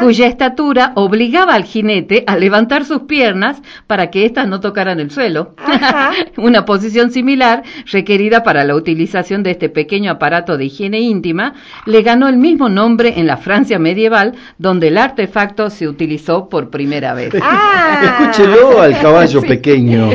cuya 0.00 0.26
estatura 0.26 0.92
obligaba 0.96 1.54
al 1.54 1.64
jinete 1.64 2.24
a 2.26 2.36
levantar 2.36 2.84
sus 2.84 3.02
piernas 3.02 3.62
para 3.86 4.10
que 4.10 4.24
éstas 4.26 4.48
no 4.48 4.60
tocaran 4.60 5.00
el 5.00 5.10
suelo. 5.10 5.54
Ajá. 5.58 6.12
Una 6.36 6.64
posición 6.64 7.10
similar, 7.10 7.62
requerida 7.90 8.42
para 8.42 8.64
la 8.64 8.74
utilización 8.74 9.42
de 9.42 9.52
este 9.52 9.68
pequeño 9.68 10.12
aparato 10.12 10.56
de 10.56 10.66
higiene 10.66 11.00
íntima, 11.00 11.54
le 11.86 12.02
ganó 12.02 12.28
el 12.28 12.36
mismo 12.36 12.68
nombre 12.68 13.14
en 13.16 13.26
la 13.26 13.36
Francia 13.36 13.78
medieval, 13.78 14.34
donde 14.58 14.88
el 14.88 14.98
artefacto 14.98 15.70
se 15.70 15.88
utilizó 15.88 16.48
por 16.48 16.70
primera 16.70 17.14
vez. 17.14 17.34
Ah. 17.40 18.00
Escúchelo 18.02 18.80
al 18.80 18.98
caballo 19.00 19.42
pequeño. 19.42 20.10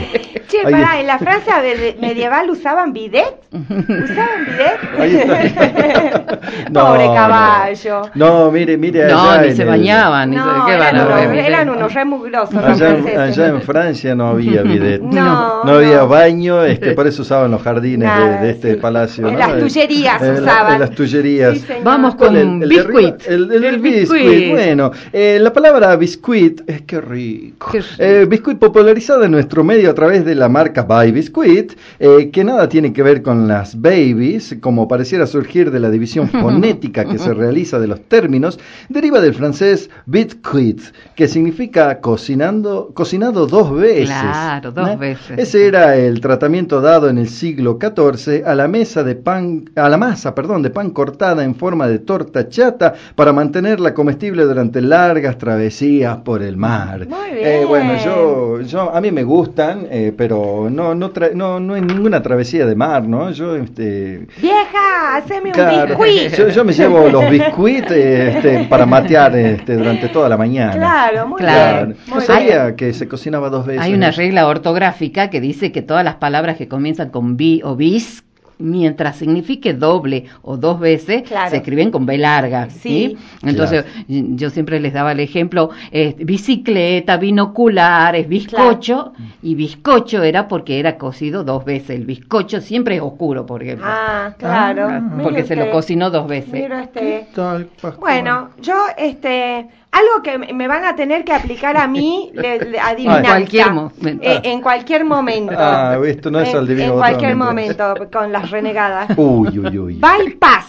Che, 0.48 0.60
Ahí 0.66 0.72
pará, 0.72 1.00
en 1.00 1.08
la 1.08 1.20
Francia 1.20 1.62
medieval 2.00 2.50
usaban 2.50 2.94
bidet. 2.94 3.36
¿Usaban 3.52 4.46
bidet? 4.46 4.80
Ahí 5.00 5.16
está. 5.16 6.40
No, 6.72 6.86
Pobre 6.88 7.06
caballo. 7.06 8.02
No, 8.16 8.52
mire, 8.52 8.78
mire 8.78 9.08
No, 9.08 9.42
ni 9.42 9.52
se 9.54 9.64
el- 9.64 9.68
bañaban, 9.68 10.30
ni 10.30 10.36
se- 10.38 10.42
No, 10.44 10.66
¿qué 10.66 10.78
van 10.78 10.96
eran, 10.96 10.98
a 10.98 11.06
unos, 11.06 11.30
ver? 11.30 11.46
eran 11.46 11.70
unos 11.70 11.94
re 11.94 12.02
Allá, 12.02 12.90
en- 12.90 13.04
franceses. 13.04 13.18
allá 13.18 13.48
en 13.48 13.62
Francia 13.62 14.16
no 14.16 14.28
había 14.30 14.62
bidet. 14.62 15.02
No, 15.02 15.64
No 15.64 15.72
había 15.74 16.04
baño, 16.04 16.64
este, 16.64 16.92
por 16.94 17.08
eso 17.08 17.22
usaban 17.24 17.52
los 17.52 17.62
jardines 17.62 18.00
de- 18.00 18.06
Nada, 18.20 18.42
de, 18.42 18.50
este 18.52 18.74
sí. 18.74 18.80
palacio. 18.80 19.28
En 19.28 19.34
¿no? 19.34 19.40
las 19.40 19.58
tullerías 19.60 20.22
En 20.22 20.34
la- 20.36 20.42
usaban. 20.52 20.74
En 20.74 20.80
las 20.82 20.92
tullerías. 20.92 21.58
Sí. 21.58 21.74
Vamos 21.84 22.16
¿Cuál, 22.16 22.30
con 22.30 22.38
el- 22.38 22.64
el 22.64 22.70
biscuit. 22.70 23.16
El, 23.28 23.34
el, 23.44 23.52
El 23.54 23.66
el 23.66 23.80
biscuit. 23.80 24.22
biscuit. 24.30 24.52
Bueno, 24.52 24.92
eh, 25.14 25.38
la 25.42 25.52
palabra 25.54 25.96
biscuit 25.96 26.62
es 26.68 26.82
que 26.84 27.02
rico. 27.02 27.70
Qué 27.72 27.80
rico. 27.80 27.94
Eh, 28.00 28.26
biscuit 28.30 28.60
popularizada 28.60 29.26
en 29.26 29.32
nuestro 29.32 29.64
medio 29.64 29.90
a 29.90 29.94
través 29.94 30.26
de 30.26 30.36
la 30.36 30.50
marca 30.50 30.84
By 30.84 31.12
Biscuit, 31.12 31.59
eh, 32.00 32.30
que 32.32 32.44
nada 32.44 32.68
tiene 32.70 32.94
que 32.94 33.04
ver 33.04 33.22
con 33.22 33.48
las 33.48 33.80
babies, 33.82 34.56
como 34.62 34.88
pareciera 34.88 35.28
surgir 35.28 35.72
de 35.72 35.80
la 35.80 35.90
división 35.90 36.30
fonética 36.30 37.06
que 37.06 37.18
se 37.18 37.34
realiza 37.34 37.80
de 37.80 37.88
los 37.88 38.02
términos, 38.02 38.60
deriva 38.90 39.22
del 39.22 39.34
francés 39.34 39.90
biscuit, 40.06 40.82
que 41.16 41.28
significa 41.28 42.00
cocinando, 42.02 42.92
cocinado 42.94 43.46
dos 43.48 43.74
veces. 43.74 44.10
Claro, 44.10 44.72
dos 44.72 44.90
¿Eh? 44.90 44.98
veces. 44.98 45.38
Ese 45.40 45.68
era 45.68 45.96
el 45.96 46.20
tratamiento 46.22 46.82
dado 46.82 47.10
en 47.10 47.18
el 47.18 47.30
siglo 47.30 47.78
XIV 47.80 48.44
a 48.46 48.56
la 48.56 48.68
mesa 48.68 49.04
de 49.04 49.16
pan, 49.16 49.70
a 49.76 49.90
la 49.90 49.98
masa, 49.98 50.34
perdón, 50.36 50.62
de 50.62 50.70
pan 50.70 50.92
cortada 50.92 51.44
en 51.44 51.56
forma 51.56 51.88
de 51.88 52.00
torta 52.00 52.48
chata 52.50 52.94
para 53.16 53.34
mantenerla 53.34 53.94
comestible 53.94 54.44
durante 54.44 54.82
largas 54.82 55.38
travesías 55.38 56.18
por 56.18 56.42
el 56.42 56.58
mar. 56.58 57.08
Muy 57.08 57.18
Eh, 57.40 57.58
bien. 57.58 57.68
bueno, 57.68 57.94
yo, 58.04 58.62
yo, 58.62 58.94
a 58.96 59.00
mí 59.02 59.12
me 59.12 59.24
gustan, 59.24 59.88
eh, 59.90 60.14
pero 60.16 60.68
no, 60.70 60.94
no, 60.96 61.12
tra- 61.14 61.34
no, 61.34 61.49
no 61.58 61.78
es 61.78 61.82
ninguna 61.82 62.22
travesía 62.22 62.66
de 62.66 62.76
mar, 62.76 63.08
¿no? 63.08 63.32
Yo, 63.32 63.56
este, 63.56 64.28
Vieja, 64.42 65.16
haceme 65.16 65.48
un 65.50 65.52
claro, 65.54 65.96
biscuit. 65.98 66.36
yo, 66.38 66.50
yo 66.50 66.66
me 66.66 66.74
llevo 66.74 67.08
los 67.08 67.30
biscuits 67.30 67.90
este, 67.92 68.66
para 68.70 68.86
matear 68.86 69.34
este, 69.38 69.78
durante 69.78 70.10
toda 70.10 70.28
la 70.28 70.36
mañana. 70.36 70.74
Claro, 70.74 71.28
muy 71.30 71.40
Claro. 71.40 71.88
bien. 71.88 71.98
No 72.10 72.16
Muy 72.16 72.24
sabía 72.26 72.64
bien. 72.66 72.76
que 72.76 72.92
se 72.94 73.08
cocinaba 73.08 73.50
dos 73.50 73.66
veces. 73.66 73.82
Hay 73.82 73.94
una 73.94 74.12
regla 74.12 74.48
ortográfica 74.48 75.30
que 75.30 75.40
dice 75.40 75.72
que 75.72 75.82
todas 75.82 76.04
las 76.04 76.16
palabras 76.16 76.58
que 76.58 76.68
comienzan 76.68 77.10
con 77.10 77.38
bi 77.38 77.62
o 77.64 77.78
bis, 77.78 78.24
mientras 78.60 79.16
signifique 79.16 79.74
doble 79.74 80.26
o 80.42 80.58
dos 80.58 80.80
veces, 80.80 81.24
Claro. 81.24 81.50
se 81.50 81.58
escriben 81.58 81.92
con 81.92 82.06
B 82.06 82.18
larga. 82.18 82.70
Sí. 82.70 82.80
¿sí? 82.80 83.18
Entonces, 83.44 83.86
yo 84.08 84.50
siempre 84.50 84.80
les 84.80 84.94
daba 84.94 85.14
el 85.14 85.20
ejemplo, 85.22 85.70
eh, 85.92 86.16
bicicleta, 86.20 87.18
binoculares, 87.18 88.28
bizcocho, 88.28 89.14
y 89.42 89.56
bizcocho 89.56 90.24
era 90.24 90.48
porque 90.48 90.80
era 90.80 90.98
cocido 90.98 91.44
dos 91.44 91.64
veces. 91.66 91.92
El 91.92 92.06
bizcocho 92.06 92.62
siempre 92.62 92.98
es 92.98 93.02
oscuro, 93.02 93.46
por 93.46 93.64
ejemplo. 93.64 93.86
Ah, 93.88 94.34
claro. 94.38 94.88
Ah, 94.90 95.00
Mire 95.00 95.24
porque 95.24 95.44
se 95.44 95.56
lo 95.56 95.64
usted. 95.64 95.74
cocinó 95.74 96.10
dos 96.10 96.28
veces. 96.28 96.52
Mira 96.54 96.84
este. 96.84 97.28
Tal? 97.34 97.70
Bueno, 98.00 98.50
yo, 98.62 98.74
este, 98.98 99.68
algo 99.92 100.22
que 100.24 100.38
me 100.54 100.68
van 100.68 100.86
a 100.86 100.96
tener 100.96 101.24
que 101.26 101.34
aplicar 101.34 101.76
a 101.78 101.88
mí, 101.88 102.32
le, 102.34 102.60
le- 102.60 102.80
adivinanza. 102.80 103.20
En 103.38 103.42
cualquier 103.42 103.72
momento. 103.74 104.24
Eh, 104.24 104.42
en 104.44 104.62
cualquier 104.62 105.06
momento. 105.06 105.54
Ah, 105.58 105.98
esto 106.06 106.30
no 106.32 106.40
es 106.40 106.50
En- 106.50 106.58
adivino 106.58 106.94
En 106.94 107.00
cualquier 107.00 107.36
botonamente. 107.36 107.84
momento, 107.84 108.12
con 108.12 108.32
las 108.32 108.52
renegadas. 108.52 109.10
Uy, 109.18 109.60
uy, 109.60 109.78
uy. 109.80 109.94
Bypass. 110.02 110.66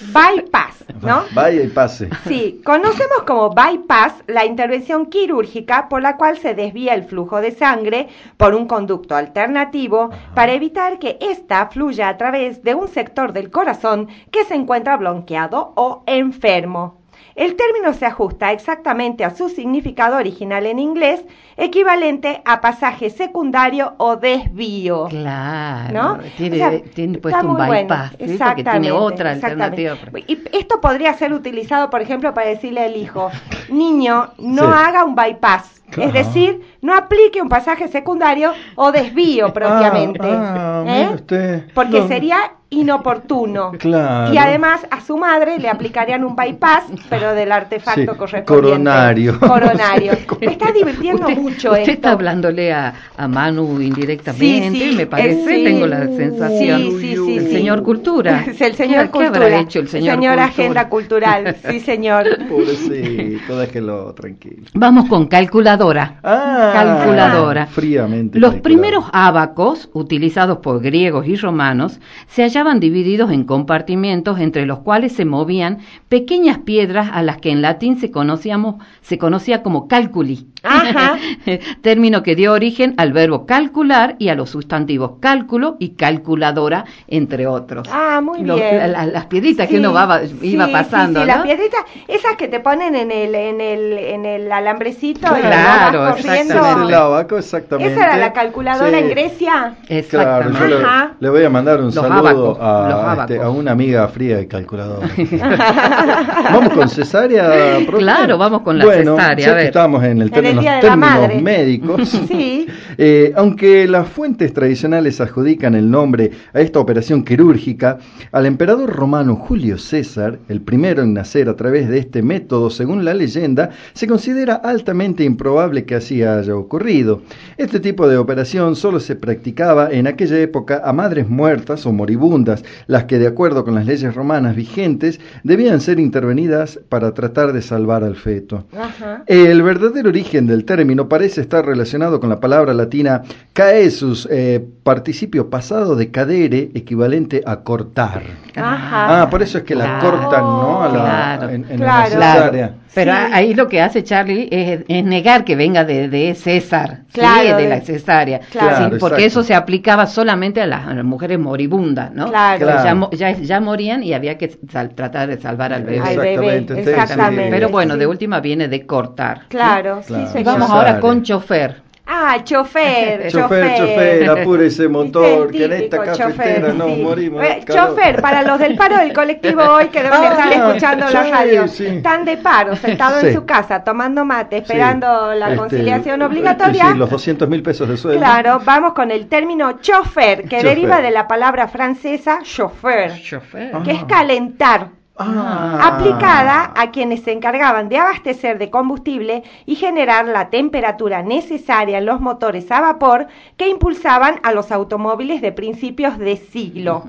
Bypass, 0.00 0.84
¿no? 1.02 1.24
Vaya 1.34 1.60
y 1.62 1.66
pase. 1.68 2.08
Sí, 2.28 2.60
conocemos 2.64 3.24
como 3.26 3.50
bypass 3.50 4.14
la 4.28 4.44
intervención 4.46 5.06
quirúrgica 5.06 5.88
por 5.88 6.00
la 6.02 6.16
cual 6.16 6.38
se 6.38 6.54
desvía 6.54 6.94
el 6.94 7.02
flujo 7.04 7.40
de 7.40 7.50
sangre 7.50 8.06
por 8.36 8.54
un 8.54 8.66
conducto 8.68 9.16
alternativo 9.16 10.10
para 10.34 10.52
evitar 10.52 11.00
que 11.00 11.18
ésta 11.20 11.66
fluya 11.66 12.08
a 12.08 12.16
través 12.16 12.62
de 12.62 12.74
un 12.76 12.86
sector 12.88 13.32
del 13.32 13.50
corazón 13.50 14.08
que 14.30 14.44
se 14.44 14.54
encuentra 14.54 14.96
bloqueado 14.96 15.72
o 15.74 16.04
enfermo. 16.06 16.97
El 17.38 17.54
término 17.54 17.92
se 17.94 18.04
ajusta 18.04 18.50
exactamente 18.50 19.24
a 19.24 19.30
su 19.30 19.48
significado 19.48 20.16
original 20.16 20.66
en 20.66 20.80
inglés, 20.80 21.24
equivalente 21.56 22.42
a 22.44 22.60
pasaje 22.60 23.10
secundario 23.10 23.94
o 23.98 24.16
desvío. 24.16 25.04
Claro, 25.06 25.92
¿no? 25.92 26.18
tiene, 26.36 26.56
O 26.56 26.58
sea, 26.58 26.82
tiene 26.94 27.12
está 27.18 27.22
puesto 27.22 27.46
un 27.48 27.56
bueno. 27.56 27.72
bypass, 27.72 28.10
¿sí? 28.10 28.16
porque 28.18 28.32
Exactamente, 28.32 28.70
tiene 28.72 28.90
otra 28.90 29.30
alternativa. 29.30 29.96
Y 30.26 30.38
esto 30.52 30.80
podría 30.80 31.14
ser 31.14 31.32
utilizado, 31.32 31.90
por 31.90 32.02
ejemplo, 32.02 32.34
para 32.34 32.48
decirle 32.48 32.82
al 32.84 32.96
hijo, 32.96 33.30
niño, 33.68 34.30
no 34.38 34.64
Sí. 34.64 34.70
haga 34.74 35.04
un 35.04 35.14
bypass. 35.14 35.76
Es 35.96 36.12
decir, 36.12 36.60
no 36.82 36.94
aplique 36.94 37.40
un 37.40 37.48
pasaje 37.48 37.88
secundario 37.88 38.52
o 38.74 38.90
desvío 38.92 39.52
propiamente. 39.54 40.20
Ah, 40.28 40.82
ah, 40.82 40.84
¿eh? 40.86 41.02
mire 41.04 41.14
usted. 41.14 41.64
Porque 41.72 42.00
No. 42.00 42.08
sería 42.08 42.36
inoportuno. 42.70 43.72
Claro. 43.78 44.32
Y 44.34 44.38
además 44.38 44.86
a 44.90 45.00
su 45.00 45.16
madre 45.16 45.58
le 45.58 45.68
aplicarían 45.68 46.24
un 46.24 46.34
bypass, 46.36 46.84
pero 47.08 47.32
del 47.34 47.52
artefacto 47.52 48.00
Sí, 48.00 48.06
correspondiente. 48.18 48.44
coronario. 48.44 49.38
Coronario. 49.40 50.12
Me 50.40 50.52
está 50.52 50.72
divirtiendo 50.72 51.22
Usted, 51.22 51.38
mucho 51.38 51.68
usted 51.70 51.80
esto. 51.82 51.92
está 51.92 52.10
hablándole 52.12 52.72
a, 52.72 52.92
a 53.16 53.28
Manu 53.28 53.80
indirectamente, 53.80 54.70
Sí, 54.78 54.90
sí, 54.90 54.96
me 54.96 55.06
parece, 55.06 55.56
sí. 55.56 55.64
tengo 55.64 55.86
la 55.86 56.06
sensación. 56.06 56.80
Sí, 56.82 56.90
sí, 57.00 57.16
sí, 57.16 57.36
el 57.38 57.46
sí. 57.46 57.52
señor 57.52 57.82
Cultura. 57.82 58.44
Es 58.46 58.60
el 58.60 58.74
señor 58.74 59.04
¿Qué, 59.06 59.10
Cultura. 59.10 59.30
¿Qué 59.38 59.44
habrá 59.44 59.60
hecho 59.60 59.78
el 59.80 59.88
señor, 59.88 60.16
Cultura? 60.16 60.44
Agenda 60.44 60.88
Cultural. 60.88 61.56
Sí, 61.70 61.80
señor. 61.80 62.26
Pobrecito, 62.48 63.58
déjelo 63.58 64.12
tranquilo. 64.14 64.64
Vamos 64.74 65.08
con 65.08 65.26
calculadora. 65.28 66.18
Ah, 66.22 66.70
Calculadora. 66.74 67.66
Fríamente. 67.66 68.38
Los 68.38 68.52
calculado. 68.54 68.62
primeros 68.62 69.04
ábacos, 69.12 69.88
utilizados 69.94 70.58
por 70.58 70.80
griegos 70.80 71.26
y 71.26 71.36
romanos, 71.36 72.00
se 72.28 72.44
hallaban 72.58 72.80
divididos 72.80 73.30
en 73.30 73.44
compartimentos 73.44 74.40
entre 74.40 74.66
los 74.66 74.80
cuales 74.80 75.12
se 75.12 75.24
movían 75.24 75.78
pequeñas 76.08 76.58
piedras 76.58 77.08
a 77.12 77.22
las 77.22 77.36
que 77.38 77.50
en 77.50 77.62
latín 77.62 78.00
se, 78.00 78.10
conocíamos, 78.10 78.76
se 79.00 79.16
conocía 79.16 79.62
como 79.62 79.86
calculi. 79.86 80.48
Ajá. 80.64 81.16
Término 81.82 82.24
que 82.24 82.34
dio 82.34 82.52
origen 82.52 82.94
al 82.96 83.12
verbo 83.12 83.46
calcular 83.46 84.16
y 84.18 84.28
a 84.30 84.34
los 84.34 84.50
sustantivos 84.50 85.12
cálculo 85.20 85.76
y 85.78 85.90
calculadora, 85.90 86.84
entre 87.06 87.46
otros. 87.46 87.88
Ah, 87.92 88.20
muy 88.20 88.42
Los- 88.42 88.56
bien. 88.58 88.76
la- 88.78 88.88
la- 88.88 89.06
las 89.06 89.26
piedritas 89.26 89.68
que 89.68 89.74
Sí, 89.74 89.78
uno 89.78 89.92
va- 89.92 90.20
sí, 90.26 90.36
iba 90.42 90.66
sí, 90.66 90.72
pasando, 90.72 91.20
sí, 91.20 91.26
¿no? 91.26 91.32
las 91.32 91.42
piedritas, 91.44 91.80
esas 92.08 92.34
que 92.36 92.48
te 92.48 92.58
ponen 92.58 92.96
en 92.96 93.12
el, 93.12 93.34
en 93.36 93.60
el, 93.60 93.92
en 93.98 94.24
el 94.26 94.50
alambrecito 94.50 95.20
Claro, 95.28 96.00
vas 96.00 96.16
corriendo. 96.16 96.54
exactamente. 96.54 96.88
El 96.88 96.94
abaco, 96.94 97.38
exactamente. 97.38 97.92
¿Esa 97.94 98.04
era 98.06 98.16
la 98.16 98.32
calculadora 98.32 98.90
Sí. 98.90 98.96
en 99.04 99.10
Grecia? 99.10 99.74
Claro, 100.10 100.50
yo 100.50 100.66
le, 100.66 100.76
Ajá. 100.84 101.12
le 101.20 101.30
voy 101.30 101.44
a 101.44 101.50
mandar 101.50 101.78
un 101.78 101.86
Los 101.86 101.94
saludo 101.94 102.18
los 102.56 102.58
a, 102.60 103.16
este, 103.20 103.40
a 103.40 103.50
una 103.50 103.72
amiga 103.72 104.06
fría 104.08 104.36
de 104.38 104.46
calculadora. 104.48 105.08
vamos 106.52 106.72
con 106.72 106.88
cesárea, 106.88 107.78
profe? 107.86 108.02
Claro, 108.04 108.38
vamos 108.38 108.62
con 108.62 108.78
la 108.78 108.84
bueno, 108.84 109.16
cesárea, 109.16 109.46
Ya 109.46 109.52
a 109.52 109.54
ver. 109.54 109.62
que 109.64 109.68
estamos 109.68 110.04
en, 110.04 110.10
el 110.10 110.16
En 110.16 110.22
el 110.22 110.30
término- 110.30 110.60
Día 110.60 110.76
de 110.76 110.82
la 110.82 110.88
términos 110.90 111.42
médicos, 111.42 112.08
Sí. 112.28 112.66
eh, 112.96 113.32
aunque 113.36 113.86
las 113.86 114.08
fuentes 114.08 114.52
tradicionales 114.52 115.20
adjudican 115.20 115.74
el 115.74 115.90
nombre 115.90 116.30
a 116.52 116.60
esta 116.60 116.78
operación 116.80 117.24
quirúrgica, 117.24 117.98
al 118.32 118.46
emperador 118.46 118.90
romano 118.90 119.36
Julio 119.36 119.78
César, 119.78 120.38
el 120.48 120.60
primero 120.60 121.02
en 121.02 121.14
nacer 121.14 121.48
a 121.48 121.56
través 121.56 121.88
de 121.88 121.98
este 121.98 122.22
método 122.22 122.70
según 122.70 123.04
la 123.04 123.14
leyenda, 123.14 123.70
se 123.92 124.06
considera 124.06 124.54
altamente 124.54 125.24
improbable 125.24 125.84
que 125.84 125.94
así 125.96 126.22
haya 126.22 126.54
ocurrido. 126.56 127.22
Este 127.56 127.80
tipo 127.80 128.08
de 128.08 128.16
operación 128.16 128.76
solo 128.76 129.00
se 129.00 129.16
practicaba 129.16 129.88
en 129.90 130.06
aquella 130.06 130.38
época 130.38 130.82
a 130.84 130.92
madres 130.92 131.28
muertas 131.28 131.84
o 131.86 131.92
moribundas, 131.92 132.37
las 132.86 133.04
que 133.04 133.18
de 133.18 133.26
acuerdo 133.26 133.64
con 133.64 133.74
las 133.74 133.86
leyes 133.86 134.14
romanas 134.14 134.56
vigentes 134.56 135.20
debían 135.42 135.80
ser 135.80 135.98
intervenidas 136.00 136.78
para 136.88 137.14
tratar 137.14 137.52
de 137.52 137.62
salvar 137.62 138.04
al 138.04 138.16
feto. 138.16 138.64
Ajá. 138.76 139.24
El 139.26 139.62
verdadero 139.62 140.08
origen 140.08 140.46
del 140.46 140.64
término 140.64 141.08
parece 141.08 141.40
estar 141.40 141.64
relacionado 141.64 142.20
con 142.20 142.28
la 142.28 142.40
palabra 142.40 142.74
latina 142.74 143.22
caesus, 143.52 144.28
eh, 144.30 144.64
participio 144.92 145.50
pasado 145.50 145.96
de 145.96 146.10
cadere 146.10 146.70
equivalente 146.74 147.42
a 147.44 147.56
cortar. 147.56 148.22
Ajá. 148.56 149.22
Ah, 149.22 149.28
por 149.28 149.42
eso 149.42 149.58
es 149.58 149.64
que 149.64 149.74
la 149.74 149.98
Claro. 149.98 150.18
cortan, 150.18 150.40
¿no? 150.44 150.82
A 150.82 150.88
la, 150.88 150.92
Claro. 150.98 151.48
en, 151.50 151.66
en 151.70 151.76
Claro. 151.76 152.18
la 152.18 152.32
cesárea. 152.32 152.74
Pero 152.94 153.12
Sí. 153.12 153.18
ahí 153.34 153.52
lo 153.54 153.68
que 153.68 153.82
hace 153.82 154.02
Charlie 154.02 154.48
es, 154.50 154.80
es 154.88 155.04
negar 155.04 155.44
que 155.44 155.56
venga 155.56 155.84
de, 155.84 156.08
de 156.08 156.34
César, 156.34 157.00
¿sí? 157.12 157.20
De 157.20 157.54
de- 157.54 157.68
la 157.68 157.80
cesárea, 157.82 158.40
Claro. 158.50 158.76
Sí, 158.76 158.82
porque 158.98 159.24
exacto. 159.24 159.40
eso 159.40 159.42
se 159.42 159.54
aplicaba 159.54 160.06
solamente 160.06 160.62
a 160.62 160.66
las, 160.66 160.86
a 160.86 160.94
las 160.94 161.04
mujeres 161.04 161.38
moribundas, 161.38 162.10
¿no? 162.14 162.28
Claro. 162.28 162.66
Ya, 162.66 163.10
ya, 163.12 163.32
ya 163.38 163.60
morían 163.60 164.02
y 164.02 164.14
había 164.14 164.38
que 164.38 164.58
sal- 164.72 164.94
tratar 164.94 165.28
de 165.28 165.38
salvar 165.38 165.74
al 165.74 165.82
bebé. 165.84 165.98
Exactamente, 165.98 166.80
exactamente. 166.80 167.50
Pero 167.50 167.68
bueno, 167.68 167.92
sí. 167.92 168.00
de 168.00 168.06
última 168.06 168.40
viene 168.40 168.68
de 168.68 168.86
cortar. 168.86 169.42
Claro, 169.48 170.00
Claro. 170.06 170.26
sí, 170.32 170.38
Y 170.40 170.42
vamos 170.44 170.68
Cesárea. 170.68 170.74
ahora 170.92 171.00
con 171.00 171.22
chofer. 171.22 171.82
Ah, 172.10 172.38
chofer, 172.44 173.28
Chofer, 173.30 173.76
chofer, 173.76 174.30
apure 174.30 174.66
ese 174.66 174.88
motor, 174.98 175.50
que 175.50 175.64
en 175.66 175.72
esta 175.74 175.98
cafetera 176.02 176.30
chofer, 176.30 176.74
nos 176.74 176.94
sí. 176.94 177.02
morimos. 177.02 177.44
Eh, 177.44 177.64
chofer, 177.70 178.22
para 178.22 178.42
los 178.42 178.58
del 178.58 178.76
paro 178.76 178.96
del 178.96 179.12
colectivo 179.12 179.62
hoy 179.62 179.88
que 179.88 180.02
deben 180.02 180.18
Ah, 180.22 180.30
estar 180.32 180.52
escuchando 180.52 181.10
la 181.10 181.22
radio, 181.24 181.68
sí. 181.68 181.86
están 181.86 182.24
de 182.24 182.38
paro, 182.38 182.76
sentados 182.76 183.22
en 183.24 183.34
su 183.34 183.44
casa, 183.44 183.84
tomando 183.84 184.24
mate, 184.24 184.56
Sí. 184.56 184.62
esperando 184.62 185.34
la 185.34 185.46
Este, 185.48 185.58
conciliación 185.58 186.22
eh, 186.22 186.24
obligatoria. 186.24 186.92
Sí, 186.92 186.98
los 186.98 187.10
200 187.10 187.48
mil 187.48 187.62
pesos 187.62 187.88
de 187.88 187.96
sueldo. 187.98 188.20
Claro, 188.20 188.60
vamos 188.64 188.94
con 188.94 189.10
el 189.10 189.26
término 189.28 189.72
chofer, 189.80 190.42
que 190.44 190.56
Chofer. 190.56 190.64
deriva 190.64 191.02
de 191.02 191.10
la 191.10 191.28
palabra 191.28 191.68
francesa 191.68 192.38
chauffeur, 192.42 193.12
Chofer. 193.22 193.72
que 193.84 193.90
es 193.92 194.04
calentar, 194.04 194.88
Ah. 195.20 195.96
aplicada 195.96 196.72
a 196.76 196.92
quienes 196.92 197.22
se 197.22 197.32
encargaban 197.32 197.88
de 197.88 197.98
abastecer 197.98 198.56
de 198.56 198.70
combustible 198.70 199.42
y 199.66 199.74
generar 199.74 200.26
la 200.26 200.48
temperatura 200.48 201.22
necesaria 201.22 201.98
en 201.98 202.06
los 202.06 202.20
motores 202.20 202.70
a 202.70 202.80
vapor 202.80 203.26
que 203.56 203.68
impulsaban 203.68 204.38
a 204.44 204.52
los 204.52 204.70
automóviles 204.70 205.40
de 205.40 205.50
principios 205.50 206.18
de 206.18 206.36
siglo. 206.36 207.02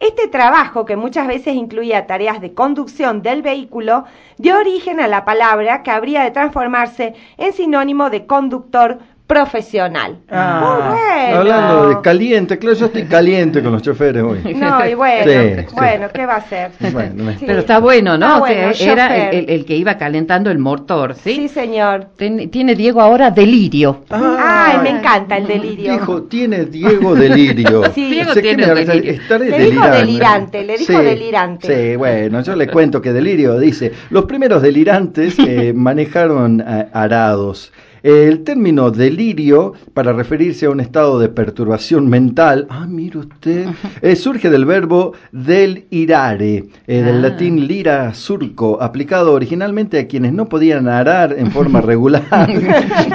Este 0.00 0.26
trabajo, 0.26 0.84
que 0.84 0.96
muchas 0.96 1.28
veces 1.28 1.54
incluía 1.54 2.08
tareas 2.08 2.40
de 2.40 2.52
conducción 2.52 3.22
del 3.22 3.42
vehículo, 3.42 4.06
dio 4.38 4.58
origen 4.58 4.98
a 4.98 5.06
la 5.06 5.24
palabra 5.24 5.84
que 5.84 5.92
habría 5.92 6.24
de 6.24 6.32
transformarse 6.32 7.14
en 7.36 7.52
sinónimo 7.52 8.10
de 8.10 8.26
conductor 8.26 8.98
profesional. 9.26 10.18
Ah, 10.30 10.60
Muy 10.60 10.92
bueno. 10.98 11.36
Hablando 11.38 11.88
de 11.88 12.00
caliente, 12.02 12.58
claro, 12.58 12.76
yo 12.76 12.86
estoy 12.86 13.04
caliente 13.04 13.62
con 13.62 13.72
los 13.72 13.82
choferes 13.82 14.22
hoy. 14.22 14.54
No, 14.54 14.86
y 14.86 14.94
bueno, 14.94 15.24
Sí, 15.24 15.60
sí. 15.68 15.74
bueno, 15.74 16.08
¿qué 16.12 16.26
va 16.26 16.36
a? 16.36 16.44
Bueno, 16.90 17.32
Sí. 17.38 17.44
Pero 17.46 17.58
está 17.60 17.78
bueno, 17.78 18.18
¿no? 18.18 18.26
Está 18.26 18.42
O 18.42 18.46
sea, 18.46 18.66
bueno, 18.70 18.92
era 18.92 19.28
el, 19.30 19.34
el- 19.36 19.50
el 19.50 19.64
que 19.64 19.76
iba 19.76 19.96
calentando 19.96 20.50
el 20.50 20.58
motor, 20.58 21.14
¿sí? 21.14 21.34
Sí, 21.34 21.48
señor. 21.48 22.08
Ten- 22.16 22.50
tiene 22.50 22.74
Diego 22.74 23.00
ahora 23.00 23.30
delirio. 23.30 24.04
Ay, 24.10 24.78
me 24.82 24.90
encanta 24.90 25.36
el 25.38 25.46
delirio. 25.46 25.92
Dijo, 25.92 26.22
tiene 26.24 26.64
Diego 26.66 27.14
delirio. 27.14 27.82
Sí. 27.94 28.10
Diego 28.10 28.32
tiene 28.34 28.66
delirio. 28.66 29.20
Le 29.38 29.58
dijo 29.70 29.88
delirante, 29.88 30.62
le 30.64 30.76
dijo 30.78 30.92
Sí, 30.92 30.98
delirante. 31.04 31.90
Sí, 31.90 31.96
bueno, 31.96 32.42
yo 32.42 32.54
le 32.56 32.68
cuento 32.68 33.00
que 33.00 33.12
delirio 33.12 33.58
dice, 33.58 33.92
los 34.10 34.24
primeros 34.24 34.62
delirantes 34.62 35.38
eh, 35.38 35.72
manejaron 35.74 36.60
eh, 36.66 36.86
arados. 36.92 37.72
El 38.02 38.42
término 38.42 38.90
delirio, 38.90 39.74
para 39.94 40.12
referirse 40.12 40.66
a 40.66 40.70
un 40.70 40.80
estado 40.80 41.20
de 41.20 41.28
perturbación 41.28 42.08
mental, 42.08 42.66
ah, 42.68 42.84
mire 42.88 43.18
usted, 43.18 43.66
eh, 44.00 44.16
surge 44.16 44.50
del 44.50 44.64
verbo 44.64 45.12
del 45.30 45.84
irare, 45.90 46.64
eh, 46.88 47.02
del 47.02 47.18
Ah. 47.18 47.28
latín 47.28 47.68
lira 47.68 48.12
surco, 48.12 48.82
aplicado 48.82 49.32
originalmente 49.32 50.00
a 50.00 50.08
quienes 50.08 50.32
no 50.32 50.48
podían 50.48 50.88
arar 50.88 51.32
en 51.38 51.52
forma 51.52 51.80
regular. 51.92 52.48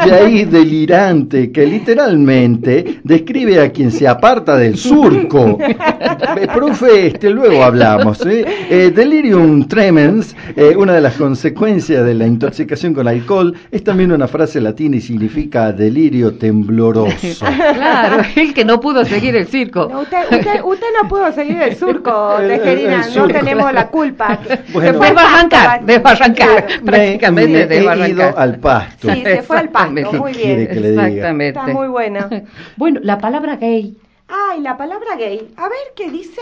De 0.06 0.14
ahí 0.14 0.46
delirante, 0.46 1.52
que 1.52 1.66
literalmente 1.68 3.02
describe 3.04 3.60
a 3.60 3.72
quien 3.72 3.92
se 3.92 4.08
aparta 4.08 4.56
del 4.56 4.78
surco. 4.78 5.58
Eh, 5.60 6.48
profe, 6.54 7.08
este, 7.08 7.30
luego 7.30 7.62
hablamos. 7.64 8.26
¿eh? 8.26 8.46
Eh, 8.70 8.92
delirium 8.96 9.68
tremens, 9.68 10.34
una 10.78 10.94
de 10.94 11.02
las 11.02 11.16
consecuencias 11.16 12.06
de 12.06 12.14
la 12.14 12.26
intoxicación 12.26 12.94
con 12.94 13.08
alcohol, 13.08 13.54
es 13.70 13.84
también 13.84 14.14
una 14.14 14.28
frase 14.30 14.62
latina 14.62 14.77
y 14.80 15.02
significa 15.02 15.72
delirio 15.72 16.38
tembloroso. 16.38 17.46
Claro, 17.78 18.24
el 18.36 18.54
que 18.54 18.66
no 18.66 18.80
pudo 18.80 19.04
seguir 19.06 19.36
el 19.36 19.48
circo. 19.48 19.88
No, 19.92 20.02
usted, 20.02 20.24
usted, 20.32 20.62
usted 20.64 20.88
no 21.02 21.08
pudo 21.10 21.32
seguir 21.32 21.62
el 21.62 21.76
surco, 21.76 22.38
El- 22.40 22.52
el- 22.52 22.62
Tejerina, 22.62 23.08
no 23.16 23.28
tenemos 23.28 23.74
la 23.74 23.88
culpa. 23.90 24.40
Bueno. 24.74 24.92
Se 24.92 24.98
fue 24.98 25.08
al 25.08 25.16
Debo 25.16 25.20
arrancar, 25.28 25.66
pasto, 25.66 25.86
debo 25.86 26.08
arrancar. 26.10 26.66
Claro. 26.66 26.86
Prácticamente 26.86 27.68
me, 27.68 27.76
he 28.06 28.10
ido 28.10 28.38
al 28.38 28.60
pasto. 28.60 29.12
Sí, 29.14 29.22
se 29.24 29.42
fue 29.44 29.58
al 29.58 29.70
pasto, 29.70 30.14
muy 30.14 30.32
¿Qué 30.34 30.40
quiere 30.42 30.56
bien. 30.56 30.68
que 30.68 30.80
le 30.80 30.90
diga? 30.92 31.08
Exactamente. 31.08 31.60
Está 31.60 31.74
muy 31.74 31.88
buena. 31.88 32.30
Bueno, 32.76 33.00
la 33.04 33.18
palabra 33.18 33.56
gay. 33.58 33.98
Ay, 34.28 34.62
la 34.62 34.78
palabra 34.78 35.16
gay. 35.18 35.54
A 35.58 35.64
ver, 35.70 35.80
¿qué 35.96 36.12
dice? 36.12 36.42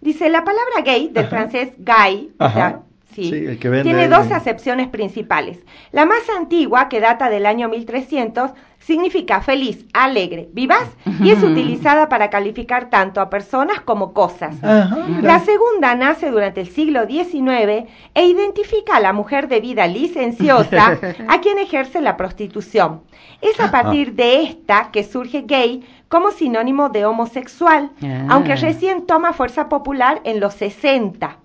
Dice, 0.00 0.28
la 0.30 0.42
palabra 0.44 0.80
gay, 0.84 1.08
del 1.12 1.26
francés 1.26 1.70
gay, 1.78 2.30
o 2.38 2.44
Ajá. 2.44 2.54
sea, 2.54 2.80
sí, 3.14 3.24
Sí, 3.30 3.46
el 3.46 3.58
que 3.58 3.68
vende 3.68 3.84
tiene 3.84 4.08
dos 4.08 4.30
acepciones 4.32 4.88
principales. 4.88 5.58
La 5.92 6.06
más 6.06 6.28
antigua, 6.36 6.88
que 6.88 7.00
data 7.00 7.28
del 7.30 7.46
año 7.46 7.68
1300, 7.68 8.50
significa 8.78 9.42
feliz, 9.42 9.84
alegre, 9.92 10.48
vivaz 10.52 10.88
y 11.22 11.30
es 11.30 11.42
utilizada 11.42 12.08
para 12.08 12.30
calificar 12.30 12.88
tanto 12.88 13.20
a 13.20 13.28
personas 13.28 13.80
como 13.82 14.14
cosas. 14.14 14.56
Ajá. 14.64 15.06
La 15.20 15.38
segunda 15.40 15.94
nace 15.94 16.30
durante 16.30 16.62
el 16.62 16.68
siglo 16.68 17.06
XIX 17.06 17.88
e 18.14 18.24
identifica 18.26 18.96
a 18.96 19.00
la 19.00 19.12
mujer 19.12 19.48
de 19.48 19.60
vida 19.60 19.86
licenciosa 19.86 20.98
a 21.28 21.40
quien 21.40 21.58
ejerce 21.58 22.00
la 22.00 22.16
prostitución. 22.16 23.02
Es 23.42 23.60
a 23.60 23.70
partir 23.70 24.14
de 24.14 24.42
esta 24.42 24.90
que 24.90 25.04
surge 25.04 25.42
gay 25.42 25.84
como 26.08 26.30
sinónimo 26.30 26.88
de 26.88 27.04
homosexual, 27.04 27.90
Ah. 28.02 28.26
aunque 28.30 28.56
recién 28.56 29.06
toma 29.06 29.32
fuerza 29.32 29.68
popular 29.68 30.20
en 30.24 30.40
los 30.40 30.54
60. 30.54 31.36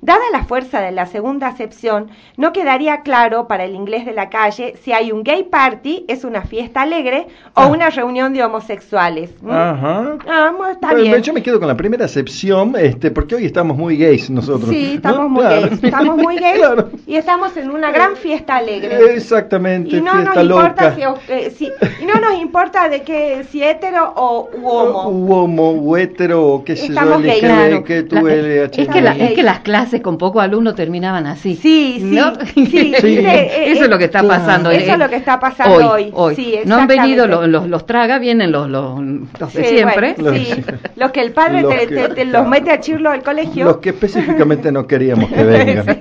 Dada 0.00 0.20
la 0.32 0.44
fuerza 0.44 0.80
de 0.80 0.92
la 0.92 1.06
segunda 1.06 1.48
acepción, 1.48 2.10
no 2.36 2.52
quedaría 2.52 3.02
claro 3.02 3.48
para 3.48 3.64
el 3.64 3.74
inglés 3.74 4.06
de 4.06 4.12
la 4.12 4.28
calle 4.30 4.74
si 4.82 4.92
hay 4.92 5.10
un 5.12 5.22
gay 5.24 5.42
party, 5.44 6.04
es 6.08 6.24
una 6.24 6.42
fiesta 6.42 6.82
alegre, 6.82 7.26
o 7.54 7.62
Ah. 7.62 7.66
una 7.66 7.90
reunión 7.90 8.32
de 8.32 8.44
homosexuales. 8.44 9.30
¿Mm? 9.42 9.50
Ajá. 9.50 10.16
Ah, 10.28 10.52
bueno, 10.56 10.72
está 10.72 10.88
Bueno, 10.88 11.02
bien. 11.02 11.22
Yo 11.22 11.32
me 11.32 11.42
quedo 11.42 11.58
con 11.58 11.68
la 11.68 11.76
primera 11.76 12.04
acepción, 12.04 12.74
este, 12.78 13.10
porque 13.10 13.34
hoy 13.34 13.44
estamos 13.46 13.76
muy 13.76 13.96
gays 13.96 14.30
nosotros. 14.30 14.70
Sí, 14.70 14.86
¿no? 14.90 14.94
estamos 14.96 15.30
muy 15.30 15.42
Claro. 15.44 15.60
gays. 15.68 15.84
Estamos 15.84 16.16
muy 16.16 16.36
gays 16.40 16.58
Claro. 16.58 16.90
y 17.06 17.16
estamos 17.16 17.56
en 17.56 17.70
una 17.70 17.90
gran 17.90 18.16
fiesta 18.16 18.56
alegre. 18.56 19.14
Exactamente, 19.14 19.96
Y 19.96 20.00
no 20.00 20.14
nos 20.14 20.22
fiesta 20.34 20.42
importa 20.42 20.90
loca. 20.90 20.94
si, 21.26 21.32
eh, 21.32 21.50
si- 21.50 21.72
y 22.02 22.06
no 22.06 22.14
nos 22.20 22.34
importa 22.40 22.88
de 22.88 23.02
que 23.02 23.44
si 23.50 23.62
hetero 23.62 24.12
o 24.16 24.48
u 24.54 24.68
homo. 24.68 25.08
U 25.10 25.32
homo, 25.32 25.72
u 25.72 25.96
hetero, 25.96 26.46
o 26.46 26.64
qué 26.64 26.76
sé 26.76 26.88
yo, 26.88 27.84
que 27.84 28.02
tú, 28.02 28.16
La- 28.16 28.34
LH. 28.34 28.82
es, 28.82 28.88
que 28.88 29.00
la- 29.00 29.14
gay. 29.14 29.26
es 29.28 29.32
que 29.34 29.42
las 29.42 29.60
clases 29.68 30.00
con 30.00 30.16
poco 30.16 30.40
alumno 30.40 30.74
terminaban 30.74 31.26
así. 31.26 31.54
Sí, 31.56 31.96
sí, 31.98 32.04
¿no? 32.04 32.32
sí, 32.54 32.66
sí, 33.00 33.16
eh, 33.18 33.70
Eso 33.72 33.82
eh, 33.82 33.84
es 33.84 33.88
lo 33.90 33.98
que 33.98 34.04
está 34.04 34.20
claro. 34.20 34.40
pasando. 34.40 34.70
Eso 34.70 34.90
eh, 34.90 34.92
es 34.94 34.98
lo 34.98 35.08
que 35.10 35.16
está 35.16 35.38
pasando 35.38 35.92
hoy. 35.92 36.10
hoy. 36.14 36.34
Sí, 36.36 36.54
no 36.64 36.76
han 36.76 36.86
venido 36.86 37.26
los, 37.26 37.46
los, 37.46 37.68
los 37.68 37.84
traga, 37.84 38.18
vienen 38.18 38.50
los, 38.50 38.66
los, 38.70 38.98
los 39.38 39.52
de 39.52 39.62
Sí, 39.64 39.68
siempre. 39.76 40.14
bueno, 40.18 40.30
Los- 40.30 40.38
sí. 40.48 40.64
Los 40.96 41.10
que 41.12 41.20
el 41.20 41.32
padre 41.32 41.60
Los 41.60 41.70
te, 41.74 41.86
que- 41.86 41.94
te- 41.94 42.08
te 42.14 42.24
los 42.24 42.48
mete 42.48 42.70
a 42.70 42.80
chirlo 42.80 43.10
del 43.10 43.22
colegio. 43.22 43.66
Los 43.66 43.76
que 43.76 43.90
específicamente 43.90 44.72
no 44.72 44.86
queríamos 44.86 45.28
que 45.30 45.42
vengan. 45.44 45.98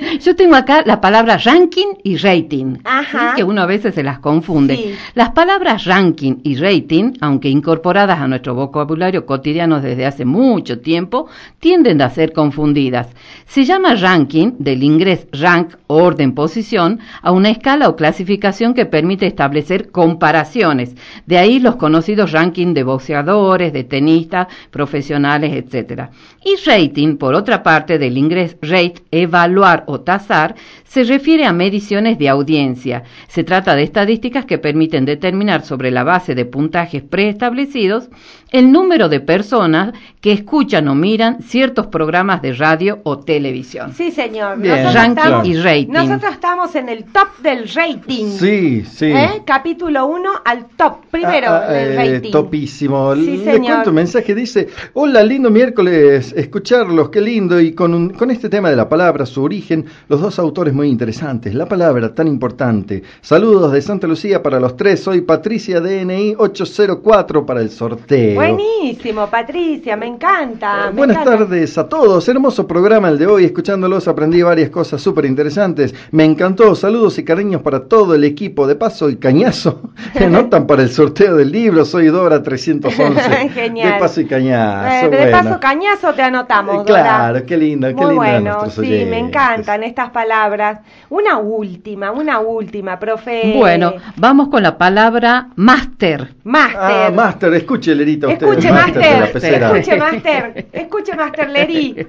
Yo 0.20 0.36
tengo 0.36 0.54
acá 0.54 0.82
la 0.84 1.00
palabra 1.00 1.36
ranking 1.38 1.94
y 2.02 2.16
rating, 2.16 2.78
Ajá. 2.84 3.30
¿sí? 3.30 3.36
que 3.36 3.44
uno 3.44 3.62
a 3.62 3.66
veces 3.66 3.94
se 3.94 4.02
las 4.02 4.18
confunde. 4.18 4.76
Sí. 4.76 4.94
Las 5.14 5.30
palabras 5.30 5.84
ranking 5.84 6.36
y 6.42 6.56
rating, 6.56 7.14
aunque 7.20 7.48
incorporadas 7.48 8.18
a 8.18 8.28
nuestro 8.28 8.54
vocabulario 8.54 9.26
cotidiano 9.26 9.80
desde 9.80 10.06
hace 10.06 10.24
mucho 10.24 10.80
tiempo, 10.80 11.28
tienden 11.58 12.02
a 12.02 12.10
ser 12.10 12.32
confundidas. 12.32 13.08
Se 13.46 13.64
llama 13.64 13.94
ranking, 13.94 14.52
del 14.58 14.82
inglés 14.82 15.26
rank, 15.32 15.74
orden, 15.86 16.34
posición, 16.34 17.00
a 17.22 17.32
una 17.32 17.50
escala 17.50 17.88
o 17.88 17.96
clasificación 17.96 18.74
que 18.74 18.86
permite 18.86 19.26
establecer 19.26 19.90
comparaciones. 19.90 20.94
De 21.26 21.38
ahí 21.38 21.58
los 21.58 21.76
conocidos 21.76 22.32
ranking 22.32 22.74
de 22.74 22.84
boxeadores, 22.84 23.72
de 23.72 23.84
tenistas, 23.84 24.48
profesionales, 24.70 25.52
etcétera. 25.52 26.10
Y 26.44 26.56
rating, 26.64 27.16
por 27.16 27.34
otra 27.34 27.62
parte, 27.62 27.98
del 27.98 28.16
inglés 28.16 28.56
rate, 28.62 29.02
evaluar 29.10 29.84
o 29.90 30.00
tasar, 30.00 30.54
se 30.84 31.04
refiere 31.04 31.44
a 31.44 31.52
mediciones 31.52 32.18
de 32.18 32.28
audiencia. 32.28 33.02
Se 33.28 33.44
trata 33.44 33.74
de 33.74 33.82
estadísticas 33.82 34.44
que 34.46 34.58
permiten 34.58 35.04
determinar 35.04 35.62
sobre 35.62 35.90
la 35.90 36.04
base 36.04 36.34
de 36.34 36.44
puntajes 36.44 37.02
preestablecidos 37.02 38.08
el 38.52 38.70
número 38.72 39.08
de 39.08 39.20
personas 39.20 39.92
que 40.20 40.32
escuchan 40.32 40.86
o 40.88 40.94
miran 40.94 41.40
ciertos 41.42 41.86
programas 41.86 42.42
de 42.42 42.52
radio 42.52 42.98
o 43.04 43.18
televisión. 43.20 43.92
Sí, 43.94 44.10
señor. 44.10 44.58
Ranking 44.62 45.16
estamos- 45.18 45.46
y 45.48 45.56
rating. 45.56 45.92
Nosotros 45.92 46.32
estamos 46.32 46.74
en 46.74 46.88
el 46.90 47.04
top 47.04 47.28
del 47.42 47.68
rating. 47.68 48.26
Sí, 48.26 48.84
sí. 48.84 49.06
¿Eh? 49.06 49.42
Capítulo 49.46 50.06
1 50.06 50.30
al 50.44 50.66
top, 50.76 51.06
primero 51.10 51.46
Ah, 51.48 51.64
ah, 51.68 51.72
del 51.72 51.92
eh, 51.92 51.96
rating. 52.14 52.30
topísimo. 52.32 53.14
Sí, 53.14 53.38
Le 53.38 53.44
señor. 53.52 53.72
cuento 53.72 53.90
un 53.90 53.96
mensaje, 53.96 54.34
dice, 54.34 54.68
hola, 54.94 55.22
lindo 55.22 55.50
miércoles, 55.50 56.34
escucharlos, 56.36 57.08
qué 57.08 57.20
lindo, 57.20 57.60
y 57.60 57.72
con, 57.72 57.94
un- 57.94 58.10
con 58.10 58.30
este 58.30 58.48
tema 58.48 58.68
de 58.68 58.76
la 58.76 58.88
palabra, 58.88 59.24
su 59.26 59.42
origen, 59.42 59.86
los 60.08 60.20
dos 60.20 60.38
autores 60.38 60.74
muy 60.74 60.88
interesantes, 60.88 61.54
la 61.54 61.66
palabra 61.66 62.14
tan 62.14 62.26
importante. 62.28 63.02
Saludos 63.22 63.72
de 63.72 63.80
Santa 63.80 64.06
Lucía 64.06 64.42
para 64.42 64.60
los 64.60 64.76
tres, 64.76 65.00
soy 65.02 65.22
Patricia 65.22 65.80
DNI 65.80 66.34
804 66.36 67.46
para 67.46 67.60
el 67.62 67.70
sorteo. 67.70 68.39
Buenísimo, 68.48 69.26
Patricia, 69.28 69.96
me 69.96 70.06
encanta. 70.06 70.86
Eh, 70.86 70.90
me 70.92 70.96
Buenas 70.96 71.18
encanta. 71.18 71.38
tardes 71.38 71.76
a 71.78 71.88
todos, 71.88 72.28
hermoso 72.28 72.66
programa 72.66 73.08
el 73.08 73.18
de 73.18 73.26
hoy, 73.26 73.44
escuchándolos 73.44 74.08
aprendí 74.08 74.42
varias 74.42 74.70
cosas 74.70 75.00
súper 75.02 75.24
interesantes, 75.26 75.94
me 76.10 76.24
encantó, 76.24 76.74
saludos 76.74 77.18
y 77.18 77.24
cariños 77.24 77.62
para 77.62 77.84
todo 77.84 78.14
el 78.14 78.24
equipo, 78.24 78.66
de 78.66 78.76
paso 78.76 79.10
y 79.10 79.16
cañazo, 79.16 79.90
que 80.16 80.24
anotan 80.24 80.66
para 80.66 80.82
el 80.82 80.90
sorteo 80.90 81.36
del 81.36 81.52
libro, 81.52 81.84
soy 81.84 82.06
Dora 82.06 82.42
311, 82.42 83.48
Genial. 83.50 83.92
de 83.94 83.98
paso 83.98 84.20
y 84.20 84.26
cañazo. 84.26 85.06
Eh, 85.06 85.08
de 85.10 85.16
bueno. 85.16 85.30
paso, 85.32 85.60
cañazo 85.60 86.14
te 86.14 86.22
anotamos. 86.22 86.82
Eh, 86.82 86.84
claro, 86.86 87.34
Dora. 87.34 87.46
qué 87.46 87.56
lindo, 87.56 87.88
qué 87.88 87.94
Muy 87.94 88.04
lindo 88.04 88.16
bueno, 88.16 88.70
sí, 88.70 89.04
me 89.08 89.18
encantan 89.18 89.82
estas 89.82 90.10
palabras. 90.10 90.80
Una 91.10 91.38
última, 91.38 92.10
una 92.12 92.38
última, 92.40 92.98
profe. 92.98 93.54
Bueno, 93.56 93.94
vamos 94.16 94.48
con 94.48 94.62
la 94.62 94.76
palabra 94.78 95.48
máster. 95.56 96.34
Máster. 96.44 96.78
Ah, 96.80 97.12
Master, 97.14 97.54
escuche, 97.54 97.94
Lerita, 97.94 98.29
Escuche, 98.32 98.72
Master 98.72 99.20
Master. 99.20 99.62
Escuche, 99.62 99.96
Master. 99.96 100.66
Escuche, 100.72 101.14
Master 101.16 101.50
Leri. 101.50 102.06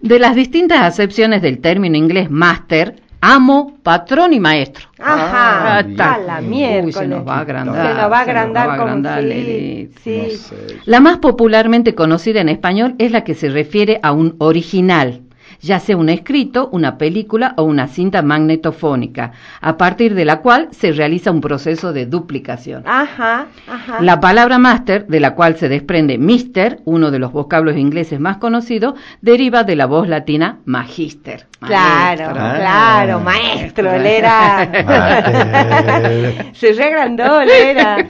De 0.00 0.18
las 0.18 0.34
distintas 0.34 0.80
acepciones 0.82 1.42
del 1.42 1.60
término 1.60 1.96
inglés 1.96 2.30
máster, 2.30 2.96
amo, 3.20 3.74
patrón 3.82 4.32
y 4.32 4.40
maestro. 4.40 4.88
Ajá. 4.98 5.78
Ah, 5.78 5.78
a 5.78 5.82
bien. 5.82 5.96
la 6.26 6.38
Uy, 6.40 6.46
miércoles. 6.46 6.94
se 6.96 7.06
nos 7.08 7.26
va 7.26 7.36
a 7.36 7.40
agrandar, 7.40 7.86
Se 7.88 7.94
nos 8.02 8.10
va 8.12 8.18
a 8.18 8.20
agrandar 8.22 8.68
va 8.68 8.74
a 8.74 8.76
como 8.76 8.88
agrandar, 8.88 9.20
sí, 9.22 9.28
Leri. 9.28 9.90
sí. 10.02 10.22
No 10.22 10.28
sé. 10.38 10.56
La 10.84 11.00
más 11.00 11.18
popularmente 11.18 11.94
conocida 11.94 12.40
en 12.40 12.48
español 12.48 12.94
es 12.98 13.12
la 13.12 13.22
que 13.24 13.34
se 13.34 13.48
refiere 13.48 14.00
a 14.02 14.12
un 14.12 14.34
original, 14.38 15.22
ya 15.62 15.78
sea 15.80 15.96
un 15.96 16.08
escrito, 16.08 16.68
una 16.72 16.98
película 16.98 17.54
o 17.56 17.62
una 17.62 17.86
cinta 17.88 18.20
magnetofónica, 18.22 19.32
a 19.60 19.76
partir 19.76 20.14
de 20.14 20.24
la 20.24 20.40
cual 20.40 20.68
se 20.72 20.92
realiza 20.92 21.30
un 21.30 21.40
proceso 21.40 21.92
de 21.92 22.04
duplicación. 22.06 22.82
Ajá, 22.86 23.46
ajá. 23.68 24.00
La 24.02 24.20
palabra 24.20 24.58
master, 24.58 25.06
de 25.06 25.20
la 25.20 25.34
cual 25.34 25.56
se 25.56 25.68
desprende 25.68 26.18
mister, 26.18 26.80
uno 26.84 27.10
de 27.10 27.18
los 27.18 27.32
vocablos 27.32 27.76
ingleses 27.76 28.20
más 28.20 28.36
conocidos, 28.38 28.94
deriva 29.20 29.64
de 29.64 29.76
la 29.76 29.86
voz 29.86 30.08
latina 30.08 30.58
magister. 30.64 31.46
Claro, 31.60 32.24
Maestro. 32.34 32.42
Ah. 32.44 32.54
claro, 32.56 33.20
maestro, 33.20 33.92
él 33.92 34.06
era. 34.06 34.68
Master. 34.84 36.46
Se 36.54 36.72
regrandó, 36.72 37.40
él 37.40 37.50
era. 37.50 38.08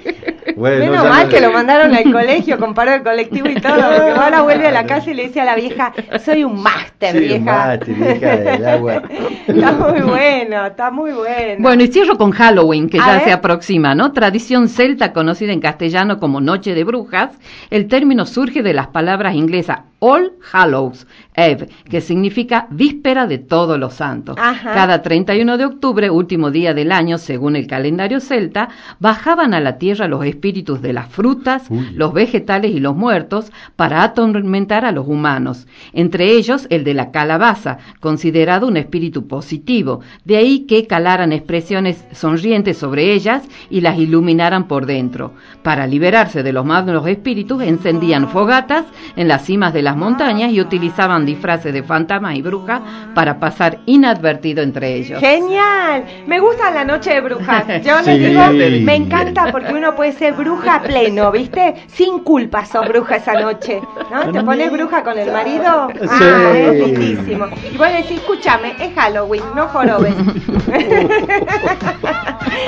Bueno, 0.56 0.78
Menos 0.90 1.08
mal 1.08 1.24
no- 1.24 1.28
que 1.28 1.40
lo 1.40 1.52
mandaron 1.52 1.94
al 1.94 2.10
colegio, 2.10 2.58
comparó 2.58 2.94
el 2.94 3.02
colectivo 3.02 3.48
y 3.48 3.54
todo, 3.56 3.74
porque 3.74 4.10
ahora 4.20 4.42
vuelve 4.42 4.66
a 4.68 4.72
la 4.72 4.86
casa 4.86 5.10
y 5.10 5.14
le 5.14 5.24
dice 5.28 5.40
a 5.40 5.44
la 5.44 5.54
vieja, 5.54 5.92
soy 6.24 6.44
un 6.44 6.62
máster, 6.62 7.12
Sí, 7.12 7.18
vieja. 7.20 7.41
Master, 7.44 7.94
vieja 7.94 8.36
del 8.36 8.64
agua. 8.66 9.02
Está 9.46 9.72
muy 9.72 10.00
bueno, 10.00 10.66
está 10.66 10.90
muy 10.90 11.12
bueno. 11.12 11.56
Bueno, 11.58 11.82
y 11.82 11.88
cierro 11.88 12.16
con 12.16 12.30
Halloween, 12.30 12.88
que 12.88 12.98
A 12.98 13.06
ya 13.06 13.12
ver. 13.14 13.24
se 13.24 13.32
aproxima, 13.32 13.94
¿no? 13.94 14.12
Tradición 14.12 14.68
celta 14.68 15.12
conocida 15.12 15.52
en 15.52 15.60
castellano 15.60 16.18
como 16.18 16.40
Noche 16.40 16.74
de 16.74 16.84
Brujas. 16.84 17.30
El 17.70 17.88
término 17.88 18.26
surge 18.26 18.62
de 18.62 18.74
las 18.74 18.88
palabras 18.88 19.34
inglesas 19.34 19.80
All 20.04 20.32
Hallows 20.52 21.06
Eve, 21.34 21.68
que 21.88 22.00
significa 22.00 22.66
víspera 22.70 23.26
de 23.26 23.38
todos 23.38 23.78
los 23.78 23.94
santos. 23.94 24.36
Ajá. 24.38 24.74
Cada 24.74 25.00
31 25.00 25.56
de 25.56 25.64
octubre, 25.64 26.10
último 26.10 26.50
día 26.50 26.74
del 26.74 26.90
año, 26.92 27.18
según 27.18 27.54
el 27.56 27.66
calendario 27.68 28.18
celta, 28.20 28.68
bajaban 28.98 29.54
a 29.54 29.60
la 29.60 29.78
tierra 29.78 30.08
los 30.08 30.24
espíritus 30.24 30.82
de 30.82 30.92
las 30.92 31.08
frutas, 31.08 31.66
Uy. 31.70 31.90
los 31.94 32.12
vegetales 32.12 32.72
y 32.72 32.80
los 32.80 32.96
muertos 32.96 33.52
para 33.76 34.02
atormentar 34.02 34.84
a 34.84 34.92
los 34.92 35.06
humanos, 35.06 35.66
entre 35.92 36.32
ellos 36.32 36.66
el 36.68 36.82
de 36.84 36.94
la 36.94 37.12
calabaza, 37.32 37.78
considerado 38.00 38.66
un 38.66 38.76
espíritu 38.76 39.26
positivo, 39.26 40.00
de 40.24 40.36
ahí 40.36 40.66
que 40.66 40.86
calaran 40.86 41.32
expresiones 41.32 42.04
sonrientes 42.12 42.76
sobre 42.76 43.12
ellas 43.14 43.42
y 43.70 43.80
las 43.80 43.96
iluminaran 43.98 44.68
por 44.68 44.84
dentro. 44.84 45.32
Para 45.62 45.86
liberarse 45.86 46.42
de 46.42 46.52
los 46.52 46.66
malos 46.66 47.06
espíritus, 47.06 47.62
encendían 47.62 48.28
fogatas 48.28 48.84
en 49.16 49.28
las 49.28 49.44
cimas 49.46 49.72
de 49.72 49.80
las 49.82 49.96
montañas 49.96 50.52
y 50.52 50.60
utilizaban 50.60 51.24
disfraces 51.24 51.72
de 51.72 51.82
fantasmas 51.82 52.36
y 52.36 52.42
brujas 52.42 52.82
para 53.14 53.38
pasar 53.40 53.78
inadvertido 53.86 54.62
entre 54.62 54.94
ellos. 54.96 55.18
Genial, 55.20 56.04
me 56.26 56.38
gusta 56.38 56.70
la 56.70 56.84
noche 56.84 57.14
de 57.14 57.20
brujas. 57.22 57.64
Yo 57.84 57.96
les 58.02 58.12
Sí. 58.12 58.18
digo, 58.18 58.42
me 58.84 58.94
encanta 58.94 59.50
porque 59.50 59.72
uno 59.72 59.94
puede 59.94 60.12
ser 60.12 60.34
bruja 60.34 60.82
pleno, 60.82 61.30
¿viste? 61.32 61.76
Sin 61.86 62.18
culpa 62.18 62.66
sos 62.66 62.86
bruja 62.88 63.16
esa 63.16 63.40
noche, 63.40 63.80
¿no? 64.10 64.30
Te 64.32 64.42
pones 64.42 64.70
bruja 64.70 65.02
con 65.02 65.18
el 65.18 65.32
marido, 65.32 65.88
Sí. 65.92 66.08
ah, 66.10 66.52
es 66.54 67.21
lindísimo. 67.26 67.46
Y 67.72 67.76
vos 67.78 67.88
decís, 67.88 68.18
escúchame, 68.20 68.74
es 68.80 68.94
Halloween, 68.94 69.44
no 69.54 69.68
jorobes. 69.68 70.14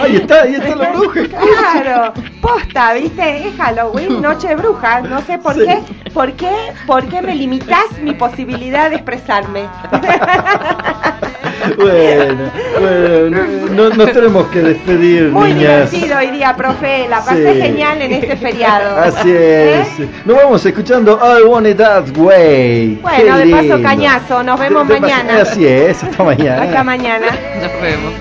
Ahí 0.00 0.16
está, 0.16 0.42
ahí 0.42 0.55
está 0.55 0.74
la 0.76 0.90
bruja. 0.90 1.20
Claro, 1.28 2.12
posta, 2.40 2.94
¿viste? 2.94 3.48
Es 3.48 3.57
Halloween, 3.57 4.20
noche 4.20 4.48
de 4.48 4.57
brujas. 4.57 5.02
No 5.09 5.20
sé 5.22 5.38
por 5.38 5.55
Sí. 5.55 5.64
qué, 5.64 6.11
por 6.11 6.32
qué, 6.32 6.50
por 6.86 7.07
qué 7.09 7.22
me 7.22 7.34
limitas 7.34 7.84
mi 8.02 8.12
posibilidad 8.12 8.90
de 8.90 8.96
expresarme. 8.96 9.66
Bueno, 11.76 12.50
bueno, 12.80 13.40
no- 13.74 13.88
nos 13.90 14.12
tenemos 14.12 14.46
que 14.48 14.60
despedir, 14.60 15.28
Muy 15.30 15.54
niñas. 15.54 15.90
divertido 15.90 16.18
hoy 16.18 16.30
día, 16.30 16.54
profe. 16.56 17.06
La 17.08 17.18
pasé 17.24 17.54
Sí. 17.54 17.60
genial 17.60 18.02
en 18.02 18.12
este 18.12 18.36
feriado. 18.36 18.98
Así 18.98 19.30
¿Eh? 19.30 19.80
es. 19.80 20.26
Nos 20.26 20.36
vamos 20.36 20.64
escuchando 20.66 21.18
I 21.22 21.42
Want 21.46 21.66
It 21.66 21.76
That 21.78 22.16
Way. 22.16 22.98
Bueno, 23.02 23.36
Qué 23.38 23.44
de 23.46 23.50
paso, 23.68 23.82
cañazo. 23.82 24.42
Nos 24.42 24.58
vemos 24.60 24.86
De- 24.88 24.94
de 24.94 25.00
paso- 25.00 25.12
mañana. 25.14 25.42
Así 25.42 25.66
es, 25.66 26.02
hasta 26.04 26.22
mañana. 26.22 26.62
Hasta 26.62 26.84
mañana. 26.84 27.26
Nos 27.60 27.82
vemos. 27.82 28.12